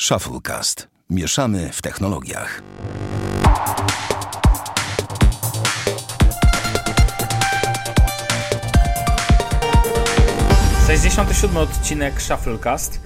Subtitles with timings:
[0.00, 0.88] Shufflecast.
[1.10, 2.62] Mieszamy w technologiach.
[10.86, 13.00] Sześćdziesiąty siódmy odcinek Shufflecast.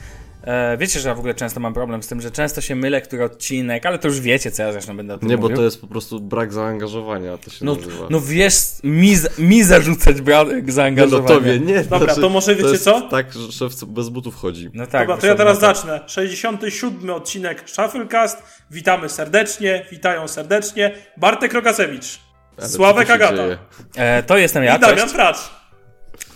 [0.45, 3.00] E, wiecie, że ja w ogóle często mam problem z tym, że często się mylę,
[3.00, 5.50] który odcinek, ale to już wiecie, co ja zresztą będę o tym Nie, mówił.
[5.50, 8.07] bo to jest po prostu brak zaangażowania, to się No, nazywa.
[8.11, 8.54] no wiesz,
[8.84, 11.29] mi, mi zarzucać brak no zaangażowania.
[11.29, 11.84] tobie, nie.
[11.84, 13.00] Dobra, to może wiecie jest co?
[13.00, 14.71] Tak, że szef bez butów chodzi.
[14.75, 15.03] No tak.
[15.08, 15.61] Dobra, to ja teraz to.
[15.61, 16.00] zacznę.
[16.07, 18.43] 67 odcinek Shufflecast.
[18.70, 20.94] Witamy serdecznie, witają serdecznie.
[21.16, 22.21] Bartek Rokasewicz,
[22.58, 23.43] Ale Sławek Agata?
[23.96, 25.11] E, to jestem ja, i Damian.
[25.11, 25.50] Pracz.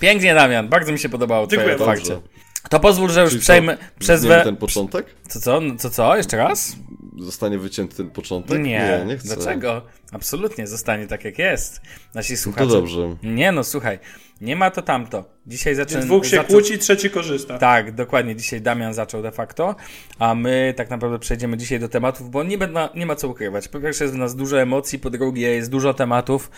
[0.00, 2.22] Pięknie, Damian, bardzo mi się podobało Dziękuję twoje bardzo.
[2.70, 4.28] To pozwól, że już Czyli co, przejmę, przezwę...
[4.28, 5.06] Zniemy ten początek?
[5.28, 6.77] Co, co, No, co, co, jeszcze raz?
[7.18, 8.59] Zostanie wycięty ten początek?
[8.59, 9.36] Nie, nie, nie chcę.
[9.36, 9.82] dlaczego?
[10.12, 11.80] Absolutnie, zostanie tak jak jest.
[12.14, 12.66] Nasi No słuchacze...
[12.66, 13.16] to dobrze.
[13.22, 13.98] Nie no, słuchaj,
[14.41, 15.24] nie ma to tamto.
[15.46, 16.06] Dzisiaj zaczynamy...
[16.06, 17.58] Dwóch się kłóci, trzeci korzysta.
[17.58, 18.36] Tak, dokładnie.
[18.36, 19.77] Dzisiaj Damian zaczął de facto,
[20.19, 23.69] a my tak naprawdę przejdziemy dzisiaj do tematów, bo nie, ma- nie ma co ukrywać.
[23.69, 26.50] Po pierwsze jest w nas dużo emocji, po drugie jest dużo tematów.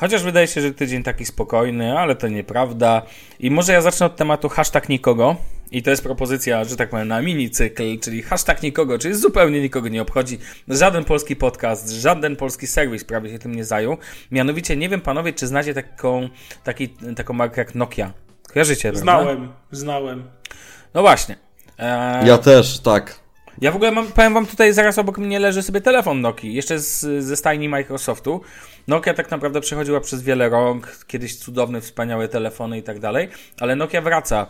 [0.00, 3.02] Chociaż wydaje się, że tydzień taki spokojny, ale to nieprawda.
[3.40, 5.36] I może ja zacznę od tematu hashtag nikogo.
[5.70, 9.60] I to jest propozycja, że tak powiem, na mini cykl, czyli hashtag nikogo, czyli zupełnie
[9.60, 10.38] nikogo nie obchodzi.
[10.68, 13.96] Żaden polski podcast, żaden polski serwis prawie się tym nie zajął.
[14.30, 16.28] Mianowicie, nie wiem panowie, czy znacie taką,
[16.64, 18.12] taki, taką markę jak Nokia.
[18.52, 19.00] Kojarzycie, prawda?
[19.00, 20.24] Znałem, znałem.
[20.94, 21.36] No właśnie.
[21.78, 23.19] Eee, Ja też, tak.
[23.60, 26.78] Ja w ogóle mam, powiem wam tutaj, zaraz obok mnie leży sobie telefon Nokii, jeszcze
[26.78, 28.40] z, ze stajni Microsoftu.
[28.88, 33.28] Nokia tak naprawdę przechodziła przez wiele rąk, kiedyś cudowne, wspaniałe telefony i tak dalej,
[33.60, 34.46] ale Nokia wraca.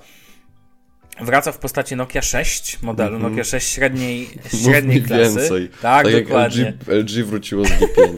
[1.20, 4.28] Wraca w postaci Nokia 6 modelu, Nokia 6 średniej,
[4.64, 5.22] średniej Mów klasy.
[5.38, 5.70] więcej.
[5.83, 6.72] Tak, tak dokładnie.
[6.86, 7.86] LG, LG wróciło z G5.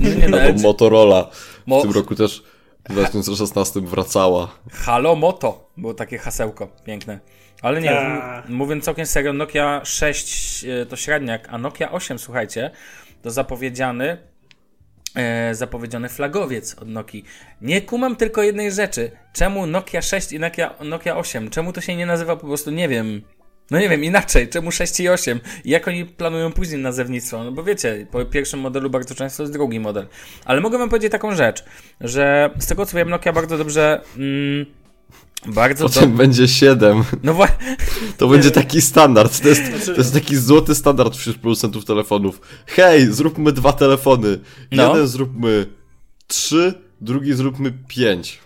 [0.00, 1.30] No nie, no, Albo LG Motorola
[1.66, 2.42] Mo- w tym roku też
[2.88, 4.48] w 2016 wracała.
[4.72, 7.20] Halo Moto, było takie hasełko piękne.
[7.62, 8.42] Ale nie, A.
[8.42, 12.70] m- mówiąc całkiem serio, Nokia 6 e, to średniak, a Nokia 8, słuchajcie,
[13.22, 14.18] to zapowiedziany
[15.16, 17.24] e, zapowiedziany flagowiec od Nokii.
[17.60, 19.10] Nie kumam tylko jednej rzeczy.
[19.32, 21.50] Czemu Nokia 6 i Nokia, Nokia 8?
[21.50, 23.22] Czemu to się nie nazywa po prostu, nie wiem...
[23.70, 25.40] No nie wiem, inaczej, czemu 6 i 8?
[25.64, 27.44] I jak oni planują później nazewnictwo?
[27.44, 30.06] No bo wiecie, po pierwszym modelu bardzo często jest drugi model.
[30.44, 31.64] Ale mogę wam powiedzieć taką rzecz,
[32.00, 34.00] że z tego co wiem, Nokia bardzo dobrze...
[34.16, 34.66] Mm,
[35.46, 37.04] bardzo Potem będzie 7.
[37.22, 37.76] No właśnie...
[38.18, 39.42] To będzie taki standard.
[39.42, 42.40] To jest, Znaczy- to jest taki złoty standard wśród producentów telefonów.
[42.66, 44.40] Hej, zróbmy dwa telefony.
[44.72, 44.88] No.
[44.88, 45.66] Jeden zróbmy
[46.26, 48.38] trzy, drugi zróbmy pięć.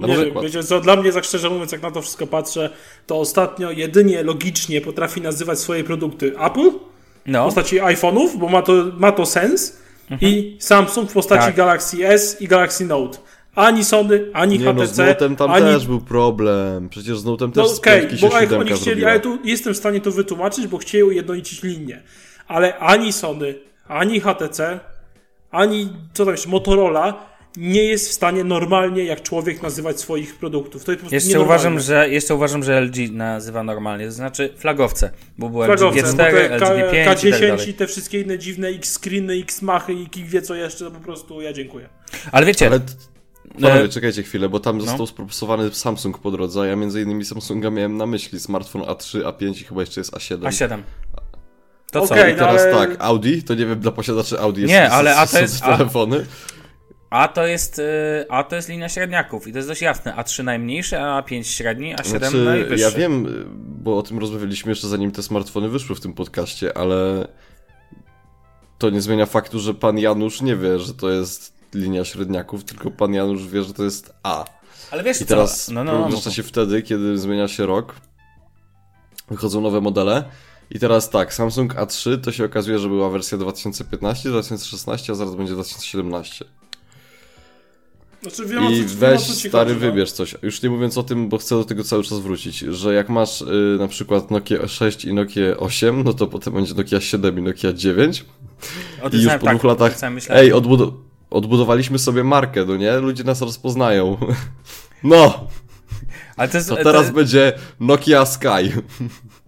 [0.00, 0.44] Na Nie przykład.
[0.44, 2.70] wiecie co, dla mnie, tak szczerze mówiąc, jak na to wszystko patrzę,
[3.06, 6.74] to ostatnio jedynie logicznie potrafi nazywać swoje produkty Apple w
[7.26, 9.76] No, postaci iPhone'ów, bo ma to, ma to sens,
[10.20, 11.52] i Samsung w postaci Mhm.
[11.52, 11.56] Tak.
[11.56, 13.18] Galaxy S i Galaxy Note.
[13.54, 16.88] Ani Sony, ani Nie no, HTC, z Note'em tam ani też był problem.
[16.88, 19.10] Przecież z Note'em No też piątki się bo jak siódemka oni chcieli, zrobiła.
[19.10, 22.02] ale tu jestem w stanie to wytłumaczyć, bo chcieli ujednolicić linię.
[22.48, 23.54] Ale ani Sony,
[23.88, 24.80] ani HTC,
[25.50, 30.84] ani co tam jeszcze, Motorola nie jest w stanie normalnie jak człowiek nazywać swoich produktów.
[30.84, 34.50] To jest po prostu jeszcze uważam, że, jeszcze uważam, że LG nazywa normalnie, to znaczy
[34.56, 37.70] flagowce, bo było Flagowce, LG bo G4, te K- LG G5 i tak K10 dalej.
[37.70, 41.40] i te wszystkie inne dziwne X-screeny, X-machy i kik wie co jeszcze, to po prostu
[41.40, 41.88] ja dziękuję.
[42.32, 42.80] Ale wiecie, Ale
[43.52, 45.06] panowie, E, czekajcie chwilę, bo tam został no.
[45.06, 49.60] spropsowany Samsung po drodze, a ja między innymi Samsunga miałem na myśli smartfon A3, A5
[49.60, 50.38] i chyba jeszcze jest A7.
[50.38, 50.82] A7.
[51.92, 52.14] To co?
[52.14, 55.16] Okej, I teraz ale- tak, Audi, to nie wiem, dla posiadaczy Audi jest Nie, ale
[55.16, 56.26] A to jest- te telefony.
[57.10, 57.82] A to jest, y,
[58.28, 60.12] A to jest linia średniaków i to jest dość jasne.
[60.16, 62.84] A3 najmniejszy, a A5 średni, A7 Znaczy, najwyższy.
[62.84, 63.26] ja wiem,
[63.82, 67.28] bo o tym rozmawialiśmy jeszcze zanim te smartfony wyszły w tym podcaście, ale
[68.78, 72.90] to nie zmienia faktu, że pan Janusz nie wie, że to jest linia średniaków, tylko
[72.90, 74.44] pan Janusz wie, że to jest A.
[74.90, 75.26] Ale wiesz I co?
[75.26, 77.94] teraz no, no, no, zaczyna się wtedy, kiedy zmienia się rok,
[79.30, 80.24] wychodzą nowe modele
[80.70, 85.34] i teraz tak, Samsung A3 to się okazuje, że była wersja 2015, 2016, a zaraz
[85.34, 86.44] będzie 2017.
[88.22, 89.90] Znaczy, wiem, I co- weź co stary chodzi, no.
[89.92, 90.34] wybierz coś.
[90.42, 93.40] Już nie mówiąc o tym, bo chcę do tego cały czas wrócić, że jak masz
[93.42, 97.42] y, na przykład Nokia 6 i Nokia 8, no to potem będzie Nokia 7 i
[97.42, 98.24] Nokia 9
[99.02, 100.44] O i już po tak, dwóch latach, samym myślałem.
[100.44, 100.92] ej, odbudo-
[101.30, 102.92] odbudowaliśmy sobie markę, no nie?
[102.92, 104.16] Ludzie nas rozpoznają.
[105.06, 105.48] No,
[106.36, 108.82] Ale to jest, to teraz będzie Nokia Sky.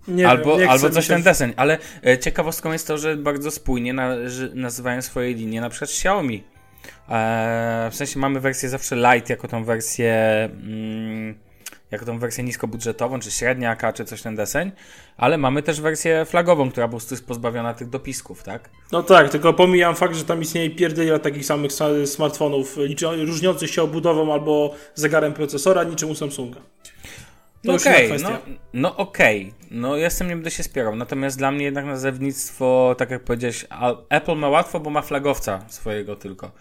[0.09, 1.53] Nie albo, wiem, nie albo coś ten deseń.
[1.57, 5.91] Ale e, ciekawostką jest to, że bardzo spójnie na, że nazywają swoje linie na przykład
[5.91, 6.45] Xiaomi.
[7.09, 10.15] E, w sensie mamy wersję zawsze light jako tą wersję
[10.53, 11.35] mm,
[11.91, 14.73] jako tą wersję niskobudżetową, czy średniaka, czy coś ten deseń,
[15.17, 18.71] ale mamy też wersję flagową, która po prostu jest pozbawiona tych dopisków, tak?
[18.93, 22.77] No tak, tylko pomijam fakt, że tam istnieje pierdylia takich samych sa- smartfonów,
[23.27, 26.61] różniących się obudową albo zegarem procesora, niczym u Samsunga.
[27.67, 28.31] To już Okej, inna kwestia.
[28.47, 31.85] no, no okej, no ja z tym nie będę się spierał, natomiast dla mnie jednak
[31.85, 33.67] nazewnictwo, tak jak powiedziałeś,
[34.09, 36.53] Apple ma łatwo, bo ma flagowca swojego tylko.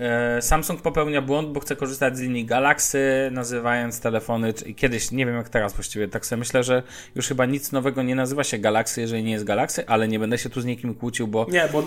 [0.00, 5.26] E, Samsung popełnia błąd, bo chce korzystać z linii Galaxy, nazywając telefony, czy, kiedyś, nie
[5.26, 6.82] wiem jak teraz właściwie, tak sobie myślę, że
[7.14, 10.38] już chyba nic nowego nie nazywa się Galaxy, jeżeli nie jest Galaxy, ale nie będę
[10.38, 11.82] się tu z nikim kłócił, bo Nie, bo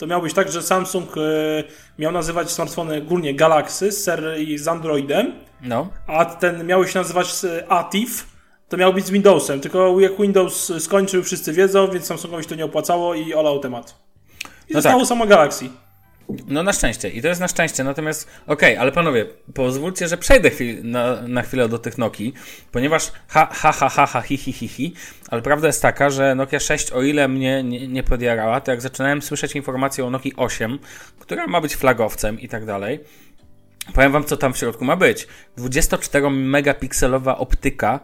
[0.00, 1.20] to miał być tak, że Samsung e,
[1.98, 4.04] miał nazywać smartfony ogólnie Galaxy z
[4.60, 5.32] z Androidem,
[5.62, 8.26] no, a ten miały się nazywać e, Atif,
[8.68, 9.60] to miał być z Windowsem.
[9.60, 13.94] Tylko jak Windows skończył, wszyscy wiedzą, więc Samsungowi się to nie opłacało i olał temat.
[14.68, 15.08] I No zostało tak.
[15.08, 15.68] samo Galaxy.
[16.46, 17.10] No na szczęście.
[17.10, 17.84] I to jest na szczęście.
[17.84, 22.34] Natomiast, okej, ale panowie, pozwólcie, że przejdę chwil, na, na chwilę do tych Nokii,
[22.72, 24.94] ponieważ ha, ha, ha, ha, ha, hi, hi, hi, hi,
[25.28, 28.80] ale prawda jest taka, że Nokia 6, o ile mnie nie, nie podjarała, to jak
[28.80, 30.78] zaczynałem słyszeć informacje o Nokii 8,
[31.18, 33.00] która ma być flagowcem i tak dalej,
[33.94, 35.26] powiem wam, co tam w środku ma być.
[35.58, 38.00] 24-megapikselowa optyka,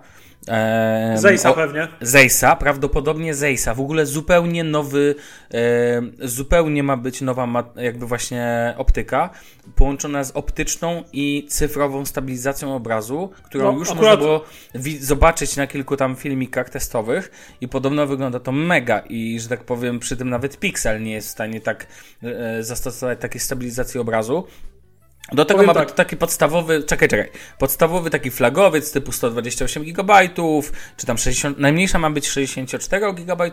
[0.48, 1.88] em, Zejsa pewnie.
[2.00, 3.74] Zejsa, prawdopodobnie Zejsa.
[3.74, 5.14] W ogóle zupełnie nowy,
[5.54, 9.30] e, zupełnie ma być nowa ma, jakby właśnie optyka,
[9.74, 14.44] połączona z optyczną i cyfrową stabilizacją obrazu, którą No, już akurat- można było
[15.00, 17.30] zobaczyć na kilku tam filmikach testowych
[17.60, 21.28] i podobno wygląda to mega i, że tak powiem, przy tym nawet Pixel nie jest
[21.28, 21.86] w stanie tak
[22.22, 24.46] e, zastosować takiej stabilizacji obrazu.
[25.32, 25.86] Do tego Powiem ma tak.
[25.86, 30.28] być taki podstawowy, czekaj, czekaj, podstawowy taki flagowiec typu 128 GB,
[30.96, 33.50] czy tam 60, najmniejsza ma być 64 GB,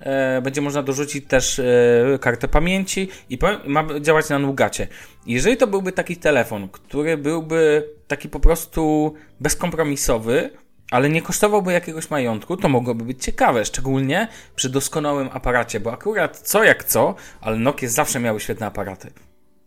[0.00, 1.64] e, będzie można dorzucić też e,
[2.20, 4.88] kartę pamięci i ma działać na Nugacie.
[5.26, 10.50] Jeżeli to byłby taki telefon, który byłby taki po prostu bezkompromisowy,
[10.90, 16.38] ale nie kosztowałby jakiegoś majątku, to mogłoby być ciekawe, szczególnie przy doskonałym aparacie, bo akurat
[16.38, 19.12] co jak co, ale Nokia zawsze miały świetne aparaty.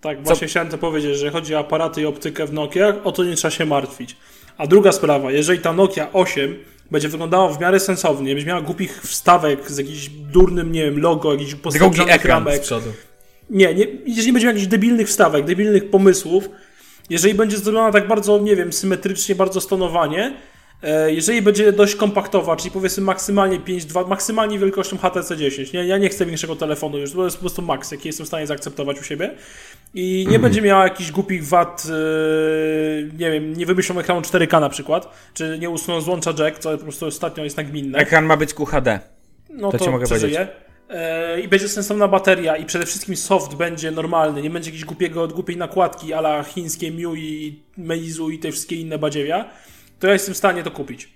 [0.04, 3.24] Tak, właśnie chciałem to powiedzieć, że chodzi o aparaty i optykę w Nokiach, o to
[3.24, 4.16] nie trzeba się martwić.
[4.58, 6.56] A druga sprawa, jeżeli ta Nokia 8
[6.92, 11.34] będzie wyglądała w miarę sensownie, będzie miała głupich wstawek z jakimś durnym, nie wiem, logo,
[11.34, 12.62] ekran z ramek.
[13.50, 16.50] Nie, nie, jeżeli będzie miał jakichś debilnych wstawek, debilnych pomysłów,
[17.10, 20.34] jeżeli będzie zrobiona tak bardzo, nie wiem, symetrycznie, bardzo stonowanie,
[21.08, 26.10] jeżeli będzie dość kompaktowa, czyli powiedzmy maksymalnie 5,2, maksymalnie wielkością HTC 10, nie, ja nie
[26.10, 29.04] chcę większego telefonu już, to jest po prostu maks, jaki jestem w stanie zaakceptować u
[29.04, 29.32] siebie.
[29.94, 34.70] I nie będzie miała jakichś głupich wad, e, nie wiem, nie wymyślą ekranu 4K na
[34.70, 38.54] przykład, czy nie usuną złącza jack, co po prostu ostatnio jest nagminne Ekran ma być
[38.54, 39.00] QHD.
[39.50, 40.48] no To to, ci mogę przeżyję.
[40.90, 45.28] E, I będzie sensowna bateria i przede wszystkim soft będzie normalny, nie będzie jakiegoś głupiego,
[45.28, 49.46] głupiej nakładki ala chińskie Miu i Meizu i te wszystkie inne badziewia,
[50.04, 51.10] to ja jestem w stanie to kupić.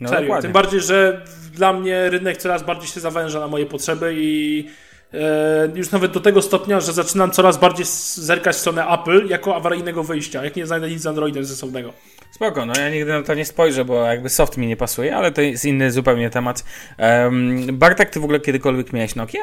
[0.00, 0.22] No Serio.
[0.22, 0.42] dokładnie.
[0.42, 4.66] Tym bardziej, że dla mnie rynek coraz bardziej się zawęża na moje potrzeby i
[5.14, 9.56] e, już nawet do tego stopnia, że zaczynam coraz bardziej zerkać w stronę Apple jako
[9.56, 11.92] awaryjnego wyjścia, jak nie znajdę nic z Androidem sensownego.
[12.32, 15.32] Spoko, no ja nigdy na to nie spojrzę, bo jakby soft mi nie pasuje, ale
[15.32, 16.64] to jest inny zupełnie temat.
[16.98, 19.40] Um, Bartek, ty w ogóle kiedykolwiek miałeś Nokia?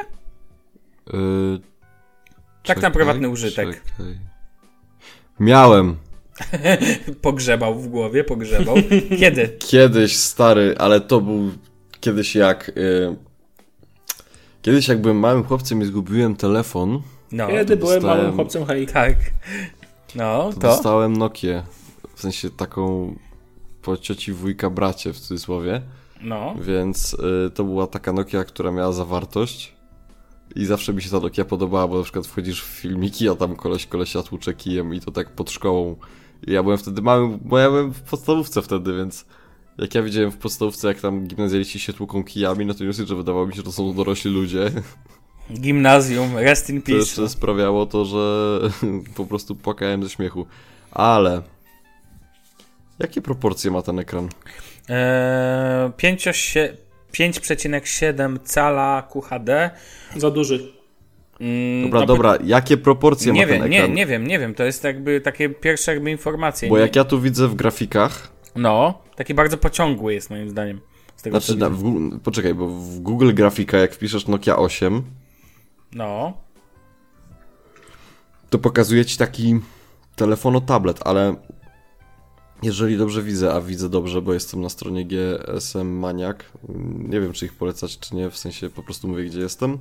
[1.12, 1.60] Yy,
[2.62, 3.68] Tak na czekaj, prywatny użytek.
[3.68, 4.18] czekaj.
[5.40, 5.96] Miałem.
[7.22, 8.74] Pogrzebał w głowie, pogrzebał.
[9.18, 9.56] Kiedy?
[9.70, 11.50] Kiedyś, stary, ale to był
[12.00, 12.72] kiedyś jak...
[12.76, 13.16] Yy,
[14.62, 17.02] kiedyś jak byłem małym chłopcem i zgubiłem telefon,
[17.32, 18.86] No, Kiedy byłem dostałem- małym chłopcem, hej.
[18.86, 19.16] tak.
[20.14, 20.60] No, to to?
[20.60, 21.62] dostałem Nokię.
[22.14, 23.14] W sensie taką
[23.82, 25.82] po cioci wujka bracie w cudzysłowie.
[26.20, 26.54] No.
[26.60, 27.14] Więc
[27.46, 29.72] y, to była taka Nokia, która miała zawartość.
[30.56, 33.56] I zawsze mi się ta Nokia podobała, bo na przykład wchodzisz w filmiki, a tam
[33.56, 35.96] koleś kolesia tłucze kijem i to tak pod szkołą.
[36.46, 39.24] Ja byłem wtedy mały, bo ja byłem w podstawówce wtedy, więc
[39.78, 43.16] jak ja widziałem w podstawówce, jak tam gimnazjaliści się tłuką kijami, no to nie że
[43.16, 44.70] wydawało mi się, że to są dorośli ludzie.
[45.52, 46.98] Gimnazjum, rest in To peace.
[46.98, 48.60] jeszcze sprawiało to, że
[49.16, 50.46] po prostu płakałem ze śmiechu.
[50.90, 51.42] Ale...
[52.98, 54.28] Jakie proporcje ma ten ekran?
[54.88, 56.68] Eee, 5,8
[57.12, 59.70] 5,7 cala QHD.
[60.16, 60.72] Za duży.
[61.40, 63.88] Mm, Dobra, no, dobra, jakie proporcje Nie ma ten wiem, ekran?
[63.90, 64.54] nie, nie wiem, nie wiem.
[64.54, 66.68] To jest jakby takie pierwsze jakby informacje.
[66.68, 70.80] Bo nie, jak ja tu widzę w grafikach, No, taki bardzo pociągły jest moim zdaniem.
[71.16, 75.02] Z tego, Znaczy, na, w, poczekaj, bo w Google Grafika, jak wpiszesz Nokia 8,
[75.94, 76.32] No,
[78.50, 79.60] to pokazuje ci taki
[80.16, 81.34] telefono-tablet, ale
[82.62, 86.44] jeżeli dobrze widzę, a widzę dobrze, bo jestem na stronie GSM Maniak,
[86.98, 89.78] nie wiem, czy ich polecać, czy nie, w sensie po prostu mówię, gdzie jestem.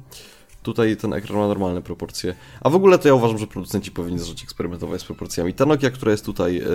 [0.63, 2.35] Tutaj ten ekran ma normalne proporcje.
[2.61, 5.53] A w ogóle to ja uważam, że producenci powinni zacząć eksperymentować z proporcjami.
[5.53, 6.65] Ta Nokia, która jest tutaj yy,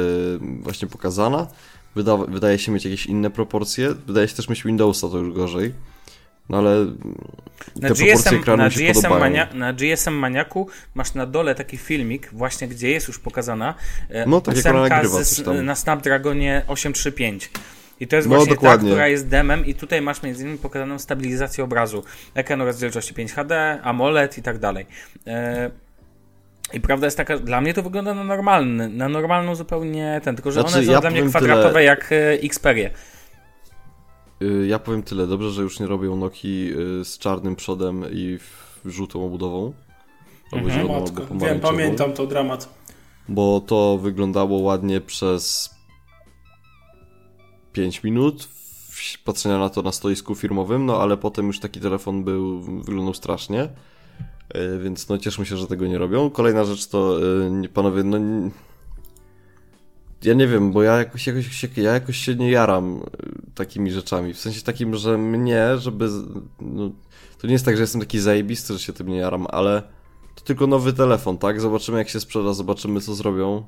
[0.40, 1.46] właśnie pokazana,
[1.94, 3.94] wyda wydaje się mieć jakieś inne proporcje.
[4.06, 5.72] Wydaje się też mieć Windowsa, to już gorzej.
[6.48, 6.86] No ale
[7.76, 9.20] na te proporcje GSM, ekranu na, się GSM podobają.
[9.20, 13.74] mania, na GSM Maniaku masz na dole taki filmik, właśnie gdzie jest już pokazana
[14.08, 15.18] e, No, tak jak ona nagrywa
[15.62, 17.50] na Snapdragonie 835.
[18.00, 18.88] I to jest No, właśnie dokładnie.
[18.88, 22.02] ta, która jest demem i tutaj masz między innymi pokazaną stabilizację obrazu.
[22.34, 24.86] Ekran rozdzielczości 5 HD, AMOLED i tak dalej.
[25.26, 25.70] E,
[26.72, 30.52] I prawda jest taka, dla mnie to wygląda na normalny, na normalną zupełnie ten, tylko
[30.52, 31.84] że Znaczy, one są ja dla mnie kwadratowe tyle.
[31.84, 32.90] jak e, Xperia.
[34.42, 38.38] Y, Ja powiem tyle, dobrze, że już nie robią Nokii y, z czarnym przodem i
[38.84, 39.72] żółtą obudową.
[40.52, 40.80] Albo Mhm.
[40.86, 42.68] zieloną, albo wiem, pamiętam to dramat.
[43.28, 45.75] Bo to wyglądało ładnie przez
[47.76, 48.48] 5 minut
[49.24, 53.62] patrzenia na to na stoisku firmowym, no ale potem już taki telefon był, wyglądał strasznie.
[53.64, 56.30] Y, Więc no cieszmy się, że tego nie robią.
[56.30, 57.18] Kolejna rzecz to,
[57.50, 58.18] nie- panowie, no...
[60.24, 63.02] Ja nie wiem, bo ja jakoś, jakoś, się, ja jakoś się nie jaram y,
[63.54, 64.34] takimi rzeczami.
[64.34, 66.08] W sensie takim, że mnie, żeby...
[66.60, 66.90] No,
[67.38, 69.82] to nie jest tak, że jestem taki zajebisty, że się tym nie jaram, ale
[70.34, 71.60] to tylko nowy telefon, tak?
[71.60, 73.64] Zobaczymy jak się sprzeda, zobaczymy co zrobią.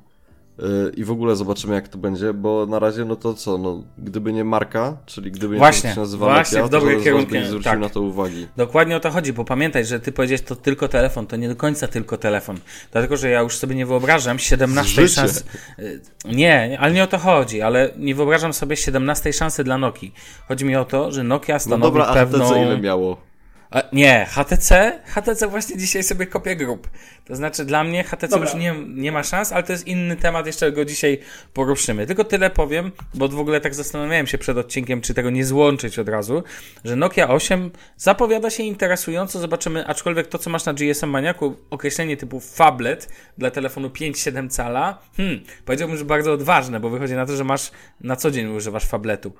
[0.97, 4.33] I w ogóle zobaczymy jak to będzie, bo na razie no to co, no gdyby
[4.33, 7.79] nie marka, czyli gdyby nie Właśnie, to, się nazywa właśnie, Nokia, w nie zwrócił tak.
[7.79, 8.47] na to uwagi.
[8.57, 11.55] Dokładnie o to chodzi, bo pamiętaj, że ty powiedziałeś to tylko telefon, to nie do
[11.55, 12.59] końca tylko telefon.
[12.91, 15.07] Dlatego, że ja już sobie nie wyobrażam 17 Życie.
[15.15, 15.43] szans.
[15.79, 20.13] y, Nie, ale nie o to chodzi, ale nie wyobrażam sobie 17 szansy dla Nokii.
[20.47, 22.65] Chodzi mi o to, że Nokia No stanowi dobra, a pewną...
[22.65, 23.28] Ile miało?
[23.71, 26.89] A, nie, HTC, HTC właśnie dzisiaj sobie kopie grup.
[27.25, 28.49] To znaczy dla mnie HTC Dobra.
[28.49, 31.19] już nie, nie ma szans, ale to jest inny temat, jeszcze go dzisiaj
[31.53, 32.07] poruszymy.
[32.07, 35.99] Tylko tyle powiem, bo w ogóle tak zastanawiałem się przed odcinkiem, czy tego nie złączyć
[35.99, 36.43] od razu,
[36.85, 42.17] że Nokia 8 zapowiada się interesująco, zobaczymy, aczkolwiek to, co masz na GSM Maniaku, określenie
[42.17, 47.35] typu phablet dla telefonu 5-7 cala, hmm, powiedziałbym, że bardzo odważne, bo wychodzi na to,
[47.35, 47.71] że masz,
[48.01, 49.33] na co dzień używasz phabletu.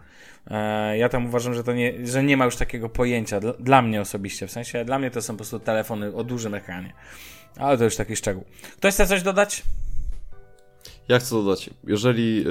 [0.48, 4.02] E, Ja tam uważam, że to nie, że nie ma już takiego pojęcia dla, mnie
[4.02, 4.48] osobiście.
[4.48, 6.94] W sensie dla mnie to są po prostu telefony o dużym ekranie.
[7.58, 8.44] Ale to już taki szczegół.
[8.78, 9.64] Ktoś chce coś dodać?
[11.08, 12.44] Ja chcę dodać, jeżeli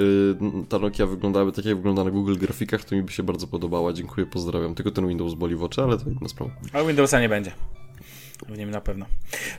[0.61, 3.47] y, ta Nokia wyglądałaby tak jak wygląda na Google grafikach, to mi by się bardzo
[3.47, 3.93] podobała.
[3.93, 4.75] Dziękuję, pozdrawiam.
[4.75, 6.51] Tylko ten Windows boli w oczy, ale to inna sprawa.
[6.73, 7.51] Ale Windowsa nie będzie.
[8.47, 9.05] W nim na pewno.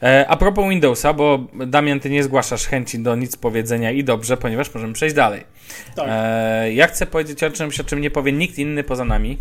[0.03, 4.37] E, a propos Windowsa, bo Damian, ty nie zgłaszasz chęci do nic powiedzenia i dobrze,
[4.37, 5.45] ponieważ możemy przejść dalej.
[5.97, 6.07] Tak.
[6.09, 9.39] E, ja chcę powiedzieć o czymś, o czym nie powie nikt inny poza nami.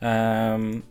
[0.00, 0.82] Em,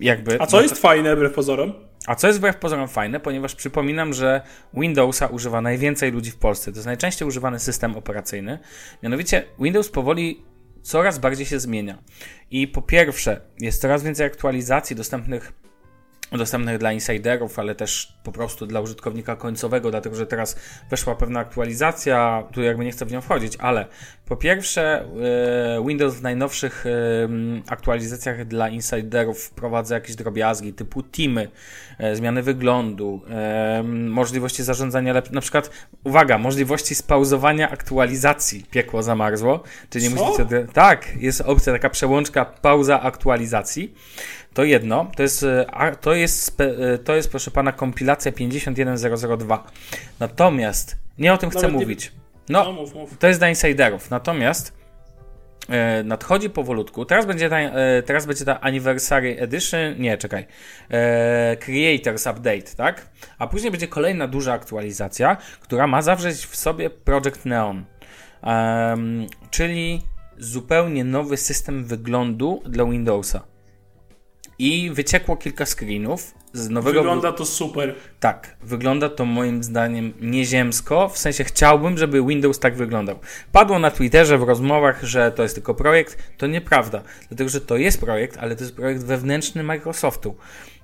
[0.00, 0.40] jakby.
[0.40, 1.72] A co no jest fajne, wbrew pozorom?
[2.06, 4.40] A co jest wbrew pozorom fajne, ponieważ przypominam, że
[4.74, 6.72] Windowsa używa najwięcej ludzi w Polsce.
[6.72, 8.58] To jest najczęściej używany system operacyjny.
[9.02, 10.44] Mianowicie Windows powoli
[10.82, 11.98] coraz bardziej się zmienia.
[12.50, 15.52] I po pierwsze, jest coraz więcej aktualizacji dostępnych
[16.32, 20.56] dostępnych dla insiderów, ale też po prostu dla użytkownika końcowego, dlatego że teraz
[20.90, 23.86] weszła pewna aktualizacja, tu jakby nie chcę w nią wchodzić, ale
[24.26, 25.04] po pierwsze
[25.78, 26.90] e, Windows w najnowszych e,
[27.68, 31.48] aktualizacjach dla insiderów wprowadza jakieś drobiazgi typu teamy,
[31.98, 33.22] e, zmiany wyglądu,
[34.08, 35.70] możliwości zarządzania, lep- na przykład,
[36.04, 40.66] uwaga, możliwości spauzowania aktualizacji piekło zamarzło, czyli nie musicie...
[40.72, 43.94] Tak, jest opcja taka przełączka pauza aktualizacji.
[44.54, 49.64] To jedno, to jest, e, to jest, e, to jest proszę pana kompilacja 51002.
[50.20, 52.12] Natomiast nie o tym chcę Nawet mówić.
[52.48, 53.18] No, No, mów, mów.
[53.18, 54.10] to jest dla insiderów.
[54.10, 54.72] Natomiast
[55.68, 57.04] e, nadchodzi powolutku.
[57.04, 59.80] Teraz będzie ta, e, teraz będzie ta Anniversary Edition.
[59.98, 60.46] Nie, czekaj.
[60.90, 63.08] E, Creators Update, tak?
[63.38, 67.84] A później będzie kolejna duża aktualizacja, która ma zawrzeć w sobie Project Neon.
[69.50, 70.02] Czyli
[70.38, 73.53] zupełnie nowy system wyglądu dla Windowsa.
[74.58, 77.00] I wyciekło kilka screenów z nowego.
[77.00, 77.94] Wygląda to super.
[78.20, 83.18] Tak, wygląda to moim zdaniem nieziemsko, w sensie chciałbym, żeby Windows tak wyglądał.
[83.52, 87.76] Padło na Twitterze w rozmowach, że to jest tylko projekt, to nieprawda, dlatego że to
[87.76, 90.36] jest projekt, ale to jest projekt wewnętrzny Microsoftu.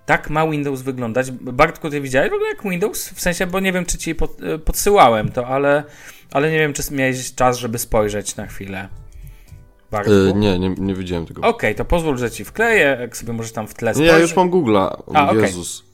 [0.07, 1.31] Tak ma Windows wyglądać.
[1.31, 3.09] Bartku, ty widziałeś w ogóle jak Windows?
[3.09, 5.85] W sensie, bo nie wiem, czy ci pod, e, podsyłałem to, ale,
[6.33, 8.89] ale nie wiem, czy miałeś czas, żeby spojrzeć na chwilę.
[9.91, 10.13] Bartku?
[10.13, 11.43] Y, nie, nie, nie widziałem tego.
[11.43, 14.15] Okej, to pozwól, że ci wkleję, jak sobie możesz tam w tle Nie, spojrzeć.
[14.17, 15.03] ja już mam Google'a.
[15.15, 15.35] A.
[15.35, 15.85] Jezus.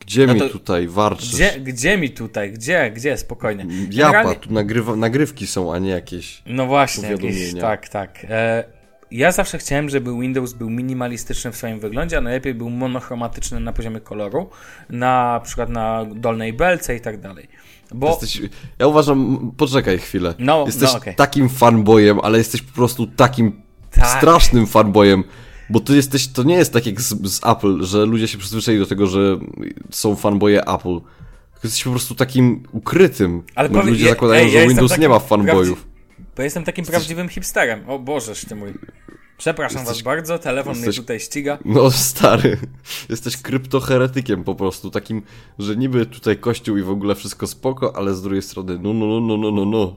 [0.00, 1.34] Gdzie No mi tutaj warczysz?
[1.34, 2.52] Gdzie, gdzie mi tutaj?
[2.52, 2.90] Gdzie?
[2.90, 3.16] Gdzie?
[3.16, 3.66] Spokojnie.
[3.90, 6.42] Japa, Generalnie- tu nagrywa, nagrywki są, a nie jakieś.
[6.46, 8.26] No właśnie, jakieś, tak, tak.
[8.30, 8.64] E,
[9.10, 13.72] ja zawsze chciałem, żeby Windows był minimalistyczny w swoim wyglądzie, a najlepiej był monochromatyczny na
[13.72, 14.50] poziomie koloru,
[14.90, 17.48] na przykład na dolnej belce i tak dalej.
[17.94, 18.42] Bo Jesteś,
[18.78, 20.34] ja uważam, poczekaj chwilę.
[20.38, 21.14] No, jesteś no, okej.
[21.14, 24.18] takim fanboyem, ale jesteś po prostu takim Tak.
[24.18, 25.24] strasznym fanboyem.
[25.70, 28.80] Bo ty jesteś, to nie jest tak jak z, z Apple, że ludzie się przyzwyczaili
[28.80, 29.38] do tego, że
[29.90, 31.00] są fanboye Apple.
[31.64, 33.42] Jesteś po prostu takim ukrytym.
[33.54, 35.86] Ale powie- ludzie ja- zakładają, ej, ja że jestem Windows takim nie ma fanboyów.
[36.36, 37.80] bo jestem takim prawdziwym hipsterem.
[37.90, 38.74] O Bożeż ty mój.
[39.40, 41.58] Przepraszam Jesteś- was bardzo, telefon mnie jesteś- tutaj ściga.
[41.64, 42.56] No stary,
[43.08, 45.22] jesteś kryptoheretykiem po prostu, takim,
[45.58, 49.06] że niby tutaj kościół i w ogóle wszystko spoko, ale z drugiej strony no no
[49.06, 49.96] no no no no no.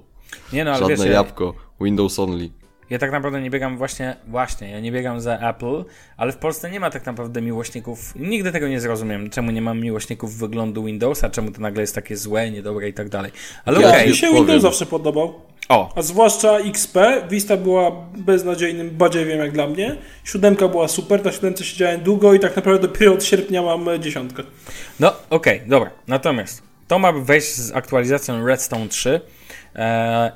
[0.54, 2.50] Nie no, ale Żadne wiesz, ja, jabłko, Windows only.
[2.90, 5.86] Ja tak naprawdę nie biegam właśnie, właśnie, ja nie biegam za Apple,
[6.18, 9.80] ale w Polsce nie ma tak naprawdę miłośników, nigdy tego nie zrozumiem, czemu nie mam
[9.80, 13.32] miłośników wyglądu Windowsa, czemu to nagle jest takie złe, niedobre i tak dalej.
[13.66, 14.44] Ale Ja okej, Mi już się powiem.
[14.44, 15.34] Windows zawsze podobał.
[15.70, 16.98] O, A zwłaszcza XP,
[17.30, 19.96] Vista była beznadziejnym badziewiem jak dla mnie.
[20.24, 24.00] Siódemka była super, na siódemce siedziałem długo i tak naprawdę dopiero od sierpnia mam e,
[24.00, 24.44] dziesiątkę.
[25.00, 25.92] No, okej, dobra.
[26.08, 29.20] Natomiast to ma wejść z aktualizacją Redstone 3 e,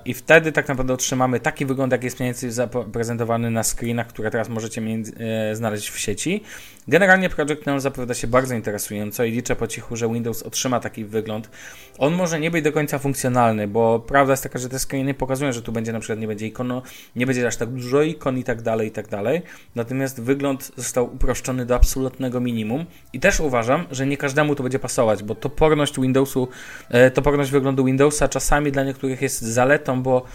[0.06, 4.32] i wtedy tak naprawdę otrzymamy taki wygląd, jak jest mniej więcej zaprezentowany na screenach, które
[4.32, 6.44] teraz możecie e, znaleźć w sieci.
[6.88, 11.06] Generalnie Project Neon zapowiada się bardzo interesująco i liczę po cichu, że Windows otrzyma taki
[11.06, 11.50] wygląd.
[11.98, 15.52] On może nie być do końca funkcjonalny, bo prawda jest taka, że te screeny pokazują,
[15.52, 16.82] że tu będzie na przykład nie będzie ikono,
[17.16, 19.42] nie będzie aż tak dużo ikon i tak dalej, i tak dalej.
[19.76, 24.80] Natomiast wygląd został uproszczony do absolutnego minimum i też uważam, że nie każdemu to będzie
[24.80, 26.48] pasować, bo toporność Windowsu,
[26.90, 30.26] e, toporność wyglądu Windowsa czasami dla niektórych jest zaletą, bo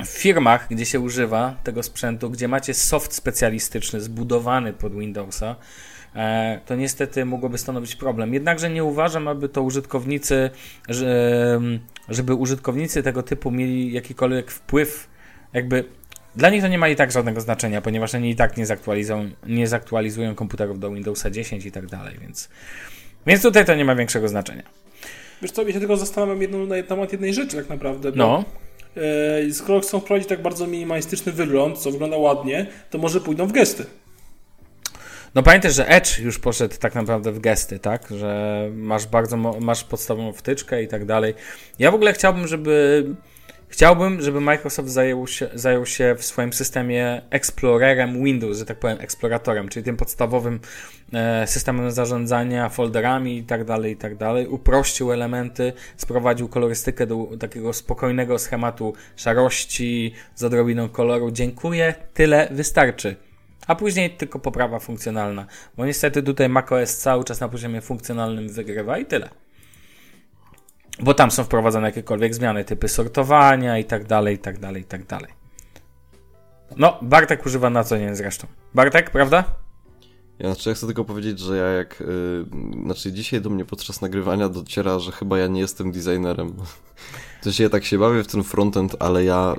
[0.00, 5.56] w firmach, gdzie się używa tego sprzętu, gdzie macie soft specjalistyczny zbudowany pod Windowsa,
[6.16, 8.34] e, to niestety mogłoby stanowić problem.
[8.34, 10.50] Jednakże nie uważam, aby to użytkownicy,
[10.88, 11.60] że,
[12.08, 15.08] żeby użytkownicy tego typu mieli jakikolwiek wpływ,
[15.52, 15.84] jakby
[16.36, 19.30] dla nich to nie ma i tak żadnego znaczenia, ponieważ oni i tak nie zaktualizują,
[19.46, 22.48] nie zaktualizują komputerów do Windowsa 10 i tak dalej, więc,
[23.26, 24.83] więc tutaj to nie ma większego znaczenia.
[25.44, 28.12] Wiesz co, ja się tylko zastanawiam jedną, na temat jednej rzeczy tak naprawdę.
[28.14, 28.44] No,
[28.96, 33.52] e, skoro chcą wprowadzić tak bardzo minimalistyczny wygląd, co wygląda ładnie, to może pójdą w
[33.52, 33.86] gesty.
[35.34, 38.08] No pamiętaj, że Edge już poszedł tak naprawdę w gesty, tak?
[38.18, 41.34] Że masz bardzo, masz podstawową wtyczkę i tak dalej.
[41.78, 43.04] Ja w ogóle chciałbym, żeby
[43.74, 48.98] chciałbym, żeby Microsoft zajął się, zajął się w swoim systemie Explorerem Windows, że tak powiem,
[49.00, 50.60] eksploratorem, czyli tym podstawowym
[51.12, 54.46] e, systemem zarządzania folderami i tak dalej, i tak dalej.
[54.46, 61.30] Uprościł elementy, sprowadził kolorystykę do takiego spokojnego schematu szarości z odrobiną koloru.
[61.30, 63.16] Dziękuję, tyle wystarczy
[63.66, 65.46] a później tylko poprawa funkcjonalna.
[65.76, 69.43] Bo niestety tutaj macOS cały czas na poziomie funkcjonalnym wygrywa i tyle.
[71.00, 74.84] Bo tam są wprowadzane jakiekolwiek zmiany, typy sortowania i tak dalej, i tak dalej, i
[74.84, 75.32] tak dalej.
[76.76, 78.46] No, Bartek używa na co dzień zresztą.
[78.74, 79.44] Bartek, prawda?
[80.38, 82.00] Ja, znaczy, ja chcę tylko powiedzieć, że ja jak.
[82.00, 86.54] Yy, znaczy, dzisiaj do mnie podczas nagrywania dociera, że chyba ja nie jestem designerem.
[87.40, 89.54] W sensie ja tak się bawię w ten frontend, ale ja.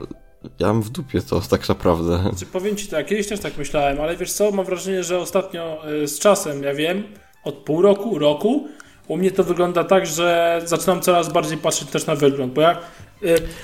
[0.59, 2.19] Ja mam w dupie to tak naprawdę.
[2.21, 5.87] Znaczy, powiem Ci tak, kiedyś też tak myślałem, ale wiesz co, mam wrażenie, że ostatnio
[5.87, 7.03] e, z czasem, ja wiem,
[7.43, 8.67] od pół roku, roku,
[9.07, 12.71] u mnie to wygląda tak, że zaczynam coraz bardziej patrzeć też na wygląd, bo ja...
[12.71, 12.77] e,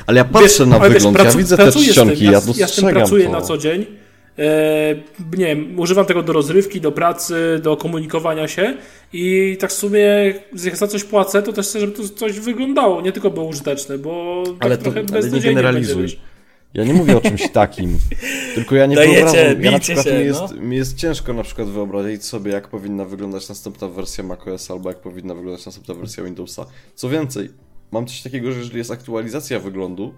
[0.08, 1.82] Ale ja patrzę na ale wygląd, pracu- ja widzę te tym,
[2.20, 3.32] ja, ja, ja z tym dostrzegam pracuję to.
[3.32, 3.86] na co dzień.
[4.40, 4.96] E,
[5.38, 8.74] nie wiem, używam tego do rozrywki, do pracy, do komunikowania się
[9.14, 13.02] i tak w sumie jak za coś płacę, to też chcę, żeby to coś wyglądało,
[13.02, 15.96] nie tylko było użyteczne, bo tak Ale to- trochę ale nie generalizuj.
[15.96, 16.31] będzie, wiesz.
[16.74, 18.00] Ja nie mówię o czymś takim,
[18.56, 20.62] tylko ja nie Dajecie, wyobrażam, ja na przykład się, mi, jest, no.
[20.62, 25.00] mi jest ciężko na przykład wyobrazić sobie, jak powinna wyglądać następna wersja macOS albo jak
[25.00, 26.66] powinna wyglądać następna wersja Windowsa.
[26.96, 27.50] Co więcej,
[27.92, 30.14] mam coś takiego, że jeżeli jest aktualizacja wyglądu,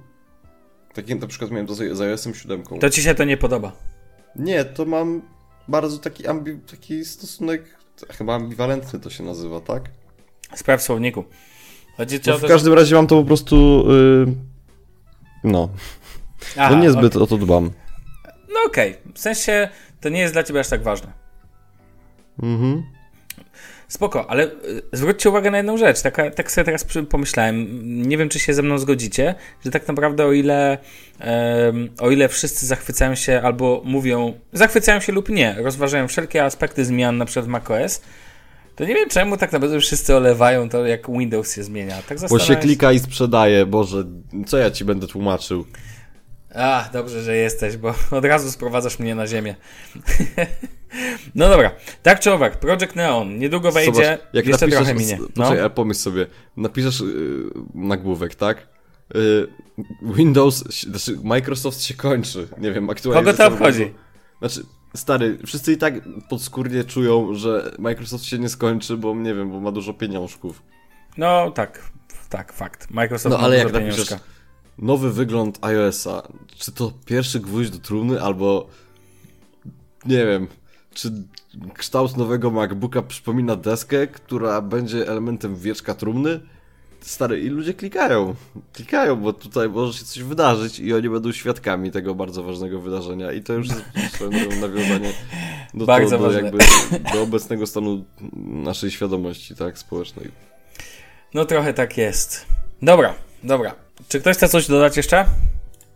[0.93, 3.71] tak jak na przykład miałem to z iOS-em 7, To ci się to nie podoba.
[4.35, 5.21] nie, to mam
[5.67, 7.77] bardzo taki, ambi, taki stosunek,
[8.09, 9.89] chyba ambiwalentny to się nazywa, tak?
[10.55, 11.23] Sprawdź w słowniku.
[11.97, 14.33] Chodzi No w każdym razie mam to po prostu, yy,
[15.43, 15.69] no.
[16.57, 17.23] Aha, no niezbyt okej.
[17.23, 17.71] o to dbam.
[18.49, 19.69] No okej, w sensie
[20.01, 21.13] to nie jest dla ciebie aż tak ważne.
[22.43, 22.83] Mhm.
[23.87, 24.51] Spoko, ale y,
[24.93, 26.01] zwróćcie uwagę na jedną rzecz.
[26.01, 27.67] Tak, tak sobie teraz pomyślałem.
[28.07, 30.77] Nie wiem, czy się ze mną zgodzicie, że tak naprawdę o ile,
[31.19, 36.85] em, o ile wszyscy zachwycają się albo mówią, zachwycają się lub nie, rozważają wszelkie aspekty
[36.85, 38.01] zmian na przykład w macOS,
[38.75, 41.95] to nie wiem czemu tak naprawdę wszyscy olewają to, jak Windows się zmienia.
[42.09, 44.03] Tak Bo się klika i sprzedaje, Boże,
[44.45, 45.65] co ja ci będę tłumaczył?
[46.55, 49.55] A, dobrze, że jesteś, bo od razu sprowadzasz mnie na ziemię.
[51.35, 51.71] no dobra,
[52.03, 55.17] tak czy owak, Project Neon niedługo wejdzie, Zobacz, jak jeszcze trochę minie.
[55.19, 55.27] No.
[55.27, 56.25] Poczekaj, ale pomyśl sobie,
[56.57, 58.67] napiszesz yy, nagłówek, tak?
[59.13, 59.47] Yy,
[60.01, 63.25] Windows, znaczy Microsoft się kończy, nie wiem, aktualnie.
[63.25, 63.93] Kogo to obchodzi?
[64.39, 64.61] Znaczy,
[64.95, 65.93] stary, wszyscy i tak
[66.29, 70.63] podskórnie czują, że Microsoft się nie skończy, bo nie wiem, bo ma dużo pieniążków.
[71.17, 71.91] No tak,
[72.29, 72.91] tak, fakt.
[72.91, 74.32] Microsoft No ma ale dużo jak napiszesz pieniążka.
[74.77, 78.67] Nowy wygląd iOS-a, czy to pierwszy gwóźdź do trumny, albo
[80.05, 80.47] nie wiem,
[80.93, 81.11] czy
[81.73, 86.39] kształt nowego MacBooka przypomina deskę, która będzie elementem wieczka trumny?
[87.01, 88.35] Stary, i ludzie klikają.
[88.73, 93.31] Klikają, bo tutaj może się coś wydarzyć i oni będą świadkami tego bardzo ważnego wydarzenia.
[93.31, 93.81] I to już jest
[94.61, 95.13] nawiązanie
[95.73, 96.57] do, Bardzo to, do, jakby,
[97.13, 98.05] do obecnego stanu
[98.45, 100.31] naszej świadomości tak, społecznej.
[101.33, 102.45] No trochę tak jest.
[102.81, 103.82] Dobra, dobra.
[104.07, 105.25] Czy ktoś chce coś dodać jeszcze?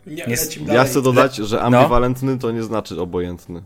[0.07, 3.63] Nie, Nie- lecimy Ja chcę dodać, że ambiwalentny to nie znaczy obojętny.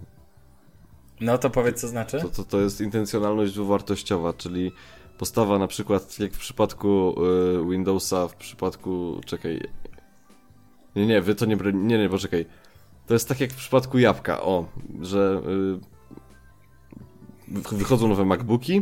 [1.22, 2.20] No to powiedz, co znaczy?
[2.22, 4.72] To, to, to jest intencjonalność dwuwartościowa, czyli
[5.18, 7.16] postawa na przykład jak w przypadku
[7.64, 9.22] y, Windowsa, w przypadku...
[9.26, 9.62] czekaj...
[10.96, 11.56] Nie, nie, wy to nie...
[11.74, 12.46] Nie, nie, poczekaj.
[13.08, 14.66] To jest tak jak w przypadku jabłka, o,
[15.02, 15.42] że
[17.48, 18.82] y, wy- wychodzą nowe MacBooki,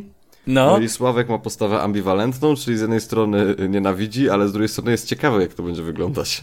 [0.50, 0.66] no.
[0.72, 4.92] No, i Sławek ma postawę ambiwalentną, czyli z jednej strony nienawidzi, ale z drugiej strony
[4.92, 6.42] jest ciekawy, jak to będzie wyglądać.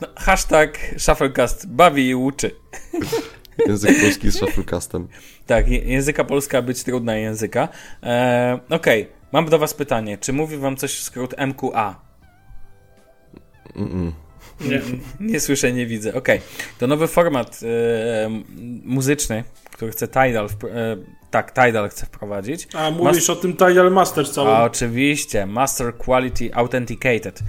[0.00, 2.50] no hashtag Shufflecast bawi i uczy.
[3.68, 5.08] Język polski z shufflecastem.
[5.46, 7.68] Tak, języka polska być trudna języka.
[8.02, 10.18] E, Okej, mam do was pytanie.
[10.18, 12.00] Czy mówi wam coś skrót MQA?
[13.76, 14.12] Mm-mm.
[14.60, 14.80] Nie.
[15.20, 16.14] Nie słyszę, nie widzę.
[16.14, 16.40] Okej.
[16.78, 17.60] To nowy format
[18.26, 18.44] m-
[18.84, 20.48] muzyczny, który chce Tidal, e,
[21.30, 22.68] tak, Tidal chce wprowadzić.
[22.74, 24.50] A mówisz o tym Tidal Master całym.
[24.50, 27.40] A oczywiście, Master Quality Authenticated.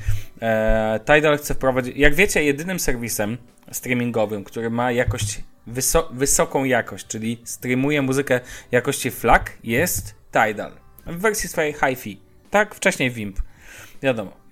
[0.42, 3.38] E, Tidal chce wprowadzić, jak wiecie, jedynym serwisem
[3.72, 8.40] streamingowym, który ma jakość, wyso wysoką jakość, czyli streamuje muzykę
[8.72, 10.72] jakości FLAC, jest Tidal.
[11.06, 12.22] W wersji swojej HiFi.
[12.50, 13.40] Tak, wcześniej WIMP.
[14.02, 14.43] Wiadomo.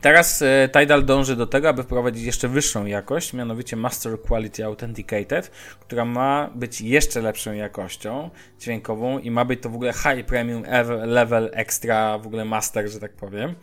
[0.00, 5.50] Teraz e, Tidal dąży do tego, aby wprowadzić jeszcze wyższą jakość, mianowicie Master Quality Authenticated,
[5.80, 10.62] która ma być jeszcze lepszą jakością dźwiękową i ma być to w ogóle high premium
[10.66, 13.54] ev- level extra, w ogóle master, że tak powiem.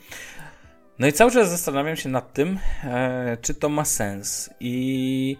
[0.99, 5.37] No i cały czas zastanawiam się nad tym, e, czy to ma sens i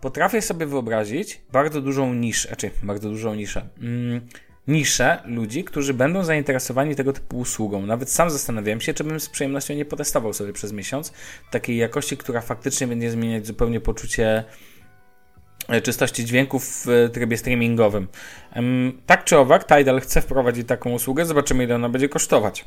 [0.00, 4.20] potrafię sobie wyobrazić bardzo dużą niszę, znaczy bardzo dużą niszę, mm,
[4.68, 7.86] niszę ludzi, którzy będą zainteresowani tego typu usługą.
[7.86, 11.12] Nawet sam zastanawiałem się, czy bym z przyjemnością nie potestował sobie przez miesiąc
[11.50, 14.44] takiej jakości, która faktycznie będzie zmieniać zupełnie poczucie
[15.68, 18.08] e, czystości dźwięków w e, trybie streamingowym.
[19.06, 22.64] Tak czy owak, Tidal chce wprowadzić taką usługę, zobaczymy ile ona będzie kosztować.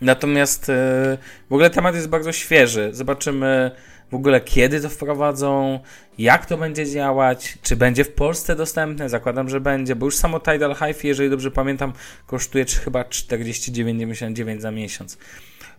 [0.00, 1.18] Natomiast e,
[1.50, 2.88] w ogóle temat jest bardzo świeży.
[2.92, 3.70] Zobaczymy
[4.10, 5.80] w ogóle kiedy to wprowadzą,
[6.18, 9.08] jak to będzie działać, czy będzie w Polsce dostępne.
[9.08, 11.92] Zakładam, że będzie, bo już samo Tidal HiFi, jeżeli dobrze pamiętam,
[12.26, 15.18] kosztuje chyba 49,99 za miesiąc.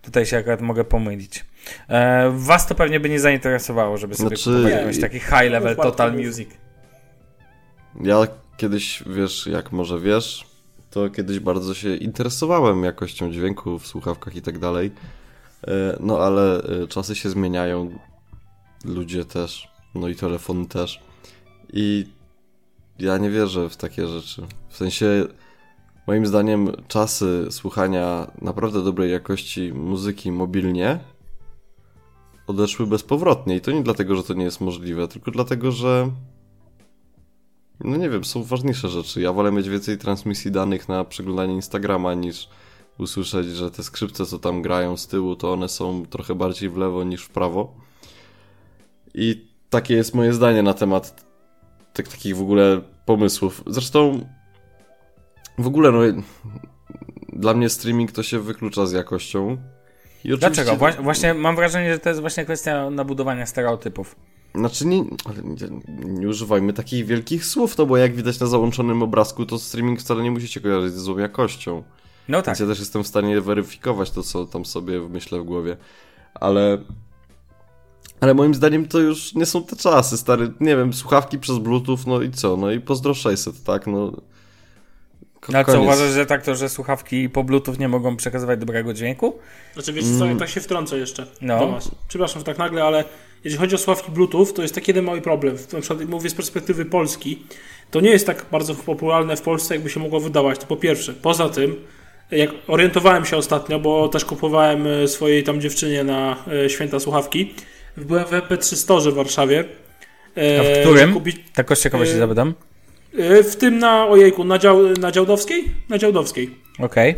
[0.02, 1.46] Tutaj się akurat mogę pomylić.
[1.90, 5.76] E, was to pewnie by nie zainteresowało, żeby sobie Znaczy- kupować jakiś taki high level
[5.76, 6.14] Total.
[6.14, 6.50] Music.
[8.04, 10.46] Ja kiedyś, wiesz, jak może wiesz,
[10.92, 14.92] to kiedyś bardzo się interesowałem jakością dźwięku w słuchawkach i tak dalej.
[15.68, 18.00] E, No ale e, czasy się zmieniają,
[18.86, 21.02] ludzie też, no i telefony też.
[21.74, 22.06] I
[23.00, 24.48] ja nie wierzę w takie rzeczy.
[24.70, 25.28] W sensie,
[26.08, 31.00] moim zdaniem, czasy słuchania naprawdę dobrej jakości muzyki mobilnie
[32.48, 33.56] odeszły bezpowrotnie.
[33.56, 36.12] I to nie dlatego, że to nie jest możliwe, tylko dlatego, że
[37.84, 39.22] no nie wiem, są ważniejsze rzeczy.
[39.22, 42.50] Ja wolę mieć więcej transmisji danych na przeglądanie Instagrama niż
[42.98, 46.78] usłyszeć, że te skrzypce, co tam grają z tyłu, to one są trochę bardziej w
[46.78, 47.85] lewo niż w prawo.
[49.18, 51.26] I takie jest moje zdanie na temat
[51.94, 53.64] tak, takich w ogóle pomysłów.
[53.68, 54.26] Zresztą
[55.58, 56.00] w ogóle no,
[57.34, 59.58] dla mnie streaming to się wyklucza z jakością.
[60.24, 60.86] I oczywiście- Dlaczego?
[60.86, 64.16] Wła- właśnie mam wrażenie, że to jest właśnie kwestia nabudowania stereotypów.
[64.56, 65.08] Znaczy nie, nie,
[66.06, 70.24] nie używajmy takich wielkich słów, no bo jak widać na załączonym obrazku, to streaming wcale
[70.24, 71.84] nie musi się kojarzyć z złą jakością.
[72.28, 72.46] No tak.
[72.46, 75.78] Więc ja też jestem w stanie weryfikować to, co tam sobie myślę w głowie.
[76.34, 76.78] Ale.
[78.20, 80.52] Ale moim zdaniem to już nie są te czasy, stary.
[80.60, 82.58] Nie wiem, słuchawki przez Bluetooth, no i co?
[82.58, 83.88] No i pozdro 600, tak?
[83.88, 84.12] No.
[85.50, 88.94] No a co, uważasz, że tak to, że słuchawki po Bluetooth nie mogą przekazywać dobrego
[88.94, 89.40] dźwięku?
[89.74, 91.60] Znaczy, wiecie co, ja tak się wtrącę jeszcze No.
[91.60, 91.92] do was.
[92.08, 93.04] Przepraszam, że tak nagle, ale
[93.44, 95.56] jeżeli chodzi o słuchawki Bluetooth, to jest taki jeden mały problem.
[95.74, 97.44] Na przykład mówię z perspektywy Polski,
[97.92, 100.60] to nie jest tak bardzo popularne w Polsce, jakby się mogło wydawać.
[100.60, 101.14] To po pierwsze.
[101.14, 101.76] Poza tym,
[102.32, 107.54] jak orientowałem się ostatnio, bo też kupowałem e, swojej tam dziewczynie na e, święta słuchawki,
[107.98, 109.64] byłem w MP3 Store w Warszawie.
[110.38, 111.08] e, A w którym?
[111.10, 112.54] że Kupić, Tak z ciekawości Yy, zapytam.
[113.18, 115.64] e, w tym na, ojejku, na, dział, na Działdowskiej?
[115.90, 116.50] Na Działdowskiej.
[116.80, 117.16] Okej.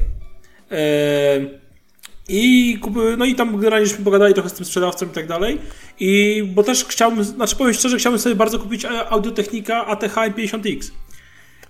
[0.72, 0.78] E,
[2.30, 2.80] I
[3.18, 5.58] no i tam generalnie żeśmy pogadali trochę z tym sprzedawcą i tak dalej.
[6.00, 10.92] I bo też chciałbym, znaczy powiem szczerze, chciałbym sobie bardzo kupić e, Audiotechnika ATH 50X.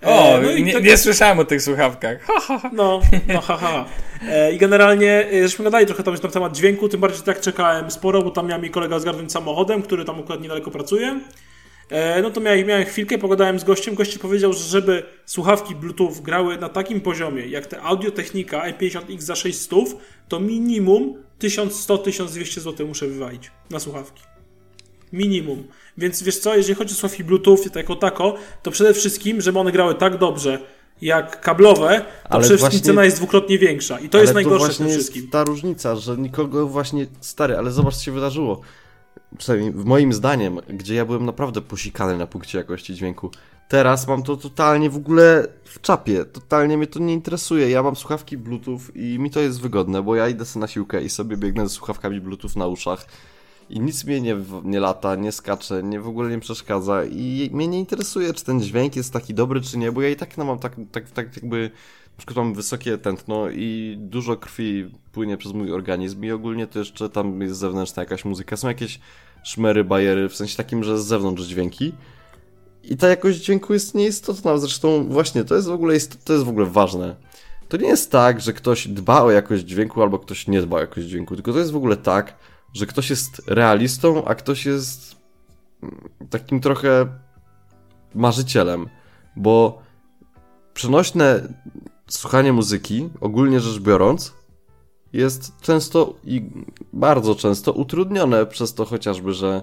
[0.03, 2.21] E, O, no i nie, tak- nie słyszałem o tych słuchawkach.
[2.21, 2.69] Ha, ha, ha.
[2.73, 3.85] No, no haha.
[4.29, 7.41] E, I generalnie e, żeśmy gadali trochę tam na temat dźwięku, tym bardziej że tak
[7.41, 11.19] czekałem sporo, bo tam miał mi kolega zgarnąć samochodem, który tam akurat niedaleko pracuje.
[11.89, 13.95] E, no to miałem, miałem chwilkę, pogadałem z gościem.
[13.95, 19.35] Gościu powiedział, że żeby słuchawki Bluetooth grały na takim poziomie, jak te Audiotechnika M50X za
[19.35, 19.77] 600,
[20.27, 24.23] to minimum 1100-1200 zł muszę wywalić na słuchawki.
[25.13, 25.67] Minimum.
[25.97, 29.71] Więc wiesz co, jeżeli chodzi o słuchawki Bluetooth jako tako, to przede wszystkim, żeby one
[29.71, 30.59] grały tak dobrze
[31.01, 33.99] jak kablowe, to Ale przede wszystkim cena jest dwukrotnie większa.
[33.99, 35.29] I to jest najgorsze w tym jest wszystkim.
[35.29, 37.07] ta różnica, że nikogo właśnie...
[37.21, 38.61] Stary, ale zobacz, co się wydarzyło.
[39.37, 43.31] przynajmniej w moim zdaniem, gdzie ja byłem naprawdę posikany na punkcie jakości dźwięku,
[43.69, 47.69] teraz mam to totalnie w ogóle w czapie, totalnie mnie to nie interesuje.
[47.69, 51.03] Ja mam słuchawki Bluetooth i mi to jest wygodne, bo ja idę sobie na siłkę
[51.03, 53.05] i sobie biegnę ze słuchawkami Bluetooth na uszach
[53.69, 57.67] i nic mnie nie, nie lata, nie skacze, nie w ogóle nie przeszkadza i mnie
[57.67, 60.45] nie interesuje, czy ten dźwięk jest taki dobry, czy nie, bo ja i tak no,
[60.45, 61.71] mam tak, tak, tak jakby
[62.17, 66.79] na przykład mam wysokie tętno i dużo krwi płynie przez mój organizm i ogólnie to
[66.79, 68.99] jeszcze tam jest zewnętrzna jakaś muzyka, są jakieś
[69.43, 71.93] szmery, bajery, w sensie takim, że z zewnątrz dźwięki
[72.83, 76.49] i ta jakość dźwięku jest nieistotna, zresztą właśnie to jest w ogóle, to jest w
[76.49, 77.15] ogóle ważne.
[77.69, 80.79] To nie jest tak, że ktoś dba o jakość dźwięku albo ktoś nie dba o
[80.79, 82.35] jakość dźwięku, tylko to jest w ogóle tak,
[82.73, 85.15] że ktoś jest realistą, a ktoś jest
[86.29, 87.07] takim trochę
[88.15, 88.89] marzycielem,
[89.35, 89.81] bo
[90.73, 91.53] przenośne
[92.07, 94.33] słuchanie muzyki, ogólnie rzecz biorąc,
[95.13, 96.41] jest często i
[96.93, 99.61] bardzo często utrudnione przez to chociażby, że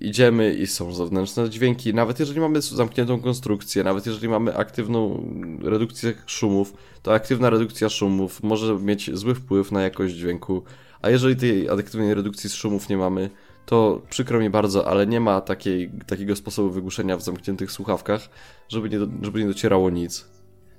[0.00, 5.28] idziemy i są zewnętrzne dźwięki, nawet jeżeli mamy zamkniętą konstrukcję, nawet jeżeli mamy aktywną
[5.62, 10.62] redukcję szumów, to aktywna redukcja szumów może mieć zły wpływ na jakość dźwięku,
[11.02, 13.30] a jeżeli tej adekwatnej redukcji z szumów nie mamy,
[13.66, 18.28] to przykro mi bardzo, ale nie ma takiej, takiego sposobu wygłuszenia w zamkniętych słuchawkach,
[18.68, 20.26] żeby nie, do, żeby nie docierało nic.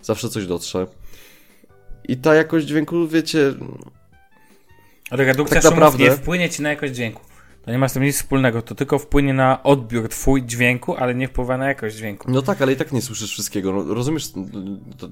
[0.02, 0.88] Zawsze coś dotrze.
[2.08, 3.54] I ta jakość dźwięku, wiecie...
[5.12, 6.04] Redukcja tak szumów naprawdę...
[6.04, 7.29] nie wpłynie ci na jakość dźwięku.
[7.70, 11.16] To nie ma z tym nic wspólnego, to tylko wpłynie na odbiór twój dźwięku, ale
[11.16, 12.32] nie wpływa na jakość dźwięku.
[12.32, 13.74] No tak, ale i tak nie słyszysz wszystkiego.
[13.74, 14.32] No, rozumiesz,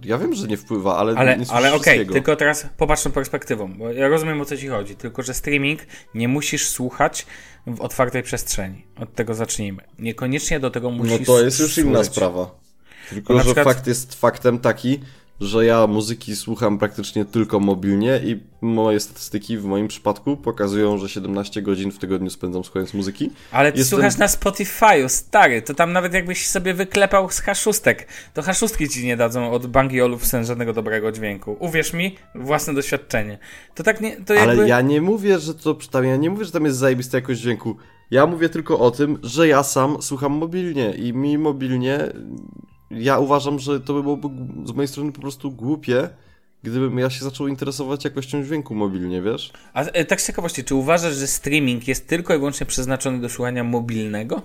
[0.03, 3.03] ja wiem, że nie wpływa, ale, ale nie słyszysz Ale okej, okay, tylko teraz popatrz
[3.03, 5.79] tą perspektywą, bo ja rozumiem o co ci chodzi, tylko że streaming
[6.15, 7.25] nie musisz słuchać
[7.67, 8.85] w otwartej przestrzeni.
[8.99, 9.83] Od tego zacznijmy.
[9.99, 12.51] Niekoniecznie do tego musisz No to jest już inna sprawa.
[13.09, 13.65] Tylko, że przykład...
[13.65, 14.99] fakt jest faktem taki,
[15.41, 21.09] że ja muzyki słucham praktycznie tylko mobilnie i moje statystyki w moim przypadku pokazują, że
[21.09, 23.31] 17 godzin w tygodniu spędzam słuchając muzyki.
[23.51, 23.97] Ale ty Jestem...
[23.97, 29.05] słuchasz na Spotify'u, stary, to tam nawet jakbyś sobie wyklepał z haszustek, to haszustki ci
[29.05, 31.57] nie dadzą od Bangi Olufsen żadnego dobrego dźwięku.
[31.59, 33.37] Uwierz mi, własne doświadczenie.
[33.75, 34.51] To tak nie, to jakby...
[34.51, 37.41] Ale ja nie mówię, że to tam, ja nie mówię, że tam jest zajebista jakość
[37.41, 37.77] dźwięku.
[38.11, 42.13] Ja mówię tylko o tym, że ja sam słucham mobilnie i mi mobilnie
[42.91, 44.29] ja uważam, że to by byłoby
[44.65, 46.09] z mojej strony po prostu głupie,
[46.63, 49.53] gdybym ja się zaczął interesować jakością dźwięku mobilnie, wiesz?
[49.73, 53.29] A e, tak z ciekawości, czy uważasz, że streaming jest tylko i wyłącznie przeznaczony do
[53.29, 54.41] słuchania mobilnego?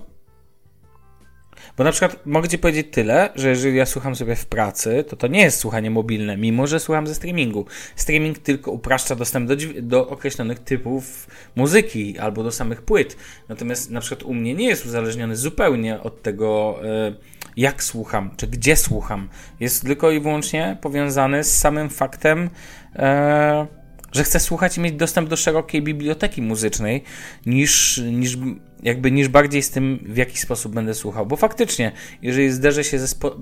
[1.77, 5.15] Bo na przykład mogę ci powiedzieć tyle, że jeżeli ja słucham sobie w pracy, to
[5.15, 7.65] to nie jest słuchanie mobilne, mimo że słucham ze streamingu.
[7.95, 13.17] Streaming tylko upraszcza dostęp do, do określonych typów muzyki albo do samych płyt.
[13.49, 17.15] Natomiast na przykład u mnie nie jest uzależniony zupełnie od tego, e,
[17.57, 19.29] jak słucham, czy gdzie słucham.
[19.59, 22.49] Jest tylko i wyłącznie powiązany z samym faktem,
[22.95, 23.67] e,
[24.11, 27.03] że chcę słuchać i mieć dostęp do szerokiej biblioteki muzycznej,
[27.45, 28.37] niż, niż
[28.83, 31.25] jakby niż bardziej z tym, w jaki sposób będę słuchał.
[31.25, 33.07] Bo faktycznie, jeżeli zderzę się ze.
[33.07, 33.37] Spo...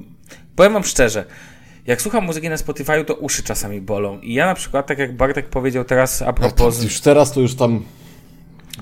[0.56, 1.26] Powiem Wam szczerze,
[1.88, 4.20] jak słucham muzyki na Spotify, to uszy czasami bolą.
[4.20, 6.80] I ja na przykład, tak jak Bartek powiedział teraz a propos.
[6.80, 7.84] A już teraz to już tam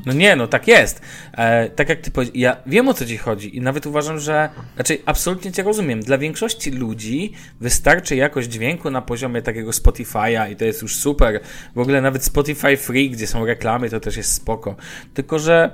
[0.06, 1.02] no nie, no tak jest.
[1.34, 4.50] E, tak jak ty powiedziałeś, ja wiem o co ci chodzi i nawet uważam, że,
[4.76, 6.02] znaczy absolutnie cię rozumiem.
[6.02, 11.40] Dla większości ludzi wystarczy jakość dźwięku na poziomie takiego Spotify'a i to jest już super.
[11.76, 14.76] W ogóle nawet Spotify Free, gdzie są reklamy, to też jest spoko.
[15.14, 15.72] Tylko, że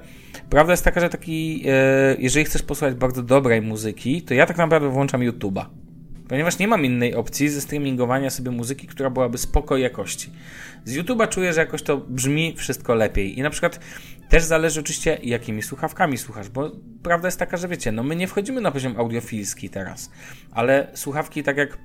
[0.50, 4.58] prawda jest taka, że taki, e, jeżeli chcesz posłuchać bardzo dobrej muzyki, to ja tak
[4.58, 5.66] naprawdę włączam YouTube'a
[6.28, 10.32] ponieważ nie mam innej opcji ze streamingowania sobie muzyki, która byłaby spoko jakości.
[10.86, 13.40] Z YouTube'a czuję, że jakoś to brzmi wszystko lepiej.
[13.40, 13.80] I na przykład
[14.30, 16.72] też zależy oczywiście, jakimi słuchawkami słuchasz, bo
[17.04, 20.12] prawda jest taka, że wiecie, no my nie wchodzimy na poziom audiofilski teraz,
[20.52, 21.78] ale słuchawki tak jak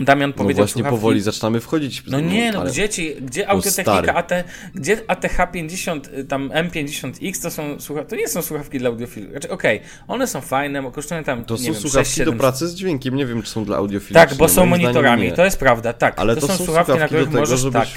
[0.00, 0.96] Damian no powiedział, no właśnie słuchawki...
[0.96, 2.02] powoli zaczynamy wchodzić.
[2.06, 2.70] No nie, no ale...
[2.70, 4.32] gdzie ci, gdzie Audiotechnika, AT,
[4.74, 9.30] gdzie ATH50, tam M50X to są słuchawki, to nie są słuchawki dla audiofilów.
[9.30, 12.34] Znaczy, okej, okay, one są fajne, kosztują tam, To są wiem, słuchawki 6, 7...
[12.34, 14.22] do pracy z dźwiękiem, nie wiem, czy są dla audiofilów.
[14.22, 16.18] Tak, bo są monitorami, to jest prawda, tak.
[16.18, 17.88] Ale to, to są, są słuchawki, na których tego, możesz, tak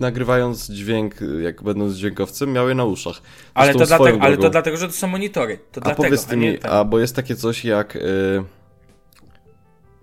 [0.00, 3.22] nagrywając dźwięk, jak będąc dźwiękowcem, miały na uszach.
[3.54, 5.58] Ale to, dlatego, ale to dlatego, że to są monitory.
[5.72, 7.94] To a dlatego, powiedz mi, a, a bo jest takie coś jak...
[7.94, 8.44] Yy...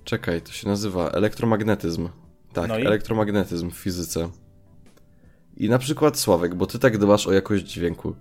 [0.10, 2.10] Czekaj, to się nazywa elektromagnetyzm.
[2.54, 4.30] Tak, no elektromagnetyzm w fizyce.
[5.58, 8.16] I na przykład Sławek, bo ty tak dbasz o jakość dźwięku.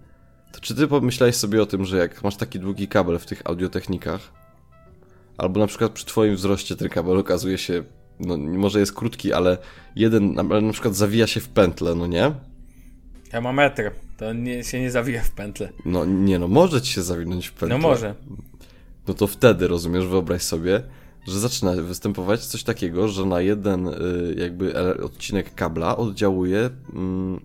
[0.53, 3.42] To czy ty pomyślałeś sobie o tym, że jak masz taki długi kabel w tych
[3.44, 4.20] audiotechnikach,
[5.38, 7.85] albo na przykład przy twoim wzroście ten kabel okazuje się
[8.20, 9.59] no może jest krótki, ale
[9.96, 12.33] jeden na, na przykład zawija się w pętlę, no nie?
[13.33, 15.72] Ja mam metr, to nie, się nie zawija w pętlę.
[15.85, 17.79] No nie no, może ci się zawinąć w pętlę.
[17.79, 18.14] No może.
[19.09, 20.83] No to wtedy, rozumiesz, wyobraź sobie,
[21.28, 27.40] że zaczyna występować coś takiego, że na jeden y, jakby odcinek kabla oddziałuje mm,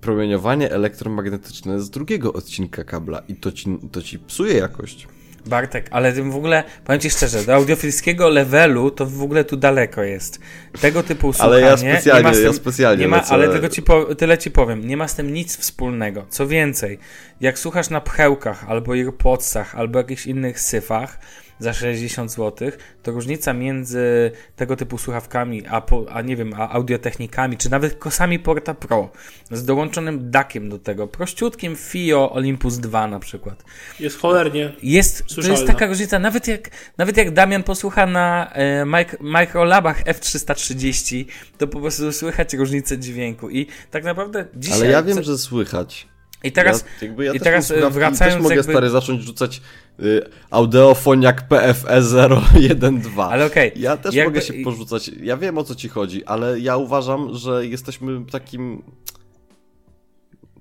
[0.00, 5.08] promieniowanie elektromagnetyczne z drugiego odcinka kabla i to ci, to ci psuje jakość.
[5.46, 9.56] Bartek, ale tym w ogóle, powiem ci szczerze, do audiofilskiego levelu to w ogóle tu
[9.56, 10.40] daleko jest.
[10.80, 11.52] Tego typu słuchanie...
[11.52, 13.30] Ale ja specjalnie, nie ma tym, ja specjalnie nie ma, lecę.
[13.30, 16.26] Ale tego ci po, tyle ci powiem, nie ma z tym nic wspólnego.
[16.28, 16.98] Co więcej,
[17.40, 21.18] jak słuchasz na pchełkach, albo earpodsach, albo jakichś innych syfach,
[21.60, 22.70] za 60 zł,
[23.02, 27.98] to różnica między tego typu słuchawkami, a, po, a nie wiem, a audiotechnikami, czy nawet
[27.98, 29.10] kosami Porta Pro
[29.50, 33.64] z dołączonym dakiem do tego, prościutkim FIO Olympus 2 na przykład.
[34.00, 34.72] Jest cholernie.
[34.82, 40.04] Jest, to jest taka różnica, nawet jak, nawet jak Damian posłucha na e, mic- Microlabach
[40.04, 41.24] F330,
[41.58, 44.78] to po prostu słychać różnicę dźwięku i tak naprawdę dzisiaj...
[44.80, 46.08] Ale ja wiem, co- że słychać.
[46.44, 48.72] I teraz, ja, jakby ja i też teraz słuchawki i wracając też mogę jakby...
[48.72, 49.62] stary zacząć rzucać
[50.00, 53.22] y, audiofoniak PFE 012.
[53.22, 55.08] Ale okej, Ja też jakby- mogę się porzucać.
[55.22, 58.82] Ja wiem o co ci chodzi, ale ja uważam, że jesteśmy takim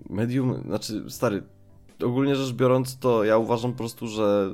[0.10, 1.44] medium, znaczy stary,
[2.04, 4.52] ogólnie rzecz biorąc, to ja uważam po prostu, że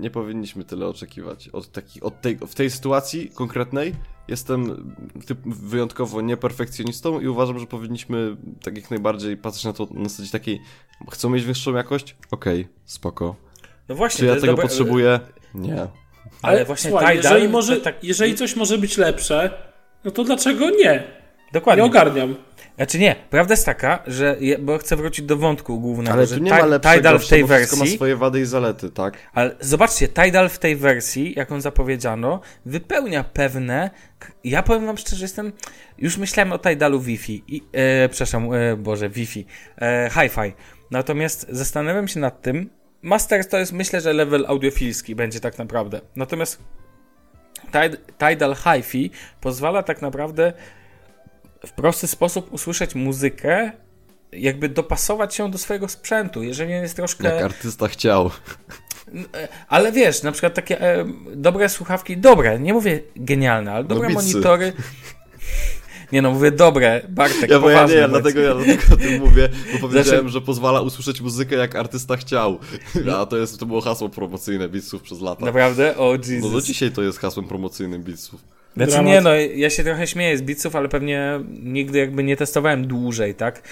[0.00, 1.48] nie powinniśmy tyle oczekiwać.
[1.48, 3.94] Od takich, od tej, w tej sytuacji konkretnej
[4.28, 4.94] jestem
[5.26, 10.30] typ wyjątkowo nieperfekcjonistą i uważam, że powinniśmy tak jak najbardziej patrzeć na to na zasadzie
[10.30, 10.60] takiej,
[11.10, 12.16] chcą mieć wyższą jakość?
[12.30, 13.36] Okej, spoko.
[13.92, 15.20] No właśnie, Czy ja tego dobre- potrzebuję?
[15.54, 15.74] Nie.
[15.74, 15.88] Ale
[16.42, 19.50] Ale właśnie słuchaj, Tidal jeżeli, może, tak- jeżeli coś może być lepsze,
[20.04, 21.02] no to dlaczego nie?
[21.52, 21.82] Dokładnie.
[21.82, 22.34] Nie ogarniam.
[22.76, 26.36] Znaczy nie, prawda jest taka, że, je, bo chcę wrócić do wątku głównego, Ale że
[26.36, 29.14] tu nie ma lepszego, Tidal w tej wszystko ma wersji, swoje wady i zalety, tak?
[29.34, 33.90] ale zobaczcie, Tidal w tej wersji, jaką zapowiedziano, wypełnia pewne,
[34.44, 35.52] ja powiem wam szczerze, jestem,
[35.98, 39.46] już myślałem o Tidalu Wi-Fi, i, e, przepraszam, e, Boże, Wi-Fi,
[39.80, 40.52] e, Hi-Fi,
[40.90, 42.70] natomiast zastanawiam się nad tym,
[43.02, 46.58] Master to jest, myślę, że level audiofilski będzie tak naprawdę, natomiast
[47.72, 49.10] Tid- Tidal Hi-Fi
[49.40, 50.52] pozwala tak naprawdę
[51.66, 53.72] w prosty sposób usłyszeć muzykę,
[54.32, 56.42] jakby dopasować się do swojego sprzętu.
[56.42, 57.34] Jeżeli jest troszkę.
[57.34, 58.30] Jak artysta chciał.
[59.68, 64.32] Ale wiesz, na przykład takie e, dobre słuchawki, dobre, nie mówię genialne, ale dobre Beatsy.
[64.32, 64.72] monitory.
[66.12, 69.20] Nie no, mówię dobre, Bartek, Ja, bo ja nie, ja dlatego ja dlatego o tym
[69.20, 72.58] mówię, bo powiedziałem, Znaczy- że pozwala usłyszeć muzykę jak artysta chciał.
[73.20, 75.44] A to jest to było hasło promocyjne Beatsów przez lata.
[75.46, 75.96] Naprawdę?
[75.96, 76.52] O No Jesus.
[76.52, 78.40] do dzisiaj to jest hasłem promocyjnym Beatsów.
[78.76, 79.12] Znaczy Dramat.
[79.12, 83.34] nie, no ja się trochę śmieję z Beatsów, ale pewnie nigdy jakby nie testowałem dłużej,
[83.34, 83.62] tak?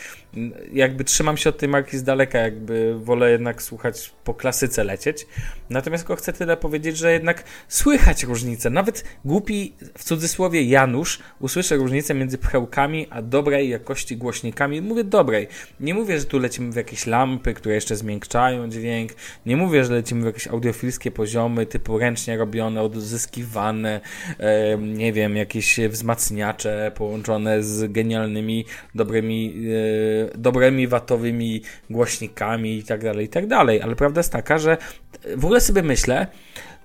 [0.72, 5.26] Jakby trzymam się od tej marki z daleka, jakby wolę jednak słuchać po klasyce lecieć.
[5.70, 8.70] Natomiast tylko chcę tyle powiedzieć, że jednak słychać różnicę.
[8.70, 14.80] Nawet głupi, w cudzysłowie Janusz, usłyszy różnicę między pchełkami a dobrej jakości głośnikami.
[14.82, 15.48] Mówię dobrej.
[15.80, 19.12] Nie mówię, że tu lecimy w jakieś lampy, które jeszcze zmiękczają dźwięk.
[19.46, 24.00] Nie mówię, że lecimy w jakieś audiofilskie poziomy, typu ręcznie robione, odzyskiwane,
[24.38, 29.54] em, nie wiem, jakieś wzmacniacze połączone z genialnymi, dobrymi,
[30.34, 33.82] e, dobrymi watowymi głośnikami i tak dalej, i tak dalej.
[33.82, 34.76] Ale prawda jest taka, że
[35.36, 36.26] w ogóle sobie myślę,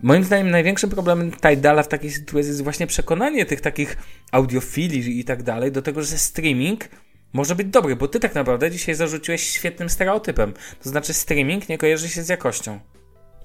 [0.02, 3.98] moim zdaniem największym problemem Tidala w takiej sytuacji jest właśnie przekonanie tych takich
[4.32, 6.89] audiofili i tak dalej do tego, że streaming
[7.34, 10.54] może być dobry, bo ty tak naprawdę dzisiaj zarzuciłeś świetnym stereotypem.
[10.84, 12.80] To znaczy streaming nie kojarzy się z jakością.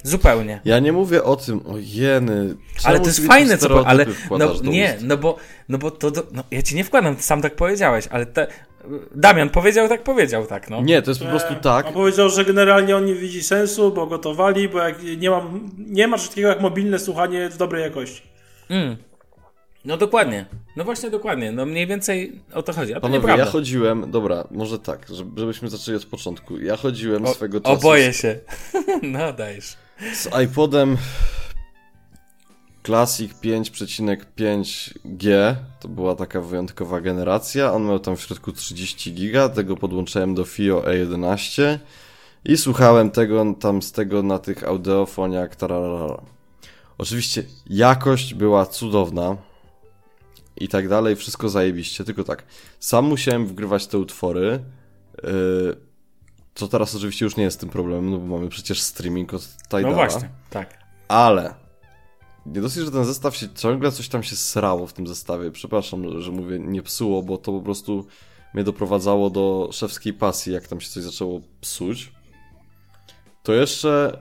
[0.02, 0.60] Zupełnie.
[0.64, 2.54] Ja nie mówię o tym, o jeny.
[2.84, 5.04] Ale to jest fajne, co po, ale no, nie, ust?
[5.04, 5.36] no bo,
[5.68, 8.46] no bo to, do, no, ja ci nie wkładam, ty sam tak powiedziałeś, ale te,
[9.14, 10.82] Damian powiedział tak, powiedział tak, no.
[10.82, 11.86] Nie, to jest po prostu tak.
[11.86, 16.08] On powiedział, że generalnie on nie widzi sensu, bo gotowali, bo jak nie, mam, nie
[16.08, 18.22] ma takiego jak mobilne słuchanie w dobrej jakości.
[18.70, 18.96] Mm.
[19.84, 23.44] No dokładnie, no właśnie dokładnie, no mniej więcej o to chodzi, a to Panowie, nieprawda.
[23.44, 26.60] ja chodziłem, dobra, może tak, żeby- żebyśmy zaczęli od początku.
[26.60, 28.38] Ja chodziłem o, swego czasu oboję się.
[29.02, 29.76] no dajesz.
[30.14, 30.96] Z iPodem
[32.82, 35.54] Classic 5,5G.
[35.80, 37.72] To była taka wyjątkowa generacja.
[37.72, 41.78] On miał tam w środku 30 giga, tego podłączyłem do FIO E11
[42.44, 45.56] i słuchałem tego tam z tego na tych audiofoniach.
[45.56, 46.22] tararara.
[46.98, 49.36] Oczywiście jakość była cudowna
[50.56, 52.44] i tak dalej, wszystko zajebiście, tylko tak,
[52.78, 54.60] sam musiałem wgrywać te utwory,
[55.22, 55.89] yy,
[56.60, 59.88] co teraz oczywiście już nie jest tym problemem, no bo mamy przecież streaming od Tidala.
[59.88, 60.78] No właśnie, tak.
[61.08, 61.54] Ale
[62.46, 65.50] nie dosyć, że ten zestaw się ciągle coś tam się srało w tym zestawie.
[65.50, 68.06] Przepraszam, że mówię nie psuło, bo to po prostu
[68.54, 72.12] mnie doprowadzało do szewskiej pasji, jak tam się coś zaczęło psuć.
[73.42, 74.18] To jeszcze,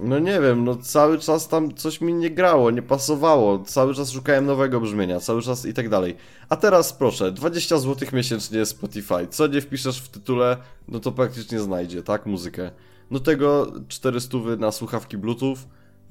[0.00, 3.58] no nie wiem, no cały czas tam coś mi nie grało, nie pasowało.
[3.58, 6.16] Cały czas szukałem nowego brzmienia, cały czas i tak dalej.
[6.48, 9.26] A teraz proszę, 20 zł miesięcznie Spotify.
[9.30, 10.56] Co nie wpiszesz w tytule,
[10.88, 12.26] no to praktycznie znajdzie, tak?
[12.26, 12.70] Muzykę.
[13.10, 15.56] Do tego 400 na słuchawki Bluetooth.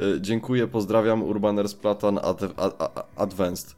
[0.02, 3.76] Y, Dziękuję, pozdrawiam, Urbaners Platan Ad, Ad, Ad, Advanced.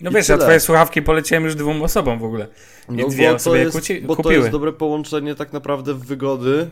[0.00, 0.46] No I wiesz, ja tyle.
[0.46, 2.46] twoje słuchawki poleciłem już dwóm osobom w ogóle.
[2.88, 4.34] I No, dwie bo osoby to je jest, kuci- bo to kupiły.
[4.34, 6.70] jest dobre połączenie tak naprawdę wygody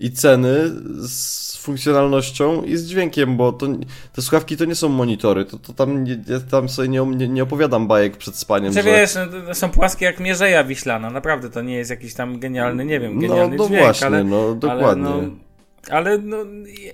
[0.00, 0.70] i ceny
[1.08, 3.66] z funkcjonalnością i z dźwiękiem, bo to,
[4.12, 7.28] te słuchawki to nie są monitory, to, to tam, nie, ja tam sobie nie, nie,
[7.28, 8.90] nie opowiadam bajek przed spaniem, Czy że...
[8.90, 9.14] wiesz,
[9.46, 13.14] no, są płaskie jak mierzeja wiślana, naprawdę to nie jest jakiś tam genialny, nie wiem,
[13.14, 15.06] No, genialny no dźwięk, właśnie, ale, no dokładnie.
[15.08, 15.30] ale, no,
[15.90, 16.36] ale no,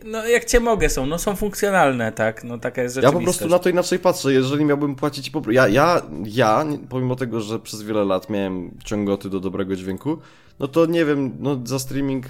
[0.04, 3.26] no jak cię mogę są, no są funkcjonalne, tak, no taka jest Ja rzeczywistość.
[3.26, 5.42] po prostu na to inaczej patrzę, jeżeli miałbym płacić po...
[5.50, 10.18] Ja, ja, ja, pomimo tego, że przez wiele lat miałem ciągoty do dobrego dźwięku,
[10.60, 12.26] no to nie wiem, no za streaming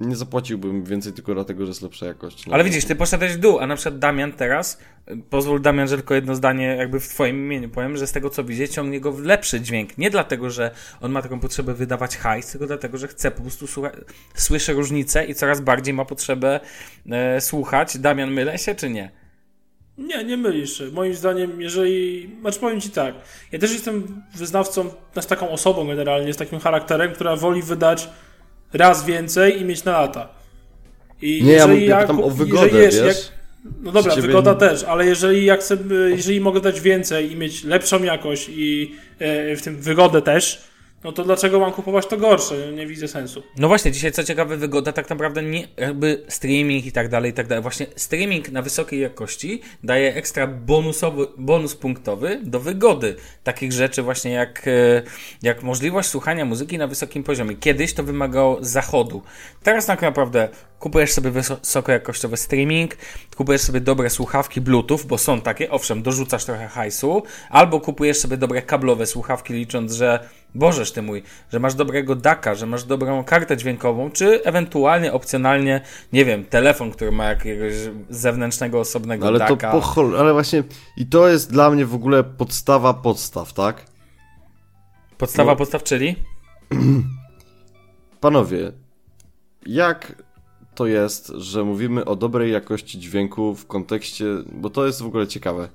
[0.00, 2.46] nie zapłaciłbym więcej tylko dlatego, że jest lepsza jakość.
[2.46, 2.54] No.
[2.54, 4.78] Ale widzisz, ty poszedłeś w dół, a na przykład Damian teraz,
[5.10, 8.30] y, pozwól Damian, że tylko jedno zdanie jakby w twoim imieniu powiem, że z tego
[8.30, 9.98] co widzę ciągnie go w lepszy dźwięk.
[9.98, 10.70] Nie dlatego, że
[11.00, 13.96] on ma taką potrzebę wydawać hajs, tylko dlatego, że chce po prostu słucha-
[14.34, 16.60] słyszy różnicę i coraz bardziej ma potrzebę
[17.10, 17.98] e, słuchać.
[17.98, 19.10] Damian, mylę się czy nie?
[19.98, 20.84] Nie, nie mylisz się.
[20.84, 22.30] Moim zdaniem, jeżeli.
[22.40, 23.14] Znaczy powiem ci tak.
[23.52, 28.08] Ja też jestem wyznawcą, znaczy taką osobą generalnie, z takim charakterem, która woli wydać
[28.72, 30.28] raz więcej i mieć na lata.
[31.22, 33.30] I Nie, ja mówię pytam o wygodę, wiesz?
[33.82, 35.76] no dobra, ciebie wygoda też, ale jeżeli ja chcę,
[36.08, 40.64] jeżeli mogę dać więcej i mieć lepszą jakość i e, w tym wygodę też,
[41.06, 42.72] no to dlaczego mam kupować to gorsze?
[42.72, 43.42] Nie widzę sensu.
[43.58, 47.34] No właśnie, dzisiaj co ciekawe, wygoda tak naprawdę nie, jakby streaming i tak dalej, i
[47.34, 47.62] tak dalej.
[47.62, 53.16] Właśnie streaming na wysokiej jakości daje ekstra bonusowy, bonus punktowy do wygody.
[53.44, 55.02] Takich rzeczy właśnie jak, e,
[55.42, 57.56] jak możliwość słuchania muzyki na wysokim poziomie.
[57.56, 59.22] Kiedyś to wymagało zachodu.
[59.62, 60.48] Teraz tak naprawdę
[60.78, 62.96] kupujesz sobie wysokojakościowy streaming,
[63.36, 68.36] kupujesz sobie dobre słuchawki Bluetooth, bo są takie, owszem, dorzucasz trochę hajsu, albo kupujesz sobie
[68.36, 73.24] dobre kablowe słuchawki, licząc, że Bożeż ty mój, że masz dobrego daka, że masz dobrą
[73.24, 75.80] kartę dźwiękową, czy ewentualnie, opcjonalnie,
[76.12, 77.72] nie wiem, telefon, który ma jakiegoś
[78.10, 79.72] zewnętrznego, osobnego Ale to daka.
[79.72, 80.16] po chol...
[80.16, 80.62] ale właśnie
[80.96, 83.86] i to jest dla mnie w ogóle podstawa podstaw, tak?
[85.18, 85.56] Podstawa no.
[85.56, 86.16] podstaw, czyli?
[88.20, 88.72] Panowie,
[89.66, 90.22] jak
[90.74, 95.26] to jest, że mówimy o dobrej jakości dźwięku w kontekście, bo to jest w ogóle
[95.26, 95.68] ciekawe,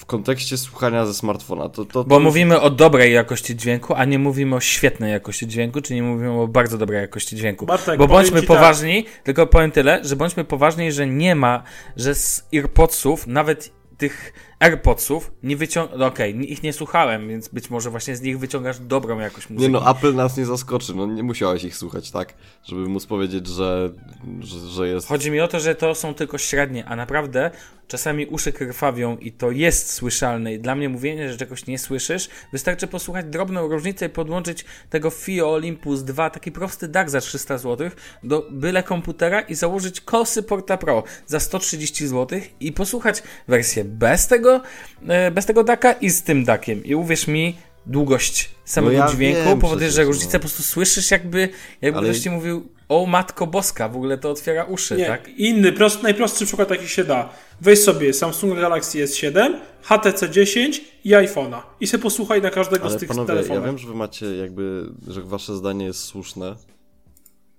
[0.00, 4.04] w kontekście słuchania ze smartfona, to, to, to Bo mówimy o dobrej jakości dźwięku, a
[4.04, 7.66] nie mówimy o świetnej jakości dźwięku, czy nie mówimy o bardzo dobrej jakości dźwięku.
[7.66, 8.48] Bartek, Bo bądźmy tak.
[8.48, 11.62] poważni, tylko powiem tyle, że bądźmy poważni, że nie ma,
[11.96, 15.90] że z AirPodsów, nawet tych AirPodsów, nie wyciąg...
[15.96, 19.72] no Okej, ich nie słuchałem, więc być może właśnie z nich wyciągasz dobrą jakość muzyki.
[19.72, 22.34] Nie no, Apple nas nie zaskoczy, no nie musiałeś ich słuchać, tak?
[22.64, 23.90] Żeby móc powiedzieć, że,
[24.40, 25.06] że, że jest...
[25.06, 27.50] Chodzi mi o to, że to są tylko średnie, a naprawdę
[27.90, 30.54] czasami uszy krwawią i to jest słyszalne.
[30.54, 35.10] I dla mnie mówienie, że czegoś nie słyszysz, wystarczy posłuchać drobną różnicę i podłączyć tego
[35.10, 37.90] FIO Olympus 2, taki prosty DAC za 300 zł,
[38.22, 44.26] do byle komputera i założyć kosy Porta Pro za 130 zł i posłuchać wersję bez
[44.26, 44.49] tego,
[45.08, 46.84] e, bez tego DACa i z tym DACiem.
[46.84, 50.38] I uwierz mi, długość samego ja dźwięku wiem powoduje, że różnicę no.
[50.38, 51.48] po prostu słyszysz jakby,
[51.80, 55.28] jakby Ale- ktoś ci mówił o matko boska, w ogóle to otwiera uszy, Nie, tak?
[55.28, 57.28] inny, prost, najprostszy przykład jaki się da.
[57.60, 62.96] Weź sobie Samsung Galaxy S7, HTC 10 i iPhone'a i sobie posłuchaj na każdego Ale
[62.96, 63.62] z tych panowie, telefonów.
[63.62, 66.56] ja wiem, że wy macie jakby, że wasze zdanie jest słuszne,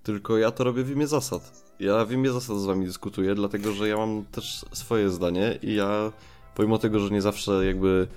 [0.03, 1.63] tylko ja to robię w imię zasad.
[1.79, 5.75] Ja w imię zasad z wami dyskutuję, dlatego że ja mam też swoje zdanie i
[5.75, 6.11] ja,
[6.55, 8.07] pomimo tego, że nie zawsze jakby...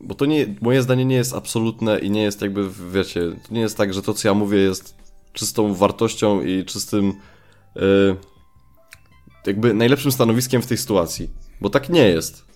[0.00, 3.60] Bo to nie, moje zdanie nie jest absolutne i nie jest jakby, wiecie, to nie
[3.60, 4.94] jest tak, że to, co ja mówię jest
[5.32, 7.12] czystą wartością i czystym
[7.76, 8.16] yy,
[9.46, 11.30] jakby najlepszym stanowiskiem w tej sytuacji.
[11.60, 12.50] Bo tak nie jest.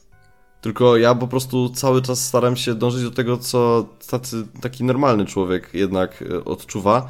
[0.60, 5.26] Tylko ja po prostu cały czas staram się dążyć do tego, co tacy, taki normalny
[5.26, 7.08] człowiek jednak e, odczuwa,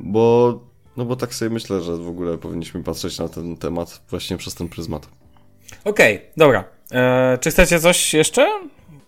[0.00, 0.60] bo,
[0.96, 4.54] no bo tak sobie myślę, że w ogóle powinniśmy patrzeć na ten temat właśnie przez
[4.54, 5.08] ten pryzmat.
[5.84, 6.73] Okej, dobra.
[6.94, 8.46] E, czy chcecie coś jeszcze?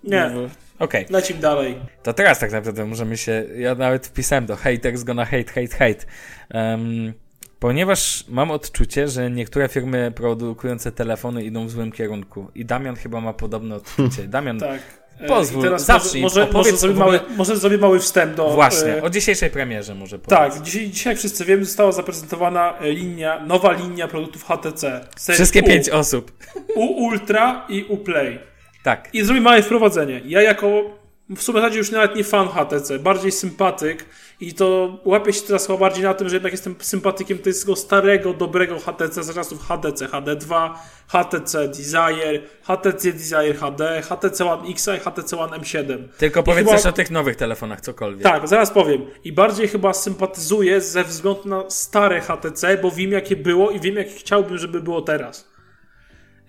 [0.04, 0.30] Nie,
[0.78, 1.76] Okej, lecimy dalej.
[2.02, 3.44] to teraz tak naprawdę możemy się.
[3.56, 6.04] Ja nawet wpisałem do haters gonna hate, hate, hate.
[6.48, 7.12] Em,
[7.58, 12.50] ponieważ mam odczucie, że niektóre firmy produkujące telefony idą w złym kierunku.
[12.54, 14.22] I Damian chyba ma podobne odczucie.
[14.36, 14.80] Damian, Tak.
[15.20, 18.50] E, Pozwól, teraz zacznij, może, może, zrobię mały, może zrobię mały wstęp do...
[18.50, 20.38] właśnie, e, o dzisiejszej premierze może powiedz.
[20.38, 25.00] Tak, dzisiaj, dzisiaj jak wszyscy wiemy, została zaprezentowana e, linia, nowa linia produktów HTC.
[25.16, 26.32] Wszystkie U, pięć osób.
[26.74, 28.38] U Ultra i U Play.
[28.82, 29.08] Tak.
[29.12, 30.20] I zrobię małe wprowadzenie.
[30.24, 30.82] Ja jako
[31.30, 34.06] w sumie zasadzie już nawet nie fan HTC, bardziej sympatyk
[34.40, 38.34] i to łapię się teraz chyba bardziej na tym, że jednak jestem sympatykiem tego starego,
[38.34, 40.70] dobrego HTC za czasów HTC HD2,
[41.08, 46.08] HTC Desire, HTC Desire HD, HTC One X i HTC One M7.
[46.18, 48.22] Tylko I powiedz chyba- też o tych nowych telefonach, cokolwiek.
[48.22, 49.06] Tak, zaraz powiem.
[49.24, 53.94] I bardziej chyba sympatyzuję ze względu na stare HTC, bo wiem jakie było i wiem
[53.96, 55.48] jak chciałbym, żeby było teraz.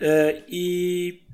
[0.01, 1.26] E, I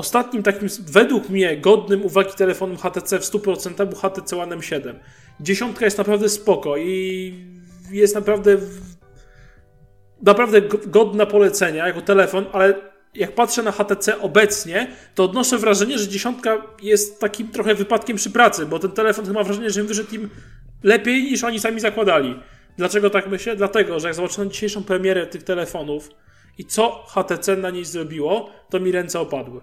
[0.00, 4.94] ostatnim takim, według mnie, godnym uwagi telefonem HTC w 100% był HTC One M7.
[5.40, 7.34] Dziesiątka jest naprawdę spoko i
[7.90, 8.56] jest naprawdę
[10.22, 12.74] naprawdę godna polecenia jako telefon, ale
[13.14, 18.30] jak patrzę na HTC obecnie, to odnoszę wrażenie, że dziesiątka jest takim trochę wypadkiem przy
[18.30, 20.30] pracy, bo ten telefon ma wrażenie, że im wyszedł im
[20.82, 22.40] lepiej niż oni sami zakładali.
[22.76, 23.56] Dlaczego tak myślę?
[23.56, 26.10] Dlatego, że jak zobaczyłem dzisiejszą premierę tych telefonów
[26.58, 29.60] i co HTC na niej zrobiło, to mi ręce opadły.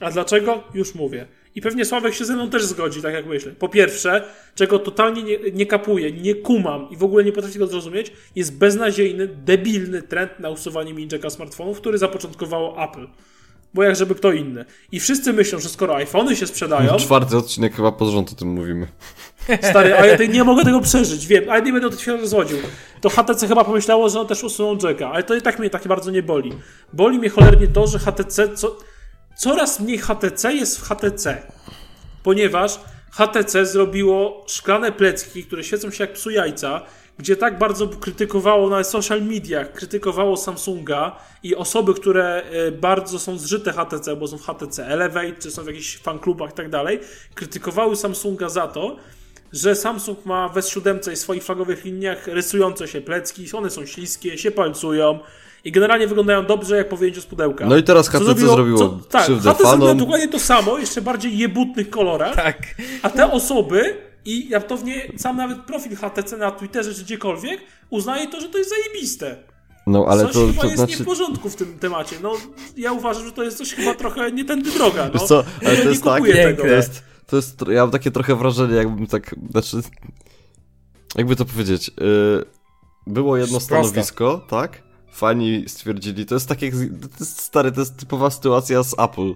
[0.00, 0.62] A dlaczego?
[0.74, 1.26] Już mówię.
[1.54, 3.52] I pewnie Sławek się ze mną też zgodzi, tak jak myślę.
[3.52, 4.22] Po pierwsze,
[4.54, 8.58] czego totalnie nie, nie kapuję, nie kumam i w ogóle nie potrafię go zrozumieć, jest
[8.58, 13.06] beznadziejny, debilny trend na usuwanie minjacka smartfonów, który zapoczątkowało Apple.
[13.74, 14.64] Bo jak żeby kto inny.
[14.92, 16.96] I wszyscy myślą, że skoro iPhony się sprzedają...
[16.96, 18.86] Czwarty odcinek chyba pod rząd o tym mówimy.
[19.62, 22.58] Stary, a ja nie mogę tego przeżyć, wiem, ale nie będę o tym rozwodził.
[23.00, 25.88] To HTC chyba pomyślało, że on też usunął Jacka, ale to i tak mnie tak
[25.88, 26.52] bardzo nie boli.
[26.92, 28.54] Boli mnie cholernie to, że HTC...
[28.54, 28.76] Co
[29.40, 31.42] coraz mniej HTC jest w HTC,
[32.22, 32.80] ponieważ
[33.10, 36.82] HTC zrobiło szklane plecki, które świecą się jak psu jajca,
[37.18, 43.38] gdzie tak bardzo krytykowało na social mediach, krytykowało Samsunga i osoby, które e, bardzo są
[43.38, 47.00] zżyte HTC, bo są w HTC Elevate, czy są w jakichś fanklubach i tak dalej,
[47.34, 48.96] krytykowały Samsunga za to,
[49.52, 54.38] że Samsung ma w S7 i swoich flagowych liniach rysujące się plecki, one są śliskie,
[54.38, 55.18] się palcują,
[55.64, 57.66] i generalnie wyglądają dobrze jak po wyjęciu z pudełka.
[57.66, 61.38] No i teraz HTC zrobiło, zrobiło co, tak, HTC zrobiło dokładnie to samo, jeszcze bardziej
[61.38, 62.36] jebutnych kolorach.
[62.36, 62.56] Tak.
[63.02, 67.04] A te osoby i ja to w nie, sam nawet profil HTC na Twitterze czy
[67.04, 69.36] gdziekolwiek uznaje to, że to jest zajebiste.
[69.86, 70.98] No, ale coś to, chyba to jest znaczy...
[70.98, 72.16] nie w porządku w tym temacie.
[72.22, 72.32] No,
[72.76, 75.04] ja uważam, że to jest coś chyba trochę nie tędy droga.
[75.04, 75.12] No.
[75.12, 76.62] Wiesz co, ale to jest tak, tego.
[76.62, 79.76] To jest, to jest, ja mam takie trochę wrażenie, jakbym tak, znaczy,
[81.16, 82.44] jakby to powiedzieć, yy,
[83.06, 84.89] było jedno stanowisko, tak?
[85.10, 89.34] Fani stwierdzili, to jest tak jak, to jest stary, to jest typowa sytuacja z Apple.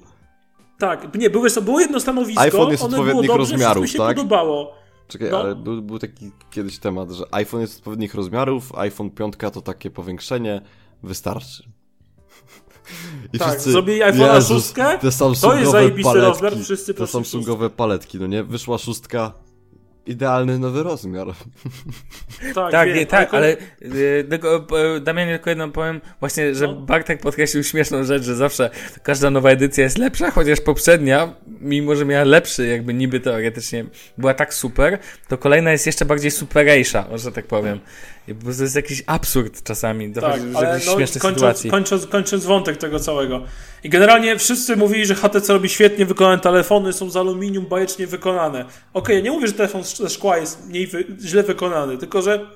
[0.79, 4.17] Tak, nie, było, było jedno stanowisko, iPhone jest odpowiednich było dobrze, rozmiarów, się tak?
[4.17, 4.75] podobało.
[5.09, 5.41] Czekaj, no.
[5.41, 9.91] ale był, był taki kiedyś temat, że iPhone jest odpowiednich rozmiarów, iPhone 5 to takie
[9.91, 10.61] powiększenie,
[11.03, 11.63] wystarczy.
[13.33, 15.11] I tak, wszyscy, zrobili iPhone 6, te
[15.41, 18.45] to jest zajebisty paletki, rozmiar, wszyscy Te Samsungowe paletki, no nie?
[18.45, 19.33] Wyszła szóstka,
[20.07, 21.27] idealny nowy rozmiar.
[22.55, 26.75] Tak, tak, wie, tak ale y, tylko, e, Damianie tylko jedno powiem, właśnie, że no.
[26.75, 28.71] Bartek podkreślił śmieszną rzecz, że zawsze
[29.03, 33.85] każda nowa edycja jest lepsza, chociaż poprzednia, mimo że miała lepszy, jakby niby teoretycznie
[34.19, 34.99] była tak super,
[35.29, 37.81] to kolejna jest jeszcze bardziej superejsza, że tak powiem.
[38.29, 41.71] I to jest jakiś absurd czasami, tak, do jakiejś no, kończąc, sytuacji.
[41.71, 43.43] Kończąc, kończąc wątek tego całego.
[43.85, 48.61] I generalnie wszyscy mówili, że HTC robi świetnie wykonane telefony, są z aluminium bajecznie wykonane.
[48.61, 52.23] Okej, okay, ja nie mówię, że telefon ze szkła jest mniej wy, źle wykonany, tylko
[52.23, 52.51] że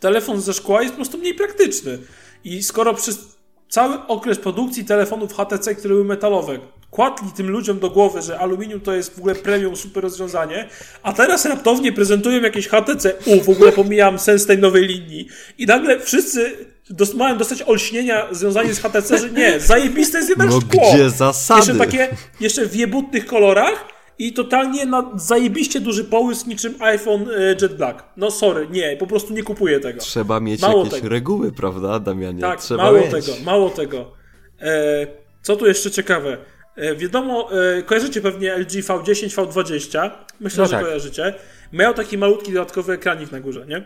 [0.00, 1.98] telefon ze szkła jest po prostu mniej praktyczny.
[2.44, 3.36] I skoro przez
[3.68, 6.58] cały okres produkcji telefonów HTC, które były metalowe,
[6.90, 10.68] kładli tym ludziom do głowy, że aluminium to jest w ogóle premium, super rozwiązanie,
[11.02, 15.28] a teraz raptownie prezentują jakieś HTC, u, w ogóle pomijam sens tej nowej linii
[15.58, 20.50] i nagle wszyscy dos mają dostać olśnienia związane z HTC, że nie, zajebiste jest jednak
[20.50, 20.92] no szkło.
[20.92, 21.60] gdzie zasady?
[21.60, 22.08] Jeszcze takie,
[22.40, 23.84] jeszcze w jebutnych kolorach
[24.18, 28.04] i totalnie na zajebiście duży połysk niczym iPhone e, Jet Black.
[28.16, 30.00] No sorry, nie, po prostu nie kupuję tego.
[30.00, 31.08] Trzeba mieć mało jakieś tego.
[31.08, 32.40] reguły, prawda, Damianie?
[32.40, 33.10] Tak, Trzeba mało mieć.
[33.10, 34.12] tego, mało tego.
[34.60, 35.06] E,
[35.42, 36.36] co tu jeszcze ciekawe?
[36.76, 37.48] E, wiadomo,
[37.78, 40.10] e, kojarzycie pewnie LG V10, V20.
[40.40, 40.84] Myślę, no że tak.
[40.84, 41.34] kojarzycie.
[41.72, 43.84] Miał taki malutki dodatkowy ekranik na górze, nie?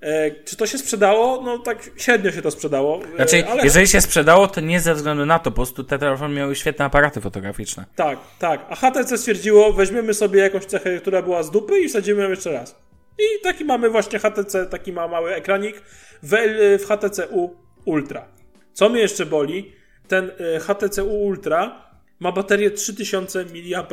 [0.00, 1.42] E, czy to się sprzedało?
[1.42, 3.00] No tak średnio się to sprzedało.
[3.16, 3.64] Znaczy, ale...
[3.64, 6.84] jeżeli się sprzedało, to nie ze względu na to, po prostu te telefony miały świetne
[6.84, 7.84] aparaty fotograficzne.
[7.96, 8.66] Tak, tak.
[8.70, 12.52] A HTC stwierdziło, weźmiemy sobie jakąś cechę, która była z dupy i wsadzimy ją jeszcze
[12.52, 12.76] raz.
[13.18, 15.82] I taki mamy właśnie HTC, taki ma mały ekranik
[16.22, 16.36] w,
[16.80, 17.50] w HTC U
[17.84, 18.28] Ultra.
[18.72, 19.72] Co mnie jeszcze boli,
[20.08, 21.89] ten HTC U Ultra
[22.20, 23.90] ma baterię 3000 mAh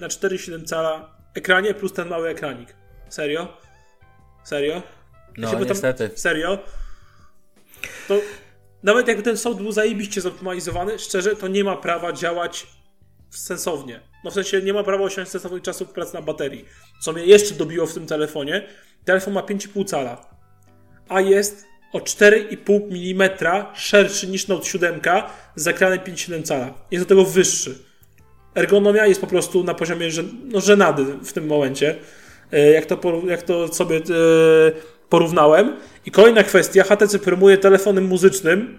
[0.00, 2.74] na 4,7 cala ekranie plus ten mały ekranik.
[3.08, 3.56] Serio?
[4.44, 4.82] Serio?
[5.38, 6.08] No, ja niestety.
[6.08, 6.58] Tam, serio?
[8.08, 8.20] To
[8.82, 12.66] nawet jakby ten soft był zajebiście zoptymalizowany, szczerze, to nie ma prawa działać
[13.30, 14.00] sensownie.
[14.24, 16.64] No w sensie nie ma prawa osiągnąć sensownych czasów pracy na baterii.
[17.02, 18.68] Co mnie jeszcze dobiło w tym telefonie,
[19.04, 20.26] telefon ma 5,5 cala,
[21.08, 23.30] a jest o 4,5 mm
[23.74, 25.00] szerszy niż Note 7
[25.56, 26.74] z ekranem 5,7 cala.
[26.90, 27.78] Jest do tego wyższy.
[28.54, 30.08] Ergonomia jest po prostu na poziomie
[30.44, 31.96] no, żenady w tym momencie.
[32.52, 34.00] E, jak to, jak to sobie e,
[35.08, 35.76] porównałem.
[36.06, 38.78] I kolejna kwestia, HTC promuje telefonem muzycznym,